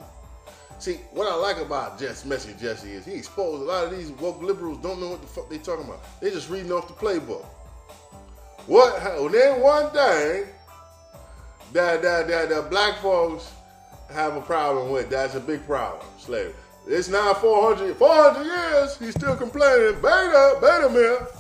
See, 0.79 0.95
what 1.13 1.31
I 1.31 1.35
like 1.35 1.59
about 1.59 1.99
Jess, 1.99 2.25
Messy 2.25 2.55
Jesse 2.59 2.91
is 2.93 3.05
he 3.05 3.13
exposed 3.13 3.63
a 3.63 3.67
lot 3.67 3.85
of 3.85 3.91
these 3.91 4.11
woke 4.13 4.43
liberals 4.43 4.79
don't 4.79 4.99
know 4.99 5.11
what 5.11 5.21
the 5.21 5.27
fuck 5.27 5.51
they 5.51 5.59
talking 5.59 5.85
about. 5.85 6.01
They 6.21 6.31
just 6.31 6.49
reading 6.49 6.73
off 6.73 6.89
the 6.89 6.95
playbook. 6.95 7.45
What? 8.67 9.03
Then 9.33 9.61
one 9.61 9.91
thing 9.91 10.47
that 11.73 12.03
that 12.03 12.29
that, 12.29 12.49
that 12.49 12.71
black 12.71 12.99
folks 12.99 13.53
have 14.11 14.37
a 14.37 14.41
problem 14.41 14.91
with. 14.91 15.11
That's 15.11 15.35
a 15.35 15.41
big 15.41 15.65
problem. 15.67 16.07
Slavery. 16.19 16.55
It's 16.87 17.09
now 17.09 17.35
400, 17.35 17.97
400 17.97 18.45
years. 18.45 18.99
He's 18.99 19.15
still 19.15 19.37
complaining. 19.37 20.01
Beta, 20.01 20.59
beta 20.61 20.89
myth. 20.91 21.40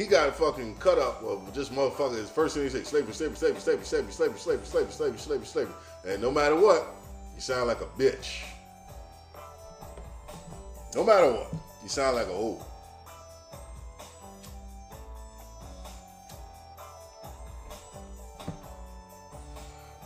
He 0.00 0.06
got 0.06 0.34
fucking 0.34 0.76
cut 0.76 0.98
up 0.98 1.22
of 1.22 1.52
just 1.52 1.74
motherfuckers. 1.74 2.26
First 2.30 2.54
thing 2.54 2.64
he 2.64 2.70
said, 2.70 2.86
slavery, 2.86 3.12
slavery, 3.12 3.36
slavery, 3.36 3.60
slavery, 3.60 3.84
slavery, 3.84 4.12
slavery, 4.12 4.38
slavery, 4.38 4.64
slavery, 4.64 4.92
slavery, 4.92 5.18
slavery, 5.18 5.46
slavery. 5.46 5.74
And 6.08 6.22
no 6.22 6.30
matter 6.30 6.56
what, 6.56 6.86
you 7.34 7.42
sound 7.42 7.68
like 7.68 7.82
a 7.82 7.86
bitch. 8.00 8.44
No 10.94 11.04
matter 11.04 11.30
what, 11.30 11.52
you 11.82 11.90
sound 11.90 12.16
like 12.16 12.28
a 12.28 12.30
old. 12.30 12.64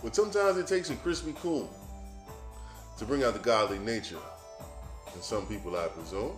But 0.02 0.16
sometimes 0.16 0.58
it 0.58 0.66
takes 0.66 0.90
a 0.90 0.96
crispy 0.96 1.34
coon 1.34 1.68
to 2.98 3.04
bring 3.04 3.22
out 3.22 3.34
the 3.34 3.38
godly 3.38 3.78
nature 3.78 4.18
in 5.14 5.22
some 5.22 5.46
people, 5.46 5.76
I 5.76 5.86
presume. 5.86 6.32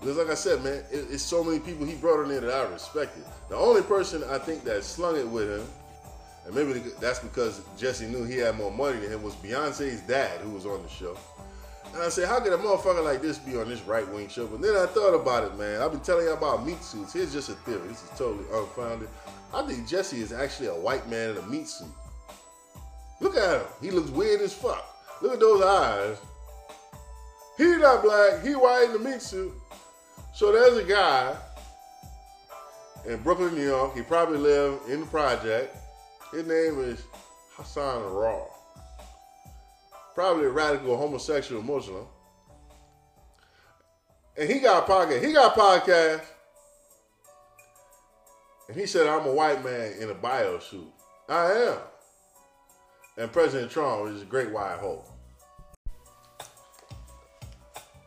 Because, 0.00 0.16
like 0.16 0.28
I 0.28 0.34
said, 0.34 0.62
man, 0.62 0.84
it, 0.92 1.06
it's 1.10 1.22
so 1.22 1.42
many 1.42 1.58
people 1.58 1.84
he 1.84 1.94
brought 1.94 2.22
in 2.22 2.28
there 2.28 2.40
that 2.40 2.50
I 2.50 2.70
respected. 2.70 3.24
The 3.48 3.56
only 3.56 3.82
person 3.82 4.22
I 4.30 4.38
think 4.38 4.64
that 4.64 4.84
slung 4.84 5.16
it 5.16 5.26
with 5.26 5.50
him, 5.50 5.66
and 6.46 6.54
maybe 6.54 6.80
that's 7.00 7.18
because 7.18 7.62
Jesse 7.76 8.06
knew 8.06 8.24
he 8.24 8.38
had 8.38 8.56
more 8.56 8.70
money 8.70 8.98
than 8.98 9.10
him, 9.10 9.22
was 9.22 9.34
Beyonce's 9.36 10.00
dad, 10.02 10.40
who 10.40 10.50
was 10.50 10.66
on 10.66 10.82
the 10.82 10.88
show. 10.88 11.16
And 11.92 12.02
I 12.02 12.10
said, 12.10 12.28
how 12.28 12.38
could 12.40 12.52
a 12.52 12.58
motherfucker 12.58 13.02
like 13.02 13.22
this 13.22 13.38
be 13.38 13.56
on 13.56 13.68
this 13.68 13.80
right 13.82 14.06
wing 14.12 14.28
show? 14.28 14.46
But 14.46 14.60
then 14.60 14.76
I 14.76 14.86
thought 14.86 15.14
about 15.14 15.44
it, 15.44 15.58
man. 15.58 15.80
I've 15.80 15.90
been 15.90 16.00
telling 16.00 16.26
you 16.26 16.32
about 16.32 16.64
meat 16.66 16.82
suits. 16.82 17.14
Here's 17.14 17.32
just 17.32 17.48
a 17.48 17.54
theory. 17.54 17.88
This 17.88 18.02
is 18.02 18.10
totally 18.10 18.44
unfounded. 18.52 19.08
I 19.52 19.62
think 19.66 19.88
Jesse 19.88 20.20
is 20.20 20.32
actually 20.32 20.68
a 20.68 20.74
white 20.74 21.08
man 21.08 21.30
in 21.30 21.38
a 21.38 21.46
meat 21.46 21.66
suit. 21.66 21.88
Look 23.20 23.36
at 23.36 23.60
him. 23.60 23.66
He 23.80 23.90
looks 23.90 24.10
weird 24.10 24.42
as 24.42 24.52
fuck. 24.52 24.84
Look 25.22 25.32
at 25.32 25.40
those 25.40 25.62
eyes. 25.62 26.18
He's 27.56 27.78
not 27.78 28.02
black. 28.02 28.44
He 28.44 28.54
white 28.54 28.84
in 28.84 28.92
the 28.92 29.10
meat 29.10 29.22
suit. 29.22 29.52
So 30.38 30.52
there's 30.52 30.76
a 30.76 30.84
guy 30.84 31.36
in 33.04 33.20
Brooklyn, 33.22 33.56
New 33.56 33.66
York. 33.66 33.96
He 33.96 34.02
probably 34.02 34.38
lived 34.38 34.88
in 34.88 35.00
the 35.00 35.06
project. 35.06 35.76
His 36.30 36.46
name 36.46 36.78
is 36.78 37.02
Hassan 37.56 38.04
Raw. 38.04 38.44
Probably 40.14 40.44
a 40.44 40.50
radical 40.50 40.96
homosexual 40.96 41.60
Muslim. 41.60 42.06
And 44.36 44.48
he 44.48 44.60
got 44.60 44.88
a 44.88 44.92
podcast. 44.92 45.26
He 45.26 45.32
got 45.32 45.56
a 45.56 45.60
podcast. 45.60 46.22
And 48.68 48.76
he 48.76 48.86
said, 48.86 49.08
I'm 49.08 49.26
a 49.26 49.32
white 49.32 49.64
man 49.64 49.94
in 50.00 50.08
a 50.08 50.14
bio 50.14 50.60
suit. 50.60 50.86
I 51.28 51.46
am. 51.50 51.78
And 53.16 53.32
President 53.32 53.72
Trump 53.72 54.14
is 54.14 54.22
a 54.22 54.24
great 54.24 54.52
white 54.52 54.78
hole. 54.78 55.04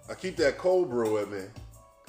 I 0.09 0.13
keep 0.13 0.37
that 0.37 0.57
cold 0.57 0.89
brew 0.89 1.15
with 1.15 1.29
me 1.29 1.43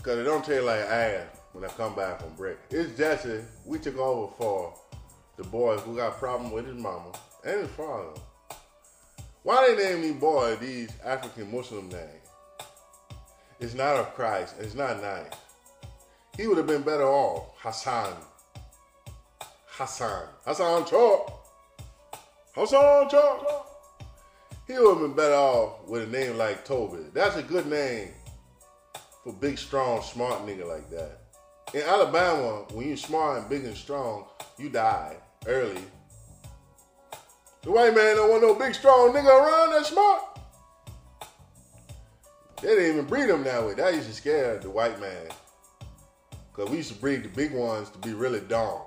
because 0.02 0.18
it 0.18 0.24
don't 0.24 0.44
taste 0.44 0.64
like 0.64 0.80
ass 0.80 1.26
when 1.52 1.64
I 1.64 1.68
come 1.68 1.94
back 1.94 2.20
from 2.20 2.34
break. 2.34 2.56
It's 2.70 2.96
Jesse. 2.98 3.44
We 3.64 3.78
took 3.78 3.96
over 3.98 4.32
for 4.36 4.74
the 5.36 5.44
boys 5.44 5.80
who 5.82 5.96
got 5.96 6.08
a 6.08 6.18
problem 6.18 6.50
with 6.50 6.66
his 6.66 6.76
mama 6.76 7.12
and 7.44 7.60
his 7.60 7.70
father. 7.70 8.20
Why 9.44 9.74
they 9.74 9.82
name 9.82 10.02
these 10.02 10.20
boys 10.20 10.58
these 10.58 10.90
African 11.04 11.54
Muslim 11.54 11.88
names? 11.88 12.08
It's 13.60 13.74
not 13.74 13.96
of 13.96 14.12
Christ 14.14 14.56
it's 14.58 14.74
not 14.74 15.00
nice. 15.00 15.30
He 16.36 16.48
would 16.48 16.58
have 16.58 16.66
been 16.66 16.82
better 16.82 17.06
off 17.06 17.54
Hassan. 17.58 18.16
Hassan. 19.66 20.24
Hassan 20.44 20.84
Chalk. 20.86 21.46
Hassan 22.54 23.08
Chalk. 23.08 23.68
He 24.66 24.72
would 24.74 24.94
have 24.94 25.00
been 25.00 25.14
better 25.14 25.34
off 25.34 25.86
with 25.86 26.02
a 26.02 26.06
name 26.06 26.38
like 26.38 26.64
Toby. 26.64 27.04
That's 27.12 27.36
a 27.36 27.42
good 27.42 27.66
name 27.66 28.08
for 29.22 29.32
big, 29.32 29.58
strong, 29.58 30.02
smart 30.02 30.44
nigga 30.46 30.66
like 30.66 30.90
that. 30.90 31.18
In 31.74 31.82
Alabama, 31.82 32.64
when 32.72 32.88
you 32.88 32.96
smart 32.96 33.38
and 33.38 33.48
big 33.48 33.64
and 33.64 33.76
strong, 33.76 34.26
you 34.58 34.68
die 34.68 35.16
early. 35.46 35.82
The 37.62 37.70
white 37.70 37.94
man 37.94 38.16
don't 38.16 38.30
want 38.30 38.42
no 38.42 38.54
big, 38.54 38.74
strong 38.74 39.12
nigga 39.12 39.28
around 39.28 39.70
that 39.70 39.86
smart. 39.86 40.22
They 42.60 42.68
didn't 42.68 42.92
even 42.92 43.04
breed 43.06 43.28
them 43.28 43.44
that 43.44 43.64
way. 43.64 43.74
That 43.74 43.94
used 43.94 44.08
to 44.08 44.14
scare 44.14 44.58
the 44.58 44.70
white 44.70 45.00
man. 45.00 45.28
Because 46.50 46.70
we 46.70 46.78
used 46.78 46.92
to 46.92 46.98
breed 46.98 47.22
the 47.22 47.28
big 47.28 47.52
ones 47.52 47.90
to 47.90 47.98
be 47.98 48.12
really 48.12 48.40
dumb. 48.40 48.80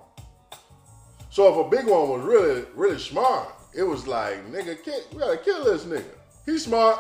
So 1.30 1.52
if 1.52 1.66
a 1.66 1.70
big 1.70 1.86
one 1.86 2.10
was 2.10 2.24
really, 2.24 2.66
really 2.76 3.00
smart, 3.00 3.50
it 3.74 3.84
was 3.84 4.08
like, 4.08 4.46
nigga, 4.52 4.78
we 5.12 5.20
gotta 5.20 5.38
kill 5.38 5.66
this 5.66 5.84
nigga. 5.84 6.04
He 6.46 6.58
smart, 6.58 7.00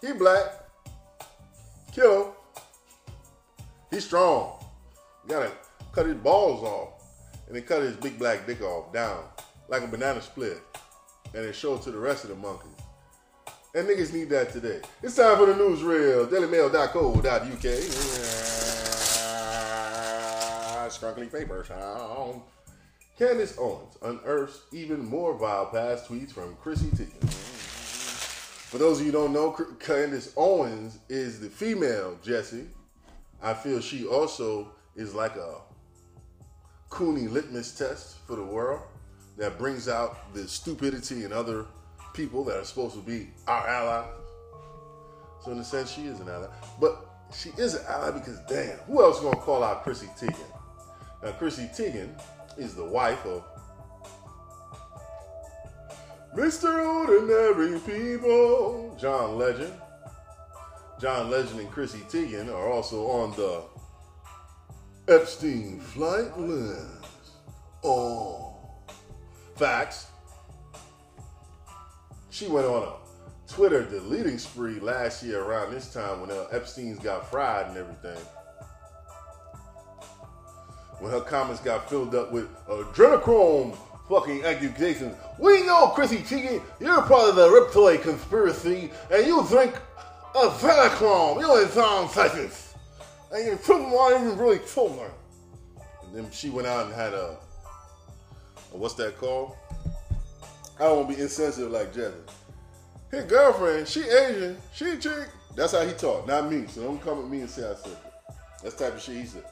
he 0.00 0.12
black, 0.12 0.46
kill 1.92 2.24
him. 2.24 2.32
He's 3.96 4.04
strong. 4.04 4.62
You 5.24 5.30
gotta 5.30 5.52
cut 5.92 6.04
his 6.04 6.16
balls 6.16 6.62
off 6.62 7.02
and 7.46 7.56
then 7.56 7.62
cut 7.62 7.80
his 7.80 7.96
big 7.96 8.18
black 8.18 8.46
dick 8.46 8.60
off 8.60 8.92
down 8.92 9.24
like 9.68 9.82
a 9.82 9.86
banana 9.86 10.20
split 10.20 10.60
and 11.32 11.46
then 11.46 11.52
show 11.54 11.76
it 11.76 11.82
to 11.84 11.90
the 11.90 11.98
rest 11.98 12.24
of 12.24 12.28
the 12.28 12.36
monkeys. 12.36 12.76
And 13.74 13.88
niggas 13.88 14.12
need 14.12 14.28
that 14.28 14.52
today. 14.52 14.82
It's 15.02 15.16
time 15.16 15.38
for 15.38 15.46
the 15.46 15.54
newsreel. 15.54 16.28
DailyMail.co.uk. 16.28 17.64
Yeah. 20.74 20.88
Scrunkly 20.90 21.32
paper 21.32 21.64
sound. 21.66 22.42
Candace 23.18 23.56
Owens 23.58 23.96
unearths 24.02 24.60
even 24.74 25.06
more 25.06 25.38
vile 25.38 25.70
past 25.70 26.06
tweets 26.06 26.32
from 26.32 26.54
Chrissy 26.56 26.88
Teigen. 26.88 27.32
For 27.32 28.76
those 28.76 29.00
of 29.00 29.06
you 29.06 29.12
who 29.12 29.18
don't 29.20 29.32
know, 29.32 29.52
Candace 29.80 30.34
Owens 30.36 30.98
is 31.08 31.40
the 31.40 31.48
female 31.48 32.18
Jesse. 32.22 32.66
I 33.42 33.54
feel 33.54 33.80
she 33.80 34.06
also 34.06 34.72
is 34.94 35.14
like 35.14 35.36
a 35.36 35.60
Cooney 36.88 37.28
litmus 37.28 37.76
test 37.76 38.16
for 38.26 38.36
the 38.36 38.44
world 38.44 38.80
that 39.36 39.58
brings 39.58 39.88
out 39.88 40.32
the 40.34 40.48
stupidity 40.48 41.24
in 41.24 41.32
other 41.32 41.66
people 42.14 42.44
that 42.44 42.56
are 42.56 42.64
supposed 42.64 42.94
to 42.94 43.02
be 43.02 43.28
our 43.46 43.68
allies. 43.68 44.08
So 45.44 45.52
in 45.52 45.58
a 45.58 45.64
sense, 45.64 45.90
she 45.90 46.06
is 46.06 46.20
an 46.20 46.28
ally. 46.28 46.48
But 46.80 47.06
she 47.34 47.50
is 47.58 47.74
an 47.74 47.84
ally 47.88 48.12
because 48.12 48.38
damn, 48.48 48.78
who 48.86 49.02
else 49.02 49.18
is 49.18 49.22
gonna 49.24 49.36
call 49.36 49.62
out 49.62 49.82
Chrissy 49.82 50.06
Teigen? 50.18 50.50
Now 51.22 51.32
Chrissy 51.32 51.68
Teigen 51.76 52.18
is 52.56 52.74
the 52.74 52.84
wife 52.84 53.24
of 53.26 53.44
Mr. 56.34 56.86
Ordinary 56.86 57.78
People, 57.80 58.96
John 58.98 59.36
Legend. 59.38 59.72
John 61.00 61.30
Legend 61.30 61.60
and 61.60 61.70
Chrissy 61.70 62.00
Teigen 62.08 62.48
are 62.48 62.70
also 62.70 63.06
on 63.08 63.32
the 63.36 63.62
Epstein 65.12 65.78
flight 65.78 66.38
list. 66.38 67.32
Oh, 67.84 68.56
facts. 69.56 70.06
She 72.30 72.48
went 72.48 72.66
on 72.66 72.82
a 72.82 72.92
Twitter 73.46 73.84
deleting 73.84 74.38
spree 74.38 74.80
last 74.80 75.22
year 75.22 75.42
around 75.42 75.72
this 75.72 75.92
time 75.92 76.20
when 76.22 76.30
uh, 76.30 76.46
Epstein's 76.50 76.98
got 76.98 77.30
fried 77.30 77.66
and 77.66 77.76
everything. 77.76 78.18
When 80.98 81.12
her 81.12 81.20
comments 81.20 81.60
got 81.60 81.90
filled 81.90 82.14
up 82.14 82.32
with 82.32 82.48
adrenochrome 82.66 83.76
fucking 84.08 84.44
accusations. 84.44 85.14
We 85.38 85.62
know, 85.66 85.88
Chrissy 85.88 86.18
Teigen, 86.18 86.62
you're 86.80 87.02
part 87.02 87.28
of 87.28 87.36
the 87.36 87.50
reptile 87.50 87.98
conspiracy, 87.98 88.90
and 89.10 89.26
you 89.26 89.46
drink 89.48 89.74
adrenochrome. 90.36 91.40
You're 91.40 91.62
in 91.62 91.68
Tom 91.70 92.08
Texas. 92.08 92.74
And 93.32 93.46
you 93.46 93.56
took 93.56 93.80
why 93.90 94.16
even 94.20 94.36
really 94.38 94.58
her. 94.58 95.10
And 96.04 96.14
then 96.14 96.30
she 96.30 96.50
went 96.50 96.66
out 96.66 96.86
and 96.86 96.94
had 96.94 97.12
a, 97.12 97.36
a 98.72 98.76
what's 98.76 98.94
that 98.94 99.18
called? 99.18 99.56
I 100.78 100.84
don't 100.84 100.96
want 100.98 101.10
to 101.10 101.16
be 101.16 101.22
insensitive 101.22 101.70
like 101.70 101.94
Jesse. 101.94 102.14
His 103.10 103.24
girlfriend, 103.24 103.88
she 103.88 104.02
Asian, 104.02 104.58
she 104.74 104.90
a 104.90 104.96
chick. 104.96 105.28
That's 105.54 105.72
how 105.72 105.86
he 105.86 105.92
talk, 105.94 106.26
not 106.26 106.50
me. 106.50 106.66
So 106.68 106.82
don't 106.82 107.00
come 107.00 107.20
at 107.20 107.30
me 107.30 107.40
and 107.40 107.50
say 107.50 107.62
I 107.62 107.74
said 107.74 107.92
that. 107.92 108.36
That's 108.62 108.74
type 108.74 108.94
of 108.94 109.00
shit 109.00 109.16
he 109.16 109.24
said. 109.24 109.44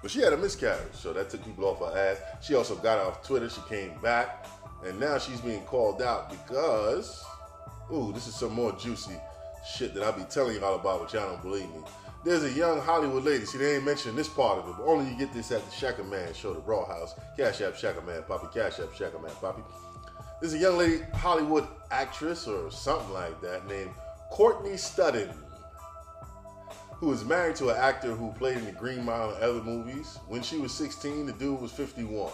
But 0.00 0.10
she 0.10 0.20
had 0.20 0.32
a 0.32 0.36
miscarriage, 0.36 0.94
so 0.94 1.12
that 1.12 1.28
took 1.28 1.44
people 1.44 1.64
off 1.64 1.80
her 1.80 1.98
ass. 1.98 2.18
She 2.40 2.54
also 2.54 2.76
got 2.76 2.98
off 2.98 3.26
Twitter. 3.26 3.50
She 3.50 3.60
came 3.68 3.92
back, 4.00 4.46
and 4.86 4.98
now 4.98 5.18
she's 5.18 5.40
being 5.40 5.62
called 5.62 6.00
out 6.00 6.30
because, 6.30 7.24
ooh, 7.92 8.12
this 8.12 8.26
is 8.26 8.34
some 8.34 8.52
more 8.52 8.72
juicy 8.72 9.16
shit 9.66 9.94
that 9.94 10.02
I'll 10.02 10.12
be 10.12 10.24
telling 10.24 10.56
y'all 10.56 10.74
about, 10.74 11.00
but 11.00 11.12
y'all 11.12 11.30
don't 11.30 11.42
believe 11.42 11.68
me. 11.70 11.80
There's 12.24 12.44
a 12.44 12.50
young 12.50 12.80
Hollywood 12.80 13.24
lady. 13.24 13.44
See, 13.44 13.58
they 13.58 13.76
ain't 13.76 13.84
mentioning 13.84 14.16
this 14.16 14.28
part 14.28 14.58
of 14.58 14.68
it, 14.68 14.74
but 14.78 14.84
only 14.84 15.10
you 15.10 15.16
get 15.16 15.32
this 15.32 15.52
at 15.52 15.64
the 15.64 15.74
Shaka 15.74 16.02
Man 16.04 16.34
show, 16.34 16.52
the 16.52 16.60
Rawhaus. 16.60 17.10
Cash 17.36 17.60
App 17.60 17.76
Shaka 17.76 18.00
Man 18.02 18.22
Poppy. 18.26 18.48
Cash 18.52 18.80
App 18.80 18.94
Shaka 18.94 19.18
Man 19.18 19.30
Poppy. 19.40 19.62
There's 20.40 20.54
a 20.54 20.58
young 20.58 20.78
lady, 20.78 21.02
Hollywood 21.14 21.66
actress 21.90 22.46
or 22.46 22.70
something 22.70 23.12
like 23.12 23.40
that, 23.40 23.66
named 23.68 23.90
Courtney 24.30 24.72
Stodden 24.72 25.32
who 26.98 27.12
is 27.12 27.24
married 27.24 27.54
to 27.54 27.68
an 27.68 27.76
actor 27.76 28.14
who 28.14 28.32
played 28.32 28.58
in 28.58 28.64
the 28.64 28.72
Green 28.72 29.04
Mile 29.04 29.30
and 29.30 29.42
other 29.42 29.62
movies. 29.62 30.18
When 30.26 30.42
she 30.42 30.58
was 30.58 30.74
16, 30.74 31.26
the 31.26 31.32
dude 31.32 31.60
was 31.60 31.70
51. 31.70 32.32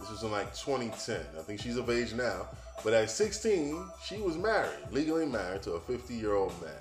This 0.00 0.10
was 0.10 0.22
in 0.24 0.32
like 0.32 0.52
2010. 0.54 1.20
I 1.38 1.42
think 1.42 1.60
she's 1.60 1.76
of 1.76 1.88
age 1.88 2.12
now. 2.12 2.48
But 2.84 2.92
at 2.92 3.10
16, 3.10 3.84
she 4.04 4.18
was 4.18 4.36
married, 4.36 4.78
legally 4.90 5.26
married 5.26 5.62
to 5.62 5.72
a 5.72 5.80
50 5.80 6.14
year 6.14 6.34
old 6.34 6.52
man. 6.62 6.72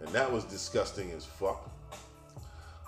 And 0.00 0.08
that 0.08 0.30
was 0.30 0.44
disgusting 0.44 1.10
as 1.12 1.24
fuck. 1.24 1.70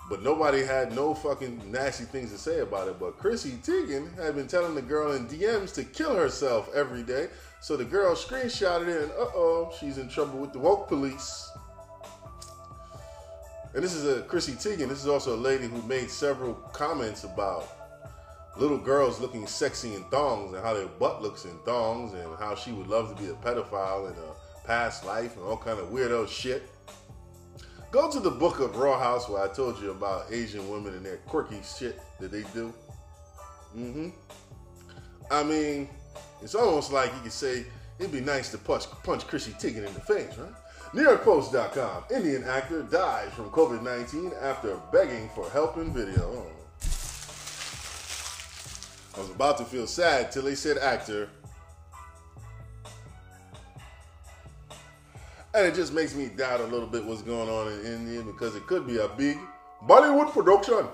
But 0.09 0.21
nobody 0.21 0.63
had 0.63 0.93
no 0.93 1.13
fucking 1.13 1.71
nasty 1.71 2.03
things 2.03 2.31
to 2.31 2.37
say 2.37 2.59
about 2.59 2.89
it. 2.89 2.99
But 2.99 3.17
Chrissy 3.17 3.53
Teigen 3.63 4.13
had 4.17 4.35
been 4.35 4.47
telling 4.47 4.75
the 4.75 4.81
girl 4.81 5.13
in 5.13 5.27
DMs 5.27 5.73
to 5.75 5.83
kill 5.83 6.15
herself 6.15 6.69
every 6.75 7.03
day. 7.03 7.29
So 7.61 7.77
the 7.77 7.85
girl 7.85 8.13
screenshotted 8.13 8.87
it 8.89 9.03
and 9.03 9.11
uh 9.11 9.31
oh, 9.33 9.73
she's 9.79 9.97
in 9.97 10.09
trouble 10.09 10.39
with 10.39 10.51
the 10.51 10.59
woke 10.59 10.89
police. 10.89 11.49
And 13.73 13.83
this 13.83 13.95
is 13.95 14.05
a 14.05 14.21
Chrissy 14.23 14.53
Teigen. 14.53 14.89
This 14.89 14.99
is 14.99 15.07
also 15.07 15.35
a 15.35 15.39
lady 15.39 15.67
who 15.67 15.81
made 15.83 16.09
several 16.09 16.53
comments 16.53 17.23
about 17.23 17.82
little 18.55 18.77
girls 18.77 19.19
looking 19.19 19.47
sexy 19.47 19.95
in 19.95 20.03
thongs 20.05 20.53
and 20.53 20.63
how 20.63 20.73
their 20.73 20.87
butt 20.87 21.21
looks 21.21 21.45
in 21.45 21.57
thongs 21.59 22.13
and 22.13 22.37
how 22.37 22.55
she 22.55 22.71
would 22.71 22.87
love 22.87 23.15
to 23.15 23.21
be 23.21 23.29
a 23.29 23.33
pedophile 23.33 24.11
in 24.11 24.17
a 24.17 24.67
past 24.67 25.05
life 25.05 25.35
and 25.35 25.45
all 25.45 25.57
kind 25.57 25.79
of 25.79 25.87
weirdo 25.89 26.27
shit. 26.27 26.69
Go 27.91 28.09
to 28.11 28.19
the 28.19 28.31
book 28.31 28.59
of 28.59 28.71
Rawhaus 28.71 29.29
where 29.29 29.43
I 29.43 29.47
told 29.47 29.79
you 29.79 29.91
about 29.91 30.25
Asian 30.31 30.69
women 30.69 30.95
and 30.95 31.05
their 31.05 31.17
quirky 31.17 31.59
shit 31.63 31.99
that 32.19 32.31
they 32.31 32.43
do. 32.53 32.73
Mm-hmm. 33.75 34.09
I 35.31 35.43
mean, 35.43 35.89
it's 36.41 36.55
almost 36.55 36.91
like 36.91 37.13
you 37.13 37.21
could 37.21 37.31
say 37.31 37.65
it'd 37.99 38.11
be 38.11 38.21
nice 38.21 38.51
to 38.51 38.57
punch, 38.57 38.85
punch 39.03 39.27
Chrissy 39.27 39.51
Teigen 39.53 39.85
in 39.87 39.93
the 39.93 40.01
face, 40.01 40.37
right? 40.37 40.51
NewYorkPost.com. 40.93 42.03
Indian 42.15 42.43
actor 42.43 42.83
dies 42.83 43.31
from 43.33 43.49
COVID 43.49 43.81
19 43.81 44.31
after 44.41 44.79
begging 44.91 45.27
for 45.29 45.49
help 45.49 45.77
in 45.77 45.91
video. 45.91 46.45
I 49.15 49.19
was 49.19 49.29
about 49.29 49.57
to 49.59 49.65
feel 49.65 49.85
sad 49.85 50.31
till 50.31 50.43
they 50.43 50.55
said 50.55 50.77
actor. 50.77 51.29
And 55.55 55.67
it 55.67 55.75
just 55.75 55.93
makes 55.93 56.15
me 56.15 56.29
doubt 56.29 56.61
a 56.61 56.65
little 56.65 56.87
bit 56.87 57.05
what's 57.05 57.21
going 57.21 57.47
on 57.47 57.71
in 57.71 57.85
India 57.85 58.23
because 58.23 58.55
it 58.55 58.65
could 58.65 58.87
be 58.87 58.97
a 58.97 59.07
big 59.09 59.37
Bollywood 59.87 60.31
production. 60.31 60.87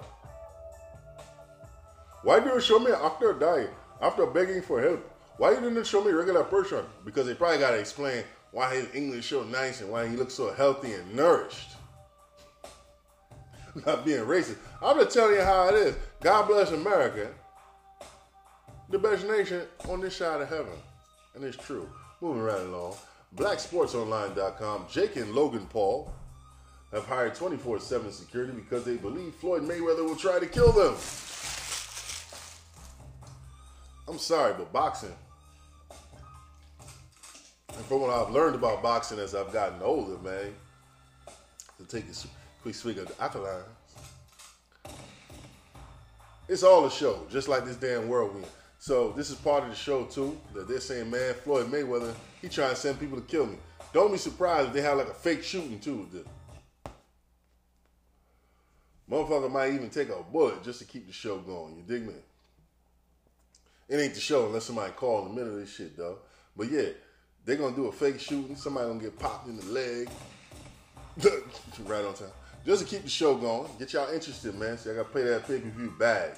Why 2.23 2.41
do 2.41 2.49
you 2.49 2.59
show 2.59 2.79
me 2.79 2.91
actor 2.91 3.33
die 3.33 3.67
after 4.01 4.25
begging 4.25 4.61
for 4.61 4.81
help? 4.81 5.09
Why 5.37 5.51
you 5.51 5.61
didn't 5.61 5.85
show 5.85 6.03
me 6.03 6.11
regular 6.11 6.43
person? 6.43 6.83
Because 7.05 7.25
they 7.25 7.33
probably 7.33 7.59
got 7.59 7.71
to 7.71 7.79
explain 7.79 8.25
why 8.51 8.75
his 8.75 8.93
English 8.93 9.29
so 9.29 9.43
nice 9.43 9.79
and 9.79 9.89
why 9.89 10.05
he 10.05 10.17
looks 10.17 10.33
so 10.33 10.53
healthy 10.53 10.91
and 10.91 11.15
nourished. 11.15 11.69
Not 13.85 14.03
being 14.03 14.25
racist. 14.25 14.57
I'm 14.81 14.97
just 14.97 15.15
telling 15.15 15.35
you 15.35 15.41
how 15.41 15.69
it 15.69 15.75
is. 15.75 15.95
God 16.19 16.47
bless 16.47 16.71
America, 16.71 17.29
the 18.89 18.99
best 18.99 19.27
nation 19.27 19.63
on 19.87 20.01
this 20.01 20.17
side 20.17 20.41
of 20.41 20.49
heaven. 20.49 20.73
And 21.35 21.43
it's 21.43 21.57
true. 21.57 21.89
Moving 22.21 22.41
right 22.41 22.61
along. 22.61 22.95
BlackSportsOnline.com. 23.35 24.85
Jake 24.89 25.15
and 25.15 25.33
Logan 25.33 25.67
Paul 25.67 26.11
have 26.91 27.05
hired 27.05 27.35
24 27.35 27.79
7 27.79 28.11
security 28.11 28.51
because 28.53 28.83
they 28.83 28.97
believe 28.97 29.35
Floyd 29.35 29.63
Mayweather 29.63 30.03
will 30.03 30.15
try 30.15 30.39
to 30.39 30.47
kill 30.47 30.71
them. 30.71 30.95
I'm 34.07 34.17
sorry, 34.17 34.53
but 34.57 34.73
boxing 34.73 35.15
and 37.79 37.87
from 37.87 38.01
what 38.01 38.09
I've 38.09 38.33
learned 38.33 38.55
about 38.55 38.83
boxing 38.83 39.19
as 39.19 39.33
I've 39.33 39.53
gotten 39.53 39.81
older, 39.81 40.17
man, 40.21 40.53
to 41.77 41.85
take 41.85 42.03
a 42.03 42.13
quick 42.61 42.75
swig 42.75 42.97
of 42.97 43.07
the 43.07 43.23
alkaline, 43.23 43.63
it's 46.49 46.61
all 46.61 46.85
a 46.85 46.91
show, 46.91 47.25
just 47.31 47.47
like 47.47 47.63
this 47.63 47.77
damn 47.77 48.09
whirlwind. 48.09 48.45
So 48.81 49.11
this 49.11 49.29
is 49.29 49.35
part 49.35 49.63
of 49.63 49.69
the 49.69 49.75
show 49.75 50.05
too. 50.05 50.39
That 50.53 50.69
they're 50.69 50.79
saying, 50.79 51.11
man, 51.11 51.35
Floyd 51.35 51.69
Mayweather, 51.69 52.15
he 52.41 52.47
trying 52.47 52.69
to 52.69 52.75
send 52.77 52.97
people 52.97 53.17
to 53.17 53.23
kill 53.23 53.45
me. 53.45 53.57
Don't 53.93 54.11
be 54.11 54.17
surprised 54.17 54.69
if 54.69 54.73
they 54.73 54.81
have 54.81 54.97
like 54.97 55.09
a 55.09 55.13
fake 55.13 55.43
shooting 55.43 55.79
too. 55.79 56.07
The 56.13 56.23
motherfucker 59.11 59.51
might 59.51 59.73
even 59.73 59.89
take 59.89 60.07
a 60.09 60.23
bullet 60.23 60.63
just 60.63 60.79
to 60.79 60.85
keep 60.85 61.07
the 61.07 61.13
show 61.13 61.39
going. 61.39 61.75
You 61.75 61.83
dig 61.83 62.07
me? 62.07 62.13
It 63.89 63.97
ain't 63.97 64.13
the 64.13 64.21
show 64.21 64.45
unless 64.45 64.65
somebody 64.65 64.93
call 64.93 65.23
in 65.23 65.29
the 65.29 65.33
middle 65.35 65.55
of 65.55 65.59
this 65.59 65.75
shit, 65.75 65.97
though. 65.97 66.19
But 66.55 66.71
yeah, 66.71 66.89
they're 67.43 67.57
gonna 67.57 67.75
do 67.75 67.87
a 67.87 67.91
fake 67.91 68.19
shooting. 68.21 68.55
Somebody 68.55 68.87
gonna 68.87 69.01
get 69.01 69.19
popped 69.19 69.49
in 69.49 69.57
the 69.57 69.65
leg. 69.65 70.09
right 71.85 72.05
on 72.05 72.13
time. 72.13 72.29
Just 72.65 72.83
to 72.83 72.87
keep 72.87 73.03
the 73.03 73.09
show 73.09 73.35
going, 73.35 73.69
get 73.77 73.91
y'all 73.91 74.13
interested, 74.13 74.55
man. 74.55 74.77
See, 74.77 74.89
I 74.91 74.93
gotta 74.93 75.09
play 75.09 75.23
that 75.23 75.47
pay-per-view 75.47 75.95
bag 75.99 76.37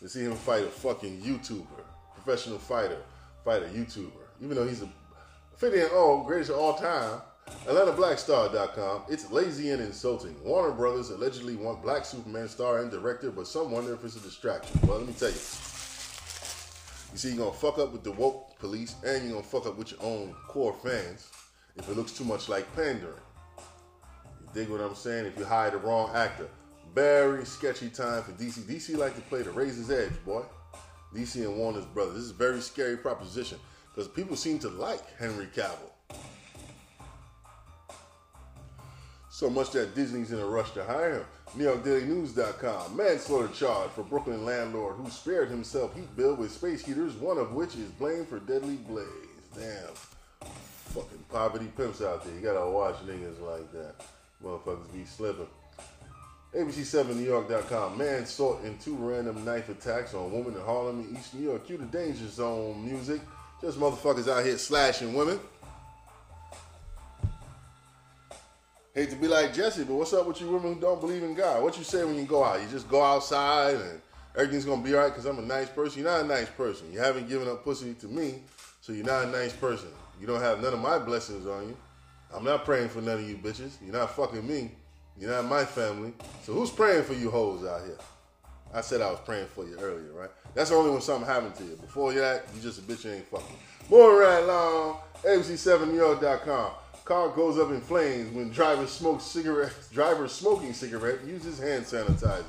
to 0.00 0.08
see 0.08 0.22
him 0.22 0.34
fight 0.34 0.64
a 0.64 0.68
fucking 0.68 1.20
YouTuber, 1.20 1.66
professional 2.14 2.58
fighter, 2.58 3.02
fight 3.44 3.62
a 3.62 3.66
YouTuber. 3.66 4.12
Even 4.40 4.56
though 4.56 4.66
he's 4.66 4.82
a 4.82 4.88
50 5.56 5.80
and 5.80 5.90
oh, 5.92 6.22
greatest 6.24 6.50
of 6.50 6.58
all 6.58 6.74
time. 6.74 7.20
AtlantaBlackStar.com. 7.66 9.02
It's 9.08 9.30
lazy 9.32 9.70
and 9.70 9.82
insulting. 9.82 10.36
Warner 10.44 10.72
Brothers 10.72 11.10
allegedly 11.10 11.56
want 11.56 11.82
Black 11.82 12.04
Superman 12.04 12.48
star 12.48 12.78
and 12.78 12.90
director, 12.90 13.30
but 13.30 13.46
some 13.46 13.70
wonder 13.70 13.94
if 13.94 14.04
it's 14.04 14.16
a 14.16 14.20
distraction. 14.20 14.78
Well, 14.86 14.98
let 14.98 15.06
me 15.06 15.14
tell 15.14 15.30
you. 15.30 15.34
You 17.10 17.16
see, 17.16 17.28
you're 17.30 17.38
gonna 17.38 17.52
fuck 17.52 17.78
up 17.78 17.92
with 17.92 18.04
the 18.04 18.12
woke 18.12 18.58
police, 18.58 18.94
and 19.04 19.24
you're 19.24 19.32
gonna 19.32 19.42
fuck 19.42 19.66
up 19.66 19.78
with 19.78 19.92
your 19.92 20.02
own 20.02 20.34
core 20.46 20.74
fans 20.74 21.28
if 21.76 21.88
it 21.88 21.96
looks 21.96 22.12
too 22.12 22.24
much 22.24 22.48
like 22.48 22.70
pandering. 22.76 23.14
You 24.40 24.48
dig 24.52 24.68
what 24.68 24.80
I'm 24.80 24.94
saying? 24.94 25.26
If 25.26 25.38
you 25.38 25.44
hire 25.44 25.70
the 25.70 25.78
wrong 25.78 26.10
actor, 26.14 26.48
very 26.98 27.44
sketchy 27.44 27.88
time 27.88 28.24
for 28.24 28.32
DC. 28.32 28.58
DC 28.62 28.96
like 28.96 29.14
to 29.14 29.20
play 29.22 29.42
the 29.42 29.50
razor's 29.52 29.88
edge, 29.88 30.12
boy. 30.24 30.42
DC 31.14 31.36
and 31.36 31.56
Warner's 31.56 31.84
brothers. 31.86 32.14
This 32.14 32.24
is 32.24 32.30
a 32.32 32.34
very 32.34 32.60
scary 32.60 32.96
proposition 32.96 33.58
because 33.94 34.08
people 34.08 34.34
seem 34.34 34.58
to 34.58 34.68
like 34.68 35.16
Henry 35.16 35.46
Cavill. 35.54 35.92
So 39.30 39.48
much 39.48 39.70
that 39.70 39.94
Disney's 39.94 40.32
in 40.32 40.40
a 40.40 40.44
rush 40.44 40.72
to 40.72 40.82
hire 40.82 41.18
him. 41.18 41.24
NewYorkDailyNews.com. 41.56 42.96
Manslaughter 42.96 43.54
charge 43.54 43.90
for 43.90 44.02
Brooklyn 44.02 44.44
landlord 44.44 44.96
who 44.96 45.08
spared 45.08 45.50
himself 45.50 45.94
heat 45.94 46.16
bill 46.16 46.34
with 46.34 46.50
space 46.50 46.84
heaters, 46.84 47.14
one 47.14 47.38
of 47.38 47.52
which 47.52 47.76
is 47.76 47.90
blamed 47.92 48.26
for 48.26 48.40
deadly 48.40 48.74
blaze. 48.74 49.06
Damn. 49.54 49.94
Fucking 50.94 51.24
poverty 51.30 51.68
pimps 51.76 52.02
out 52.02 52.24
there. 52.24 52.34
You 52.34 52.40
gotta 52.40 52.68
watch 52.68 52.96
niggas 53.06 53.40
like 53.40 53.70
that. 53.70 53.94
Motherfuckers 54.42 54.92
be 54.92 55.04
slipping. 55.04 55.46
ABC7NewYork.com. 56.54 57.98
Man 57.98 58.24
sought 58.24 58.64
in 58.64 58.78
two 58.78 58.96
random 58.96 59.44
knife 59.44 59.68
attacks 59.68 60.14
on 60.14 60.32
woman 60.32 60.54
in 60.54 60.60
Harlem 60.60 61.00
and 61.00 61.16
East 61.16 61.34
New 61.34 61.44
York. 61.44 61.66
Cue 61.66 61.76
the 61.76 61.84
danger 61.84 62.26
zone 62.26 62.84
music. 62.84 63.20
Just 63.60 63.78
motherfuckers 63.78 64.28
out 64.28 64.44
here 64.44 64.56
slashing 64.56 65.14
women. 65.14 65.38
Hate 68.94 69.10
to 69.10 69.16
be 69.16 69.28
like 69.28 69.52
Jesse, 69.52 69.84
but 69.84 69.94
what's 69.94 70.12
up 70.12 70.26
with 70.26 70.40
you 70.40 70.50
women 70.50 70.74
who 70.74 70.80
don't 70.80 71.00
believe 71.00 71.22
in 71.22 71.34
God? 71.34 71.62
What 71.62 71.76
you 71.76 71.84
say 71.84 72.04
when 72.04 72.16
you 72.16 72.24
go 72.24 72.42
out? 72.42 72.60
You 72.60 72.66
just 72.68 72.88
go 72.88 73.02
outside 73.02 73.74
and 73.74 74.00
everything's 74.34 74.64
gonna 74.64 74.82
be 74.82 74.94
alright 74.94 75.12
because 75.12 75.26
I'm 75.26 75.38
a 75.38 75.42
nice 75.42 75.68
person. 75.68 76.02
You're 76.02 76.10
not 76.10 76.24
a 76.24 76.26
nice 76.26 76.48
person. 76.48 76.90
You 76.92 76.98
haven't 76.98 77.28
given 77.28 77.46
up 77.46 77.62
pussy 77.62 77.94
to 77.94 78.06
me, 78.06 78.42
so 78.80 78.92
you're 78.92 79.04
not 79.04 79.26
a 79.26 79.30
nice 79.30 79.52
person. 79.52 79.90
You 80.20 80.26
don't 80.26 80.40
have 80.40 80.62
none 80.62 80.72
of 80.72 80.80
my 80.80 80.98
blessings 80.98 81.46
on 81.46 81.68
you. 81.68 81.76
I'm 82.34 82.44
not 82.44 82.64
praying 82.64 82.88
for 82.88 83.00
none 83.00 83.18
of 83.18 83.28
you 83.28 83.36
bitches. 83.36 83.72
You're 83.82 83.94
not 83.94 84.16
fucking 84.16 84.46
me. 84.46 84.72
You're 85.20 85.30
not 85.30 85.46
my 85.46 85.64
family. 85.64 86.12
So 86.44 86.52
who's 86.52 86.70
praying 86.70 87.04
for 87.04 87.14
you 87.14 87.30
hoes 87.30 87.66
out 87.66 87.84
here? 87.84 87.98
I 88.72 88.82
said 88.82 89.00
I 89.00 89.10
was 89.10 89.20
praying 89.20 89.48
for 89.48 89.66
you 89.66 89.76
earlier, 89.80 90.12
right? 90.12 90.30
That's 90.54 90.70
only 90.70 90.90
when 90.90 91.00
something 91.00 91.26
happened 91.26 91.56
to 91.56 91.64
you. 91.64 91.76
Before 91.76 92.12
that, 92.12 92.44
you 92.54 92.62
just 92.62 92.78
a 92.78 92.82
bitch 92.82 93.04
you 93.04 93.12
ain't 93.12 93.26
fucking. 93.26 93.56
More 93.88 94.20
right 94.20 94.44
long. 94.44 94.98
ABC7NewYork.com. 95.24 96.72
Car 97.04 97.28
goes 97.30 97.58
up 97.58 97.70
in 97.70 97.80
flames 97.80 98.32
when 98.32 98.50
driver 98.50 98.86
smokes 98.86 99.24
cigarette. 99.24 99.72
Driver 99.92 100.28
smoking 100.28 100.74
cigarette 100.74 101.24
uses 101.26 101.58
hand 101.58 101.84
sanitizer. 101.84 102.44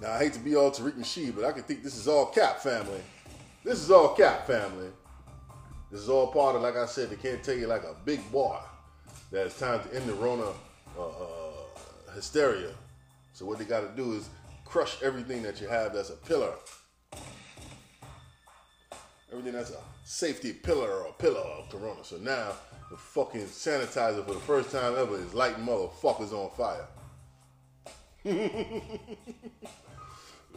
Now 0.00 0.12
I 0.12 0.18
hate 0.18 0.32
to 0.34 0.38
be 0.38 0.54
all 0.54 0.70
Tariq 0.70 0.92
Nasheed, 0.92 1.34
but 1.34 1.44
I 1.44 1.52
can 1.52 1.64
think 1.64 1.82
this 1.82 1.96
is 1.96 2.08
all 2.08 2.26
cap 2.26 2.60
family. 2.60 3.00
This 3.64 3.80
is 3.80 3.90
all 3.90 4.14
cap 4.14 4.46
family. 4.46 4.88
This 5.90 6.00
is 6.00 6.08
all 6.08 6.28
part 6.28 6.56
of, 6.56 6.62
like 6.62 6.76
I 6.76 6.86
said, 6.86 7.10
they 7.10 7.16
can't 7.16 7.42
tell 7.42 7.56
you 7.56 7.66
like 7.66 7.82
a 7.82 7.94
big 8.04 8.30
boy 8.32 8.58
that 9.32 9.46
it's 9.46 9.58
time 9.58 9.82
to 9.82 9.94
end 9.96 10.08
the 10.08 10.14
Rona 10.14 10.52
uh, 10.96 11.08
uh, 11.08 12.12
hysteria. 12.14 12.70
So 13.32 13.46
what 13.46 13.58
they 13.58 13.64
got 13.64 13.80
to 13.80 13.88
do 13.96 14.12
is 14.12 14.28
crush 14.64 15.02
everything 15.02 15.42
that 15.42 15.60
you 15.60 15.66
have 15.68 15.94
that's 15.94 16.10
a 16.10 16.16
pillar. 16.16 16.52
Everything 19.32 19.54
that's 19.54 19.70
a 19.70 19.80
safety 20.04 20.52
pillar 20.52 20.90
or 20.90 21.06
a 21.08 21.12
pillar 21.12 21.40
of 21.40 21.70
Corona. 21.70 22.04
So 22.04 22.18
now 22.18 22.52
the 22.90 22.98
fucking 22.98 23.46
sanitizer 23.46 24.24
for 24.26 24.34
the 24.34 24.40
first 24.40 24.70
time 24.70 24.94
ever 24.98 25.16
is 25.16 25.32
lighting 25.32 25.64
motherfuckers 25.64 26.32
on 26.32 26.50
fire. 26.50 26.86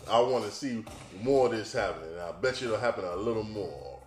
I 0.09 0.19
want 0.19 0.43
to 0.43 0.51
see 0.51 0.83
more 1.21 1.45
of 1.47 1.53
this 1.53 1.71
happening. 1.71 2.19
I 2.19 2.33
bet 2.33 2.61
you 2.61 2.67
it'll 2.67 2.79
happen 2.79 3.05
a 3.05 3.15
little 3.15 3.43
more. 3.43 3.99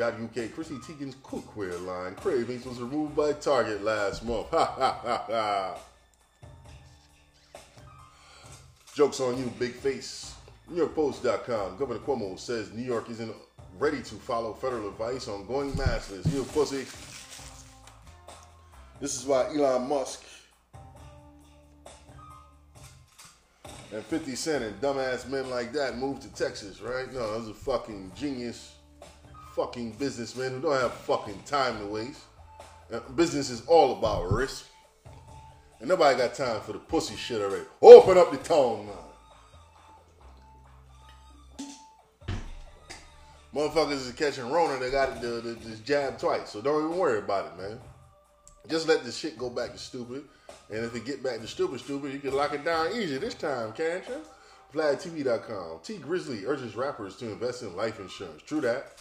DailyMail.co.uk 0.00 0.54
Chrissy 0.54 0.76
Teigen's 0.76 1.14
cookware 1.16 1.84
line 1.84 2.14
Cravings 2.14 2.64
was 2.64 2.80
removed 2.80 3.14
by 3.14 3.32
Target 3.34 3.84
last 3.84 4.24
month. 4.24 4.48
Ha 4.48 4.64
ha 4.64 5.00
ha 5.02 5.24
ha. 5.26 5.78
Jokes 8.94 9.20
on 9.20 9.38
you, 9.38 9.52
big 9.58 9.74
face. 9.74 10.34
NewYorkPost.com. 10.72 11.76
Governor 11.76 12.00
Cuomo 12.00 12.38
says 12.38 12.72
New 12.72 12.82
York 12.82 13.10
isn't 13.10 13.34
ready 13.78 14.02
to 14.02 14.14
follow 14.14 14.54
federal 14.54 14.88
advice 14.88 15.28
on 15.28 15.46
going 15.46 15.72
maskless. 15.72 16.32
You 16.32 16.44
pussy. 16.44 16.86
This 19.00 19.18
is 19.18 19.26
why 19.26 19.46
Elon 19.54 19.88
Musk 19.88 20.24
and 23.92 24.04
50 24.04 24.34
Cent 24.34 24.64
and 24.64 24.80
dumbass 24.80 25.28
men 25.28 25.50
like 25.50 25.72
that 25.72 25.98
moved 25.98 26.22
to 26.22 26.28
Texas, 26.34 26.80
right? 26.80 27.12
No, 27.12 27.38
those 27.38 27.50
are 27.50 27.54
fucking 27.54 28.12
genius, 28.16 28.74
fucking 29.60 29.90
businessmen 29.92 30.52
who 30.52 30.60
don't 30.60 30.80
have 30.80 30.94
fucking 30.94 31.38
time 31.44 31.78
to 31.78 31.84
waste. 31.84 32.22
Uh, 32.90 33.00
business 33.14 33.50
is 33.50 33.62
all 33.66 33.98
about 33.98 34.32
risk. 34.32 34.64
And 35.80 35.88
nobody 35.88 36.16
got 36.16 36.32
time 36.34 36.62
for 36.62 36.72
the 36.72 36.78
pussy 36.78 37.14
shit 37.14 37.42
already. 37.42 37.64
Open 37.82 38.16
up 38.16 38.30
the 38.30 38.38
tone 38.38 38.88
now. 41.58 41.66
Motherfuckers 43.54 43.92
is 43.92 44.12
catching 44.12 44.48
Rona, 44.48 44.78
they 44.78 44.90
got 44.90 45.20
the, 45.20 45.28
the, 45.28 45.52
the 45.52 45.76
jab 45.84 46.18
twice. 46.18 46.48
So 46.48 46.62
don't 46.62 46.86
even 46.86 46.96
worry 46.96 47.18
about 47.18 47.52
it, 47.52 47.62
man. 47.62 47.78
Just 48.66 48.88
let 48.88 49.04
the 49.04 49.12
shit 49.12 49.36
go 49.36 49.50
back 49.50 49.72
to 49.72 49.78
stupid. 49.78 50.24
And 50.70 50.84
if 50.86 50.94
it 50.96 51.04
get 51.04 51.22
back 51.22 51.40
to 51.40 51.46
stupid, 51.46 51.80
stupid, 51.80 52.14
you 52.14 52.18
can 52.18 52.32
lock 52.32 52.54
it 52.54 52.64
down 52.64 52.92
easy 52.94 53.18
this 53.18 53.34
time, 53.34 53.72
can't 53.72 54.08
you? 54.08 54.22
VladTV.com. 54.72 55.80
Tee 55.82 55.98
Grizzley 55.98 56.46
urges 56.46 56.76
rappers 56.76 57.16
to 57.16 57.30
invest 57.30 57.62
in 57.62 57.76
life 57.76 57.98
insurance. 57.98 58.42
True 58.42 58.60
that. 58.60 58.98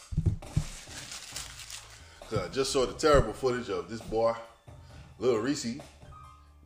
I 2.31 2.47
just 2.49 2.71
saw 2.71 2.85
the 2.85 2.93
terrible 2.93 3.33
footage 3.33 3.69
of 3.69 3.89
this 3.89 4.01
boy, 4.01 4.33
Lil 5.17 5.37
Reese, 5.37 5.79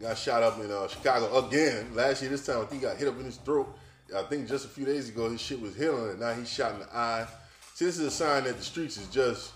got 0.01 0.17
shot 0.17 0.43
up 0.43 0.59
in 0.59 0.69
uh, 0.69 0.87
Chicago 0.89 1.47
again. 1.47 1.95
Last 1.95 2.21
year, 2.21 2.29
this 2.29 2.45
time, 2.45 2.57
I 2.57 2.65
think 2.65 2.81
he 2.81 2.87
got 2.87 2.97
hit 2.97 3.07
up 3.07 3.17
in 3.17 3.23
his 3.23 3.37
throat. 3.37 3.73
I 4.15 4.23
think 4.23 4.47
just 4.47 4.65
a 4.65 4.67
few 4.67 4.85
days 4.85 5.07
ago, 5.07 5.29
his 5.29 5.39
shit 5.39 5.61
was 5.61 5.75
healing, 5.75 6.11
and 6.11 6.19
now 6.19 6.33
he's 6.33 6.51
shot 6.51 6.73
in 6.73 6.79
the 6.79 6.95
eye. 6.95 7.25
See, 7.75 7.85
this 7.85 7.97
is 7.97 8.05
a 8.05 8.11
sign 8.11 8.43
that 8.43 8.57
the 8.57 8.63
streets 8.63 8.97
is 8.97 9.07
just 9.07 9.53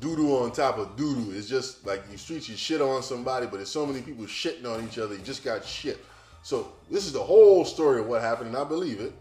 doo 0.00 0.16
doo 0.16 0.36
on 0.36 0.50
top 0.50 0.78
of 0.78 0.96
doo 0.96 1.14
doo. 1.14 1.32
It's 1.32 1.48
just 1.48 1.86
like 1.86 2.10
the 2.10 2.18
streets, 2.18 2.48
you 2.48 2.56
shit 2.56 2.80
on 2.80 3.02
somebody, 3.02 3.46
but 3.46 3.56
there's 3.56 3.70
so 3.70 3.86
many 3.86 4.02
people 4.02 4.24
shitting 4.24 4.66
on 4.66 4.84
each 4.84 4.98
other, 4.98 5.14
you 5.14 5.22
just 5.22 5.44
got 5.44 5.64
shit. 5.64 6.04
So, 6.44 6.74
this 6.90 7.06
is 7.06 7.12
the 7.14 7.22
whole 7.22 7.64
story 7.64 8.00
of 8.00 8.06
what 8.06 8.20
happened, 8.20 8.48
and 8.48 8.56
I 8.58 8.64
believe 8.64 9.00
it. 9.00 9.14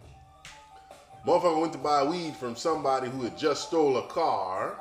Motherfucker 1.25 1.61
went 1.61 1.71
to 1.71 1.79
buy 1.79 2.03
weed 2.03 2.35
from 2.35 2.53
somebody 2.53 3.09
who 3.09 3.21
had 3.21 3.37
just 3.37 3.69
stole 3.69 3.95
a 3.95 4.05
car. 4.07 4.77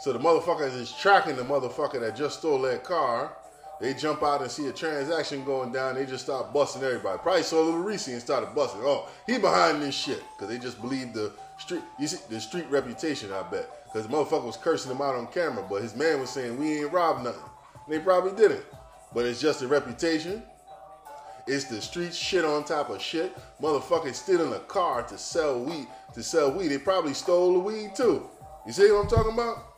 So 0.00 0.14
the 0.14 0.18
motherfucker 0.18 0.74
is 0.74 0.90
tracking 0.92 1.36
the 1.36 1.42
motherfucker 1.42 2.00
that 2.00 2.16
just 2.16 2.38
stole 2.38 2.62
that 2.62 2.82
car. 2.82 3.36
They 3.78 3.92
jump 3.92 4.22
out 4.22 4.40
and 4.40 4.50
see 4.50 4.68
a 4.68 4.72
transaction 4.72 5.44
going 5.44 5.70
down. 5.70 5.96
They 5.96 6.06
just 6.06 6.24
start 6.24 6.54
busting 6.54 6.82
everybody. 6.82 7.18
Probably 7.18 7.42
saw 7.42 7.60
Little 7.60 7.80
Reese 7.80 8.08
and 8.08 8.22
started 8.22 8.54
busting. 8.54 8.80
Oh, 8.82 9.06
he 9.26 9.36
behind 9.36 9.82
this 9.82 9.94
shit 9.94 10.22
because 10.32 10.48
they 10.48 10.58
just 10.58 10.80
believe 10.80 11.12
the 11.12 11.30
street. 11.58 11.82
You 12.00 12.06
see 12.06 12.20
the 12.30 12.40
street 12.40 12.70
reputation. 12.70 13.30
I 13.32 13.42
bet 13.42 13.68
because 13.84 14.06
the 14.06 14.14
motherfucker 14.14 14.46
was 14.46 14.56
cursing 14.56 14.92
him 14.92 15.02
out 15.02 15.14
on 15.14 15.26
camera, 15.26 15.62
but 15.68 15.82
his 15.82 15.94
man 15.94 16.20
was 16.20 16.30
saying 16.30 16.58
we 16.58 16.80
ain't 16.80 16.92
robbed 16.92 17.22
nothing. 17.22 17.42
And 17.84 17.94
they 17.94 17.98
probably 17.98 18.32
didn't, 18.32 18.64
but 19.12 19.26
it's 19.26 19.42
just 19.42 19.60
a 19.60 19.68
reputation. 19.68 20.42
It's 21.46 21.64
the 21.64 21.80
street 21.80 22.14
shit 22.14 22.44
on 22.44 22.64
top 22.64 22.90
of 22.90 23.02
shit. 23.02 23.36
Motherfuckers 23.60 24.14
stealing 24.14 24.52
a 24.52 24.60
car 24.60 25.02
to 25.02 25.18
sell 25.18 25.60
weed. 25.60 25.86
To 26.14 26.22
sell 26.22 26.50
weed, 26.52 26.68
they 26.68 26.78
probably 26.78 27.14
stole 27.14 27.54
the 27.54 27.58
weed 27.58 27.94
too. 27.94 28.28
You 28.66 28.72
see 28.72 28.90
what 28.90 29.04
I'm 29.04 29.08
talking 29.08 29.32
about? 29.32 29.74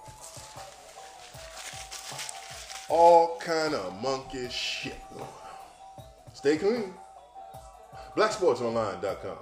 all 2.88 3.36
kind 3.38 3.74
of 3.74 4.00
monkey 4.00 4.48
shit. 4.48 5.00
Stay 6.32 6.56
clean. 6.56 6.94
BlackSportsOnline.com. 8.16 9.36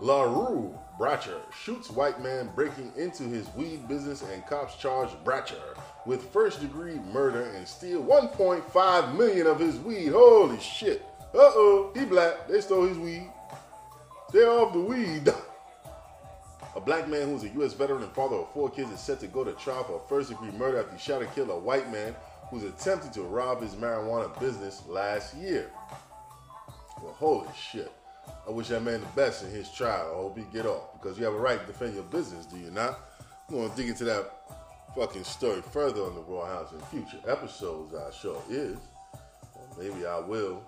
LaRue 0.00 0.78
Bratcher 0.98 1.40
shoots 1.52 1.90
white 1.90 2.20
man 2.22 2.50
breaking 2.54 2.92
into 2.96 3.24
his 3.24 3.48
weed 3.54 3.88
business 3.88 4.22
and 4.22 4.46
cops 4.46 4.76
charge 4.76 5.10
Bratcher 5.24 5.76
with 6.06 6.32
first 6.32 6.60
degree 6.60 6.98
murder 7.12 7.50
and 7.56 7.66
steal 7.66 8.02
1.5 8.02 9.16
million 9.16 9.46
of 9.46 9.58
his 9.58 9.76
weed. 9.78 10.08
Holy 10.08 10.58
shit. 10.60 11.04
Uh-oh, 11.34 11.92
he 11.94 12.04
black. 12.04 12.48
They 12.48 12.60
stole 12.60 12.86
his 12.86 12.98
weed. 12.98 13.30
Stay 14.30 14.44
off 14.44 14.72
the 14.72 14.80
weed. 14.80 15.28
A 16.76 16.80
black 16.80 17.08
man 17.08 17.28
who's 17.28 17.42
a 17.42 17.48
U.S. 17.54 17.72
veteran 17.72 18.04
and 18.04 18.12
father 18.12 18.36
of 18.36 18.52
four 18.52 18.70
kids 18.70 18.90
is 18.92 19.00
set 19.00 19.18
to 19.20 19.26
go 19.26 19.42
to 19.42 19.52
trial 19.52 19.82
for 19.82 20.00
first 20.08 20.28
degree 20.28 20.52
murder 20.52 20.78
after 20.78 20.92
he 20.92 20.98
shot 20.98 21.22
and 21.22 21.34
killed 21.34 21.50
a 21.50 21.58
white 21.58 21.90
man 21.90 22.14
who's 22.50 22.62
attempted 22.62 23.12
to 23.14 23.22
rob 23.22 23.62
his 23.62 23.74
marijuana 23.74 24.38
business 24.38 24.82
last 24.86 25.34
year. 25.34 25.70
Well, 27.02 27.14
holy 27.14 27.48
shit. 27.58 27.90
I 28.46 28.50
wish 28.50 28.68
that 28.68 28.82
man 28.82 29.00
the 29.00 29.06
best 29.08 29.42
in 29.42 29.50
his 29.50 29.70
trial. 29.70 30.10
I 30.12 30.16
hope 30.16 30.38
he 30.38 30.44
get 30.52 30.66
off 30.66 30.92
because 30.92 31.18
you 31.18 31.24
have 31.24 31.34
a 31.34 31.38
right 31.38 31.60
to 31.60 31.66
defend 31.66 31.94
your 31.94 32.04
business, 32.04 32.46
do 32.46 32.56
you 32.56 32.70
not? 32.70 33.00
I'm 33.48 33.56
going 33.56 33.70
to 33.70 33.76
dig 33.76 33.88
into 33.88 34.04
that 34.04 34.30
fucking 34.94 35.24
story 35.24 35.62
further 35.72 36.02
on 36.02 36.14
the 36.14 36.20
Royal 36.20 36.46
House 36.46 36.72
in 36.72 36.80
future 36.82 37.18
episodes, 37.26 37.94
I 37.94 38.10
sure 38.12 38.40
is. 38.48 38.78
Maybe 39.76 40.06
I 40.06 40.18
will, 40.18 40.62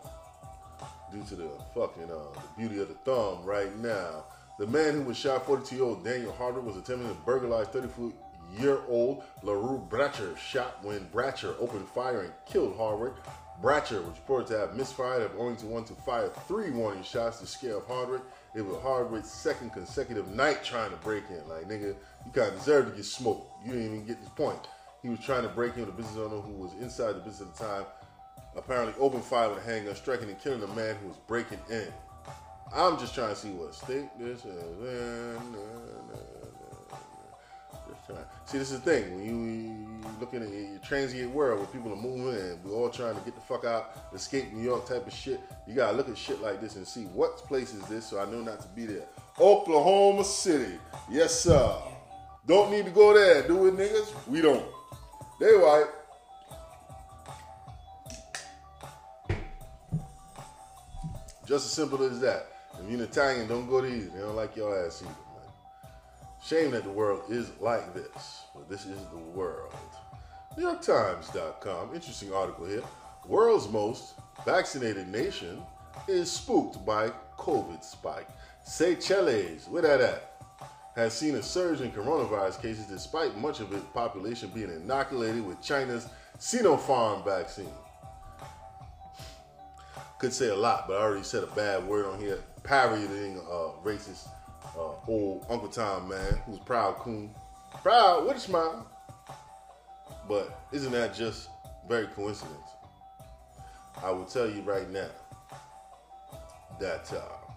due 1.12 1.22
to 1.24 1.36
the 1.36 1.50
fucking 1.74 2.10
uh, 2.10 2.32
the 2.34 2.40
beauty 2.56 2.80
of 2.80 2.88
the 2.88 2.94
thumb 2.94 3.44
right 3.44 3.76
now. 3.78 4.24
The 4.58 4.66
man 4.66 4.94
who 4.94 5.02
was 5.02 5.16
shot, 5.16 5.46
42 5.46 5.74
year 5.74 5.84
old 5.84 6.04
Daniel 6.04 6.32
Harder, 6.32 6.60
was 6.60 6.76
attempting 6.76 7.08
to 7.08 7.14
burglarize 7.24 7.68
30 7.68 7.88
foot 7.88 8.14
year 8.58 8.80
old 8.88 9.22
LaRue 9.42 9.86
Bratcher 9.88 10.36
shot 10.36 10.82
when 10.82 11.06
Bratcher 11.06 11.54
opened 11.60 11.88
fire 11.88 12.22
and 12.22 12.32
killed 12.46 12.76
Hardwick. 12.76 13.14
Bratcher 13.62 14.04
was 14.04 14.16
reported 14.16 14.48
to 14.48 14.58
have 14.58 14.74
misfired 14.74 15.22
of 15.22 15.32
only 15.38 15.56
to 15.56 15.66
want 15.66 15.86
to 15.88 15.94
fire 15.94 16.30
three 16.48 16.70
warning 16.70 17.02
shots 17.02 17.40
to 17.40 17.46
scare 17.46 17.76
off 17.76 17.86
Hardwick. 17.86 18.22
It 18.54 18.62
was 18.62 18.76
Hardwick's 18.82 19.30
second 19.30 19.72
consecutive 19.72 20.28
night 20.34 20.64
trying 20.64 20.90
to 20.90 20.96
break 20.96 21.24
in. 21.28 21.46
Like, 21.46 21.68
nigga, 21.68 21.94
you 22.24 22.32
kind 22.32 22.48
of 22.48 22.58
deserve 22.58 22.90
to 22.90 22.96
get 22.96 23.04
smoked. 23.04 23.64
You 23.64 23.72
didn't 23.72 23.86
even 23.86 24.06
get 24.06 24.20
this 24.20 24.30
point. 24.30 24.66
He 25.02 25.08
was 25.08 25.20
trying 25.20 25.42
to 25.42 25.48
break 25.48 25.74
in 25.74 25.80
with 25.80 25.90
a 25.90 25.92
business 25.92 26.16
owner 26.16 26.40
who 26.40 26.52
was 26.52 26.72
inside 26.80 27.12
the 27.12 27.20
business 27.20 27.48
at 27.48 27.54
the 27.54 27.64
time. 27.64 27.84
Apparently, 28.56 28.94
opened 28.98 29.24
fire 29.24 29.48
with 29.48 29.58
a 29.58 29.62
handgun, 29.62 29.94
striking 29.94 30.28
and 30.28 30.40
killing 30.40 30.62
a 30.62 30.74
man 30.74 30.96
who 30.96 31.08
was 31.08 31.16
breaking 31.26 31.60
in. 31.70 31.86
I'm 32.74 32.98
just 32.98 33.14
trying 33.14 33.30
to 33.30 33.36
see 33.36 33.50
what 33.50 33.74
state 33.74 34.08
this 34.18 34.44
is. 34.44 34.64
See, 38.46 38.58
this 38.58 38.72
is 38.72 38.80
the 38.80 38.90
thing. 38.90 39.14
When 39.14 39.24
you, 39.24 40.10
looking 40.18 40.42
at 40.42 40.48
your 40.52 40.80
transient 40.80 41.30
world 41.32 41.60
where 41.60 41.68
people 41.68 41.92
are 41.92 41.96
moving 41.96 42.34
and 42.34 42.64
we're 42.64 42.74
all 42.74 42.90
trying 42.90 43.14
to 43.14 43.20
get 43.20 43.36
the 43.36 43.40
fuck 43.40 43.64
out, 43.64 43.96
escape 44.12 44.52
New 44.52 44.64
York 44.64 44.88
type 44.88 45.06
of 45.06 45.12
shit, 45.12 45.40
you 45.68 45.74
gotta 45.74 45.96
look 45.96 46.08
at 46.08 46.18
shit 46.18 46.42
like 46.42 46.60
this 46.60 46.74
and 46.74 46.84
see 46.84 47.04
what 47.04 47.36
place 47.38 47.72
is 47.72 47.82
this 47.84 48.06
so 48.06 48.18
I 48.18 48.24
know 48.24 48.40
not 48.40 48.60
to 48.62 48.68
be 48.68 48.86
there. 48.86 49.04
Oklahoma 49.38 50.24
City. 50.24 50.78
Yes, 51.08 51.40
sir. 51.40 51.76
Don't 52.46 52.72
need 52.72 52.86
to 52.86 52.90
go 52.90 53.14
there, 53.14 53.46
do 53.46 53.66
it, 53.66 53.76
niggas? 53.76 54.12
We 54.26 54.40
don't. 54.40 54.66
They 55.38 55.52
white. 55.52 55.86
Just 61.50 61.66
as 61.66 61.72
simple 61.72 62.04
as 62.04 62.20
that. 62.20 62.46
If 62.74 62.88
you're 62.88 63.00
an 63.00 63.06
Italian, 63.06 63.48
don't 63.48 63.68
go 63.68 63.80
to 63.80 63.86
either. 63.88 64.10
They 64.10 64.20
don't 64.20 64.36
like 64.36 64.54
your 64.54 64.86
ass 64.86 65.02
either, 65.02 65.10
man. 65.10 65.92
Shame 66.46 66.70
that 66.70 66.84
the 66.84 66.90
world 66.90 67.22
is 67.28 67.50
like 67.58 67.92
this, 67.92 68.42
but 68.54 68.68
this 68.68 68.86
is 68.86 69.00
the 69.10 69.18
world. 69.18 69.74
NewYorkTimes.com, 70.56 71.92
interesting 71.92 72.32
article 72.32 72.66
here. 72.66 72.84
World's 73.26 73.68
most 73.68 74.14
vaccinated 74.46 75.08
nation 75.08 75.60
is 76.06 76.30
spooked 76.30 76.86
by 76.86 77.10
COVID 77.36 77.82
spike. 77.82 78.28
Seychelles, 78.62 79.66
where 79.68 79.82
that 79.82 80.00
at? 80.00 80.42
Has 80.94 81.14
seen 81.14 81.34
a 81.34 81.42
surge 81.42 81.80
in 81.80 81.90
coronavirus 81.90 82.62
cases 82.62 82.84
despite 82.84 83.36
much 83.36 83.58
of 83.58 83.72
its 83.72 83.84
population 83.86 84.52
being 84.54 84.70
inoculated 84.70 85.44
with 85.44 85.60
China's 85.60 86.06
Sinopharm 86.38 87.24
vaccine 87.24 87.66
could 90.20 90.32
say 90.34 90.48
a 90.48 90.54
lot, 90.54 90.86
but 90.86 90.98
I 90.98 91.00
already 91.00 91.24
said 91.24 91.42
a 91.42 91.46
bad 91.48 91.86
word 91.86 92.04
on 92.04 92.20
here. 92.20 92.44
Parodying 92.62 93.38
uh, 93.38 93.70
racist 93.82 94.28
uh, 94.76 94.92
old 95.08 95.46
Uncle 95.48 95.68
Tom 95.68 96.10
man, 96.10 96.38
who's 96.44 96.58
proud 96.58 96.96
coon, 96.96 97.34
proud 97.82 98.26
with 98.26 98.36
a 98.36 98.40
smile. 98.40 98.86
But 100.28 100.60
isn't 100.72 100.92
that 100.92 101.14
just 101.14 101.48
very 101.88 102.06
coincidence? 102.06 102.68
I 104.02 104.10
will 104.10 104.26
tell 104.26 104.48
you 104.48 104.60
right 104.60 104.88
now 104.90 105.08
that 106.78 107.10
uh, 107.14 107.50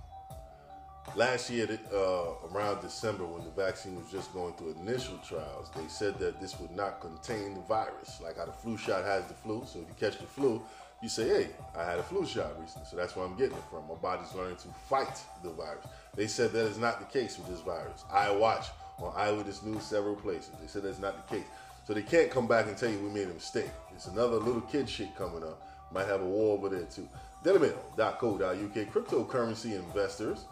last 1.16 1.50
year, 1.50 1.68
uh, 1.94 2.48
around 2.50 2.82
December, 2.82 3.26
when 3.26 3.44
the 3.44 3.52
vaccine 3.52 3.98
was 3.98 4.10
just 4.10 4.34
going 4.34 4.54
through 4.54 4.76
initial 4.82 5.18
trials, 5.18 5.70
they 5.76 5.88
said 5.90 6.18
that 6.20 6.40
this 6.40 6.58
would 6.62 6.72
not 6.72 7.02
contain 7.02 7.56
the 7.56 7.62
virus, 7.62 8.22
like 8.24 8.38
how 8.38 8.46
the 8.46 8.54
flu 8.54 8.78
shot 8.78 9.04
has 9.04 9.26
the 9.26 9.34
flu. 9.34 9.64
So 9.66 9.80
if 9.80 9.88
you 9.88 9.96
catch 10.00 10.18
the 10.18 10.26
flu, 10.26 10.62
you 11.04 11.10
say, 11.10 11.28
hey, 11.28 11.48
I 11.78 11.84
had 11.84 12.00
a 12.00 12.04
flu 12.04 12.26
shot 12.26 12.58
recently, 12.62 12.88
so 12.90 12.96
that's 12.96 13.14
where 13.14 13.26
I'm 13.26 13.36
getting 13.36 13.58
it 13.58 13.64
from. 13.70 13.86
My 13.90 13.96
body's 13.96 14.34
learning 14.34 14.56
to 14.56 14.70
fight 14.88 15.22
the 15.44 15.50
virus. 15.50 15.86
They 16.16 16.28
said 16.28 16.54
that 16.54 16.66
is 16.66 16.78
not 16.78 17.00
the 17.00 17.20
case 17.20 17.38
with 17.38 17.50
this 17.50 17.60
virus. 17.60 18.06
I 18.10 18.32
watch 18.32 18.68
on 19.00 19.12
Eyewitness 19.14 19.64
News 19.64 19.84
several 19.84 20.16
places. 20.16 20.52
They 20.62 20.68
said 20.68 20.84
that's 20.84 21.00
not 21.00 21.28
the 21.28 21.36
case. 21.36 21.46
So 21.86 21.94
they 21.94 22.04
can't 22.04 22.32
come 22.32 22.48
back 22.48 22.68
and 22.68 22.78
tell 22.78 22.90
you 22.90 23.00
we 23.00 23.10
made 23.10 23.28
a 23.28 23.34
mistake. 23.34 23.70
It's 23.94 24.08
another 24.08 24.38
little 24.38 24.62
kid 24.62 24.88
shit 24.88 25.14
coming 25.18 25.44
up. 25.44 25.62
Might 25.92 26.08
have 26.08 26.22
a 26.22 26.26
war 26.26 26.58
over 26.58 26.70
there 26.70 26.86
too. 26.86 27.10
DailyMail.co.uk 27.44 28.94
cryptocurrency 28.94 29.76
investors 29.76 30.46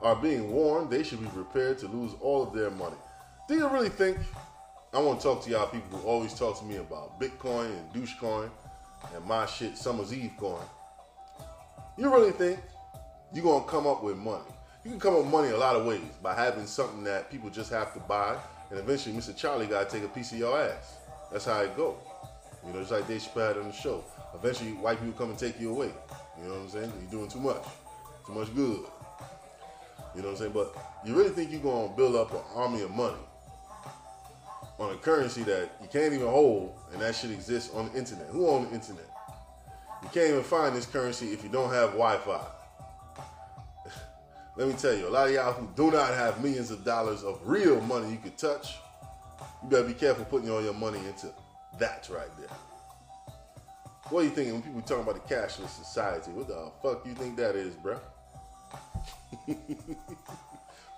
are 0.00 0.16
being 0.16 0.50
warned 0.50 0.88
they 0.88 1.02
should 1.02 1.20
be 1.20 1.28
prepared 1.28 1.78
to 1.80 1.88
lose 1.88 2.12
all 2.22 2.42
of 2.42 2.54
their 2.54 2.70
money. 2.70 2.96
Do 3.46 3.56
you 3.56 3.68
really 3.68 3.90
think? 3.90 4.16
I 4.94 5.00
want 5.00 5.20
to 5.20 5.24
talk 5.26 5.44
to 5.44 5.50
y'all 5.50 5.66
people 5.66 5.98
who 5.98 6.08
always 6.08 6.32
talk 6.32 6.58
to 6.60 6.64
me 6.64 6.76
about 6.76 7.20
Bitcoin 7.20 7.66
and 7.66 7.92
Dogecoin 7.92 8.48
and 9.14 9.24
my 9.24 9.46
shit 9.46 9.76
Summer's 9.76 10.12
Eve 10.12 10.36
going. 10.38 10.64
You 11.96 12.12
really 12.12 12.32
think 12.32 12.60
you're 13.32 13.44
gonna 13.44 13.64
come 13.64 13.86
up 13.86 14.02
with 14.02 14.16
money? 14.16 14.44
You 14.84 14.90
can 14.90 15.00
come 15.00 15.14
up 15.14 15.22
with 15.22 15.32
money 15.32 15.50
a 15.50 15.56
lot 15.56 15.76
of 15.76 15.84
ways 15.84 16.00
by 16.22 16.34
having 16.34 16.66
something 16.66 17.04
that 17.04 17.30
people 17.30 17.50
just 17.50 17.70
have 17.70 17.92
to 17.94 18.00
buy, 18.00 18.36
and 18.70 18.78
eventually 18.78 19.14
Mr. 19.14 19.36
Charlie 19.36 19.66
gotta 19.66 19.90
take 19.90 20.04
a 20.04 20.08
piece 20.08 20.32
of 20.32 20.38
your 20.38 20.58
ass. 20.58 20.96
That's 21.32 21.44
how 21.44 21.60
it 21.60 21.76
go. 21.76 21.96
You 22.66 22.72
know, 22.72 22.80
just 22.80 22.92
like 22.92 23.06
Dave 23.06 23.22
Chappelle 23.22 23.48
had 23.48 23.58
on 23.58 23.68
the 23.68 23.72
show. 23.72 24.04
Eventually, 24.34 24.72
white 24.72 24.98
people 24.98 25.14
come 25.18 25.30
and 25.30 25.38
take 25.38 25.60
you 25.60 25.70
away. 25.70 25.90
You 26.38 26.44
know 26.48 26.54
what 26.54 26.60
I'm 26.60 26.68
saying? 26.68 26.92
You're 27.00 27.10
doing 27.10 27.28
too 27.28 27.40
much, 27.40 27.64
too 28.26 28.32
much 28.32 28.54
good. 28.54 28.84
You 30.14 30.22
know 30.22 30.28
what 30.28 30.30
I'm 30.30 30.36
saying? 30.36 30.52
But 30.52 30.76
you 31.04 31.14
really 31.14 31.30
think 31.30 31.50
you're 31.50 31.60
gonna 31.60 31.88
build 31.94 32.16
up 32.16 32.32
an 32.32 32.40
army 32.54 32.82
of 32.82 32.90
money 32.90 33.16
on 34.78 34.94
a 34.94 34.96
currency 34.96 35.42
that 35.42 35.70
you 35.82 35.88
can't 35.88 36.12
even 36.12 36.28
hold, 36.28 36.74
and 36.92 37.02
that 37.02 37.14
shit 37.14 37.30
exists 37.30 37.74
on 37.74 37.90
the 37.90 37.98
internet. 37.98 38.26
Who 38.28 38.48
owns 38.48 38.68
the 38.68 38.74
internet? 38.76 39.06
You 40.02 40.08
can't 40.10 40.30
even 40.30 40.44
find 40.44 40.76
this 40.76 40.86
currency 40.86 41.32
if 41.32 41.42
you 41.42 41.48
don't 41.48 41.72
have 41.72 41.90
Wi-Fi. 41.90 42.40
Let 44.56 44.68
me 44.68 44.74
tell 44.74 44.94
you, 44.94 45.08
a 45.08 45.10
lot 45.10 45.28
of 45.28 45.34
y'all 45.34 45.52
who 45.52 45.68
do 45.74 45.90
not 45.90 46.14
have 46.14 46.42
millions 46.42 46.70
of 46.70 46.84
dollars 46.84 47.24
of 47.24 47.40
real 47.44 47.80
money 47.80 48.12
you 48.12 48.18
could 48.18 48.38
touch, 48.38 48.76
you 49.62 49.68
better 49.68 49.84
be 49.86 49.94
careful 49.94 50.24
putting 50.24 50.50
all 50.50 50.62
your 50.62 50.74
money 50.74 50.98
into 50.98 51.32
that 51.78 52.08
right 52.12 52.30
there. 52.38 52.48
What 54.10 54.20
are 54.20 54.24
you 54.24 54.30
thinking 54.30 54.54
when 54.54 54.62
people 54.62 54.80
talking 54.82 55.02
about 55.02 55.26
the 55.26 55.34
cashless 55.34 55.68
society? 55.68 56.30
What 56.30 56.48
the 56.48 56.70
fuck 56.82 57.02
do 57.02 57.10
you 57.10 57.16
think 57.16 57.36
that 57.36 57.56
is, 57.56 57.74
bruh? 57.74 58.00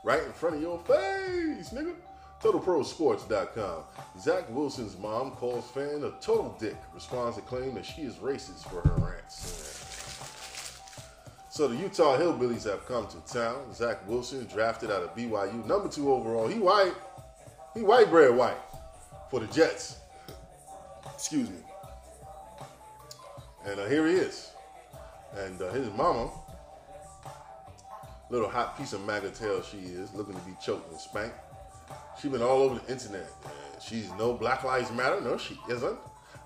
right 0.04 0.22
in 0.22 0.32
front 0.32 0.56
of 0.56 0.62
your 0.62 0.78
face, 0.80 1.70
nigga. 1.70 1.94
TotalProSports.com. 2.43 3.82
Zach 4.18 4.45
Wilson's 4.49 4.97
mom 4.99 5.32
calls 5.32 5.70
fan 5.70 6.05
a 6.05 6.11
total 6.22 6.57
dick, 6.59 6.76
responds 6.95 7.36
to 7.36 7.43
claim 7.43 7.74
that 7.74 7.84
she 7.84 8.03
is 8.03 8.14
racist 8.16 8.68
for 8.68 8.80
her 8.80 8.95
rants. 8.97 9.78
So 11.51 11.68
the 11.68 11.76
Utah 11.76 12.16
Hillbillies 12.16 12.64
have 12.64 12.86
come 12.86 13.07
to 13.09 13.32
town. 13.32 13.74
Zach 13.74 14.07
Wilson, 14.09 14.47
drafted 14.47 14.91
out 14.91 15.03
of 15.03 15.14
BYU, 15.14 15.66
number 15.66 15.88
two 15.88 16.12
overall. 16.12 16.49
He 16.49 16.59
white. 16.59 16.95
He 17.74 17.82
white 17.82 18.09
bread 18.09 18.34
white 18.34 18.57
for 19.30 19.41
the 19.41 19.47
Jets. 19.49 19.99
Excuse 21.12 21.51
me. 21.51 21.59
And 23.66 23.78
uh, 23.78 23.86
here 23.86 24.07
he 24.07 24.14
is. 24.14 24.51
And 25.36 25.61
uh, 25.61 25.70
his 25.72 25.91
mama, 25.91 26.30
little 28.30 28.49
hot 28.49 28.78
piece 28.78 28.93
of 28.93 29.05
MAGA 29.05 29.30
tail 29.30 29.62
she 29.62 29.78
is, 29.78 30.14
looking 30.14 30.34
to 30.34 30.41
be 30.41 30.57
choked 30.64 30.91
and 30.91 31.01
spanked. 31.01 31.36
She's 32.18 32.30
been 32.30 32.42
all 32.42 32.62
over 32.62 32.78
the 32.78 32.92
internet. 32.92 33.28
She's 33.80 34.11
no 34.18 34.34
Black 34.34 34.64
Lives 34.64 34.90
Matter. 34.90 35.20
No, 35.20 35.38
she 35.38 35.58
isn't. 35.68 35.98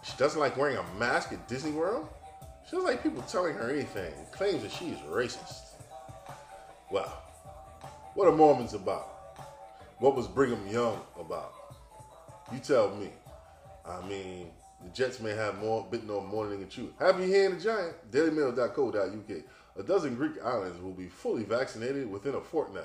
She 0.03 0.13
doesn't 0.19 0.39
like 0.39 0.57
wearing 0.57 0.77
a 0.77 0.85
mask 0.99 1.33
at 1.33 1.49
Disney 1.49 1.73
World. 1.73 2.09
She 2.65 2.77
doesn't 2.77 2.89
like 2.89 3.03
people 3.03 3.23
telling 3.23 3.55
her 3.55 3.71
anything. 3.71 4.13
Claims 4.33 4.63
that 4.63 4.71
she 4.71 4.91
is 4.91 4.99
racist. 5.01 5.61
Well, 6.91 7.23
what 8.15 8.29
are 8.29 8.37
Mormons 8.37 8.75
about? 8.75 9.09
What 9.99 10.15
was 10.15 10.29
Brigham 10.29 10.67
Young 10.69 11.01
about? 11.19 11.53
You 12.53 12.59
tell 12.59 12.95
me. 12.95 13.11
I 13.87 14.07
mean, 14.07 14.51
the 14.83 14.91
Jets 14.91 15.21
may 15.21 15.35
have 15.35 15.59
more 15.59 15.87
bitten 15.91 16.11
off 16.11 16.27
more 16.27 16.47
than 16.47 16.57
they 16.57 16.63
can 16.63 16.71
chew. 16.71 16.93
Happy 16.99 17.31
hand 17.31 17.59
the 17.59 17.65
giant. 17.65 18.11
DailyMail.co.uk. 18.11 19.45
A 19.77 19.83
dozen 19.83 20.15
Greek 20.15 20.43
islands 20.45 20.81
will 20.81 20.93
be 20.93 21.09
fully 21.09 21.43
vaccinated 21.43 22.09
within 22.11 22.35
a 22.35 22.41
fortnight. 22.41 22.85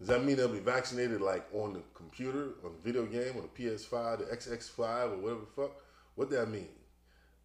Does 0.00 0.08
that 0.08 0.24
mean 0.24 0.36
they'll 0.36 0.48
be 0.48 0.60
vaccinated 0.60 1.20
like 1.20 1.46
on 1.52 1.74
the 1.74 1.82
computer, 1.92 2.54
on 2.64 2.72
the 2.72 2.82
video 2.82 3.04
game, 3.04 3.36
on 3.36 3.42
the 3.42 3.62
PS5, 3.62 4.18
the 4.18 4.34
XX5, 4.34 5.12
or 5.12 5.16
whatever 5.18 5.40
the 5.40 5.62
fuck? 5.62 5.72
What 6.14 6.30
that 6.30 6.48
mean? 6.48 6.68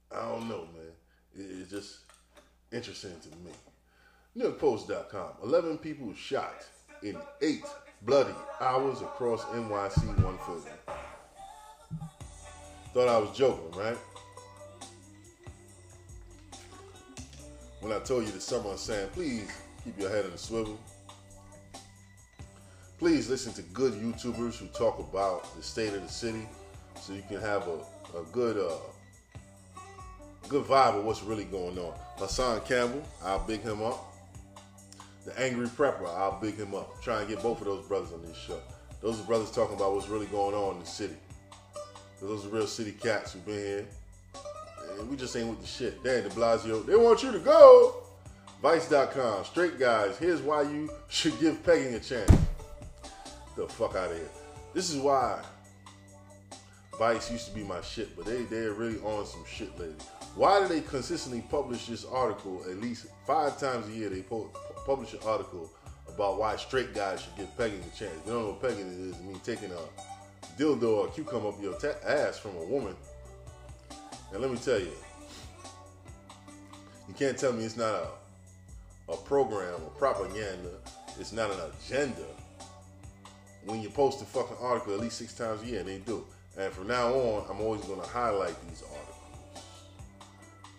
I 0.10 0.22
don't 0.22 0.48
know, 0.48 0.66
man. 0.74 0.94
It's 1.36 1.70
just 1.70 2.00
interesting 2.72 3.12
to 3.20 3.30
me. 3.44 3.52
NewYorkPost.com. 4.38 5.32
11 5.44 5.80
people 5.80 6.14
shot 6.14 6.66
in 7.04 7.18
eight 7.42 7.66
bloody 8.04 8.34
hours 8.62 9.02
across 9.02 9.44
NYC 9.46 10.06
150. 10.24 10.72
Thought 12.94 13.10
I 13.10 13.18
was 13.18 13.38
joking, 13.38 13.78
right? 13.78 13.98
When 17.82 17.92
I 17.92 18.00
told 18.00 18.26
you 18.26 18.32
this 18.32 18.46
summer, 18.46 18.72
I'm 18.72 18.78
saying, 18.78 19.10
please 19.10 19.52
keep 19.84 20.00
your 20.00 20.10
head 20.10 20.24
on 20.24 20.32
the 20.32 20.38
swivel 20.38 20.80
please 23.06 23.30
listen 23.30 23.54
to 23.54 23.62
good 23.72 23.94
YouTubers 23.94 24.56
who 24.58 24.66
talk 24.70 24.98
about 24.98 25.56
the 25.56 25.62
state 25.62 25.94
of 25.94 26.02
the 26.02 26.10
city, 26.10 26.50
so 27.00 27.14
you 27.14 27.22
can 27.28 27.40
have 27.40 27.68
a, 27.68 27.78
a 28.18 28.24
good 28.32 28.58
uh, 28.58 28.78
good 30.50 30.66
vibe 30.66 30.98
of 30.98 31.06
what's 31.06 31.22
really 31.22 31.44
going 31.44 31.78
on. 31.78 31.94
Hassan 32.18 32.62
Campbell, 32.62 33.04
I'll 33.24 33.46
big 33.46 33.62
him 33.62 33.84
up. 33.84 34.12
The 35.24 35.40
Angry 35.40 35.68
Prepper, 35.68 36.08
I'll 36.18 36.42
big 36.42 36.56
him 36.56 36.74
up. 36.74 37.00
Try 37.04 37.20
and 37.20 37.30
get 37.30 37.44
both 37.44 37.60
of 37.60 37.68
those 37.68 37.86
brothers 37.86 38.12
on 38.12 38.24
this 38.24 38.36
show. 38.36 38.60
Those 39.04 39.20
are 39.20 39.24
brothers 39.26 39.52
talking 39.52 39.76
about 39.76 39.94
what's 39.94 40.10
really 40.10 40.26
going 40.26 40.56
on 40.56 40.78
in 40.78 40.80
the 40.80 40.88
city. 40.88 41.18
Those 42.24 42.44
are 42.48 42.50
real 42.50 42.66
city 42.66 42.94
cats 42.94 43.34
who've 43.34 43.46
been 43.46 43.60
here. 43.60 43.86
And 44.98 45.08
we 45.08 45.16
just 45.16 45.36
ain't 45.36 45.48
with 45.48 45.62
the 45.62 45.68
shit. 45.68 46.04
Dan 46.04 46.24
de 46.24 46.30
Blasio, 46.30 46.84
they 46.84 46.96
want 46.96 47.22
you 47.22 47.32
to 47.32 47.40
go. 47.40 47.98
Vice.com, 48.64 49.46
straight 49.46 49.78
guys, 49.78 50.18
here's 50.18 50.42
why 50.42 50.64
you 50.64 50.90
should 51.08 51.40
give 51.40 51.64
pegging 51.64 51.94
a 51.94 52.00
chance 52.00 52.32
the 53.56 53.68
fuck 53.68 53.96
out 53.96 54.12
of 54.12 54.18
here. 54.18 54.30
This 54.74 54.90
is 54.90 54.98
why 54.98 55.42
Vice 56.98 57.32
used 57.32 57.48
to 57.48 57.54
be 57.54 57.64
my 57.64 57.82
shit, 57.82 58.16
but 58.16 58.26
they 58.26 58.44
they're 58.44 58.74
really 58.74 59.00
on 59.00 59.26
some 59.26 59.44
shit 59.48 59.78
lately. 59.80 59.96
Why 60.36 60.62
do 60.62 60.68
they 60.68 60.82
consistently 60.82 61.42
publish 61.50 61.88
this 61.88 62.06
article 62.06 62.62
at 62.70 62.78
least 62.82 63.08
five 63.26 63.58
times 63.60 63.88
a 63.88 63.92
year? 63.92 64.10
They 64.10 64.22
po- 64.22 64.52
publish 64.86 65.14
an 65.14 65.20
article 65.26 65.72
about 66.08 66.38
why 66.38 66.56
straight 66.58 66.94
guys 66.94 67.22
should 67.22 67.36
give 67.36 67.58
pegging 67.58 67.80
a 67.80 67.98
chance. 67.98 68.14
You 68.26 68.34
don't 68.34 68.42
know 68.42 68.48
what 68.52 68.62
pegging 68.62 68.88
is? 69.10 69.16
I 69.16 69.24
mean 69.24 69.40
taking 69.44 69.72
a 69.72 70.62
dildo 70.62 70.98
or 70.98 71.08
a 71.08 71.12
cucumber 71.12 71.50
up 71.50 71.62
your 71.62 71.74
ta- 71.80 72.00
ass 72.06 72.38
from 72.38 72.56
a 72.58 72.64
woman. 72.66 72.96
And 74.32 74.42
let 74.42 74.52
me 74.52 74.58
tell 74.58 74.80
you, 74.80 74.92
you 77.08 77.14
can't 77.14 77.38
tell 77.38 77.54
me 77.54 77.64
it's 77.64 77.78
not 77.78 77.94
a 77.94 78.08
a 79.08 79.16
program 79.18 79.76
a 79.76 80.00
propaganda. 80.00 80.72
It's 81.20 81.32
not 81.32 81.52
an 81.52 81.60
agenda. 81.60 82.26
When 83.66 83.82
you 83.82 83.90
post 83.90 84.22
a 84.22 84.26
fucking 84.26 84.58
article 84.62 84.94
at 84.94 85.00
least 85.00 85.18
six 85.18 85.34
times 85.34 85.64
a 85.64 85.66
year, 85.66 85.80
and 85.80 85.90
they 85.90 85.98
do. 85.98 86.26
And 86.58 86.72
from 86.72 86.88
now 86.88 87.14
on, 87.14 87.46
I'm 87.50 87.62
always 87.62 87.82
going 87.82 88.00
to 88.00 88.08
highlight 88.08 88.56
these 88.70 88.84
articles 88.84 89.16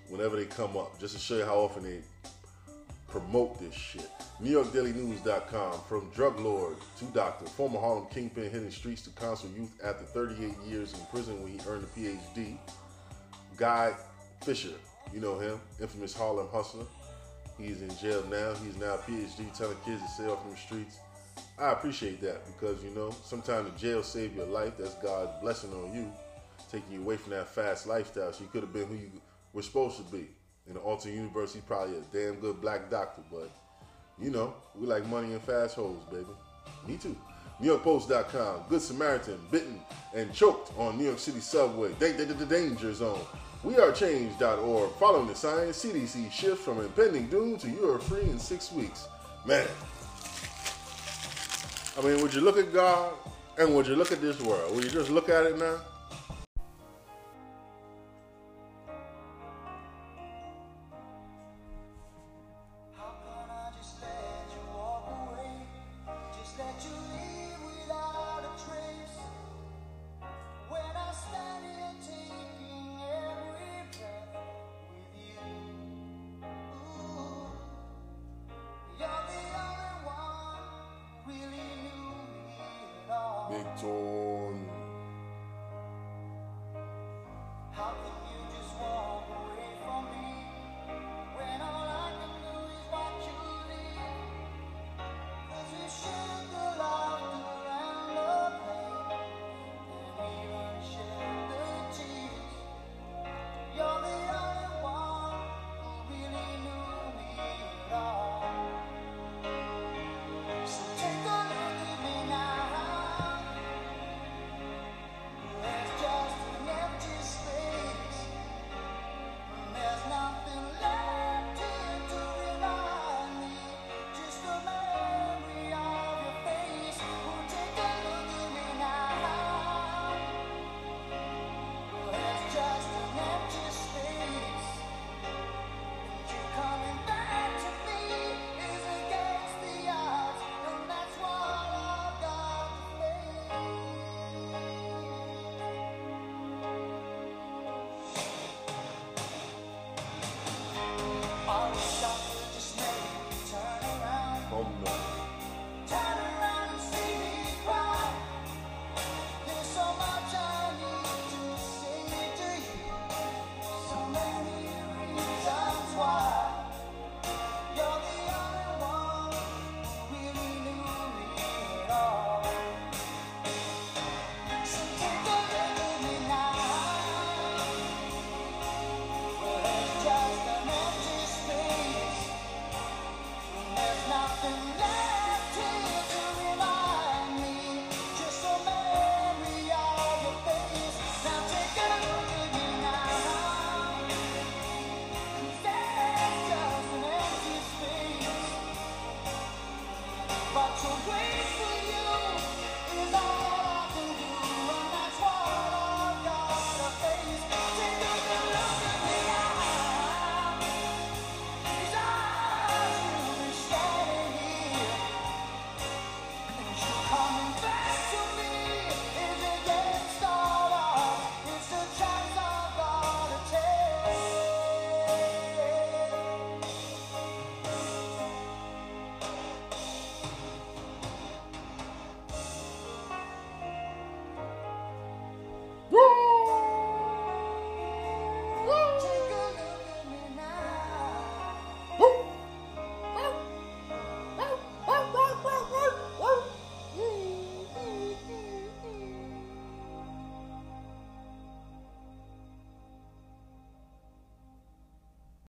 whenever 0.09 0.37
they 0.37 0.47
come 0.47 0.77
up, 0.77 0.99
just 0.99 1.15
to 1.15 1.21
show 1.21 1.37
you 1.37 1.45
how 1.45 1.57
often 1.57 1.83
they 1.83 2.01
promote 3.09 3.59
this 3.59 3.75
shit. 3.75 4.09
NewYorkDailyNews.com 4.43 5.81
From 5.89 6.11
drug 6.11 6.39
lord 6.41 6.77
to 6.99 7.05
doctor, 7.07 7.47
former 7.47 7.81
Harlem 7.81 8.07
kingpin 8.11 8.51
hitting 8.51 8.71
streets 8.71 9.03
to 9.03 9.11
counsel 9.11 9.49
youth 9.57 9.73
after 9.83 10.05
38 10.05 10.55
years 10.67 10.93
in 10.93 11.01
prison 11.07 11.43
when 11.43 11.53
he 11.53 11.61
earned 11.67 11.85
a 11.85 11.99
PhD. 11.99 12.59
Guy 13.57 13.95
Fisher, 14.43 14.75
you 15.13 15.21
know 15.21 15.39
him, 15.39 15.61
infamous 15.81 16.15
Harlem 16.15 16.49
hustler. 16.53 16.85
He's 17.59 17.81
in 17.81 17.97
jail 17.97 18.23
now. 18.31 18.53
He's 18.63 18.77
now 18.77 18.95
a 18.95 18.99
PhD 18.99 19.57
telling 19.57 19.79
kids 19.85 20.03
to 20.03 20.09
stay 20.09 20.27
off 20.27 20.43
from 20.43 20.51
the 20.51 20.57
streets. 20.59 20.99
I 21.59 21.73
appreciate 21.73 22.21
that 22.21 22.47
because 22.47 22.83
you 22.85 22.91
know 22.91 23.15
sometimes 23.25 23.71
the 23.71 23.79
jail 23.79 24.03
saved 24.03 24.37
your 24.37 24.47
life. 24.47 24.75
That's 24.79 24.95
God's 24.95 25.33
blessing 25.41 25.73
on 25.73 25.95
you, 25.95 26.13
taking 26.71 26.93
you 26.93 27.01
away 27.01 27.17
from 27.17 27.33
that 27.33 27.49
fast 27.49 27.87
lifestyle. 27.87 28.33
So 28.33 28.45
you 28.45 28.51
could 28.51 28.63
have 28.63 28.73
been 28.73 28.87
who 28.87 28.95
you 28.95 29.11
were 29.53 29.63
supposed 29.63 29.97
to 29.97 30.03
be. 30.13 30.29
In 30.69 30.75
the 30.75 30.81
alternate 30.81 31.15
universe, 31.15 31.55
he's 31.55 31.63
probably 31.63 31.97
a 31.97 32.01
damn 32.13 32.35
good 32.41 32.61
black 32.61 32.91
doctor, 32.91 33.23
but 33.31 33.51
you 34.21 34.31
know 34.31 34.53
we 34.75 34.87
like 34.87 35.07
money 35.07 35.33
and 35.33 35.41
fast 35.43 35.77
hoes, 35.77 36.03
baby. 36.11 36.27
Me 36.87 36.97
too. 36.99 37.17
NewYorkPost.com. 37.63 38.65
Good 38.69 38.83
Samaritan 38.83 39.39
bitten 39.51 39.81
and 40.15 40.33
choked 40.35 40.77
on 40.79 40.99
New 40.99 41.05
York 41.05 41.19
City 41.19 41.41
subway. 41.41 41.93
Da- 41.99 42.13
Danger 42.13 42.93
zone. 42.93 43.21
WeAreChange.org. 43.65 44.91
Following 45.01 45.29
the 45.29 45.35
science, 45.35 45.83
CDC 45.83 46.31
shifts 46.31 46.65
from 46.65 46.81
impending 46.81 47.29
doom 47.29 47.57
to 47.59 47.71
you 47.71 47.91
are 47.91 47.99
free 47.99 48.23
in 48.23 48.39
six 48.39 48.71
weeks. 48.73 49.09
Man, 49.47 49.67
I 51.99 52.03
mean, 52.03 52.21
would 52.21 52.35
you 52.35 52.43
look 52.43 52.59
at 52.59 52.73
God 52.73 53.15
and 53.59 53.75
would 53.75 53.87
you 53.87 53.97
look 53.97 54.13
at 54.13 54.21
this 54.21 54.41
world? 54.41 54.75
Would 54.75 54.85
you 54.85 54.91
just 54.91 55.11
look 55.11 55.29
at 55.29 55.47
it 55.47 55.59
now? 55.59 55.79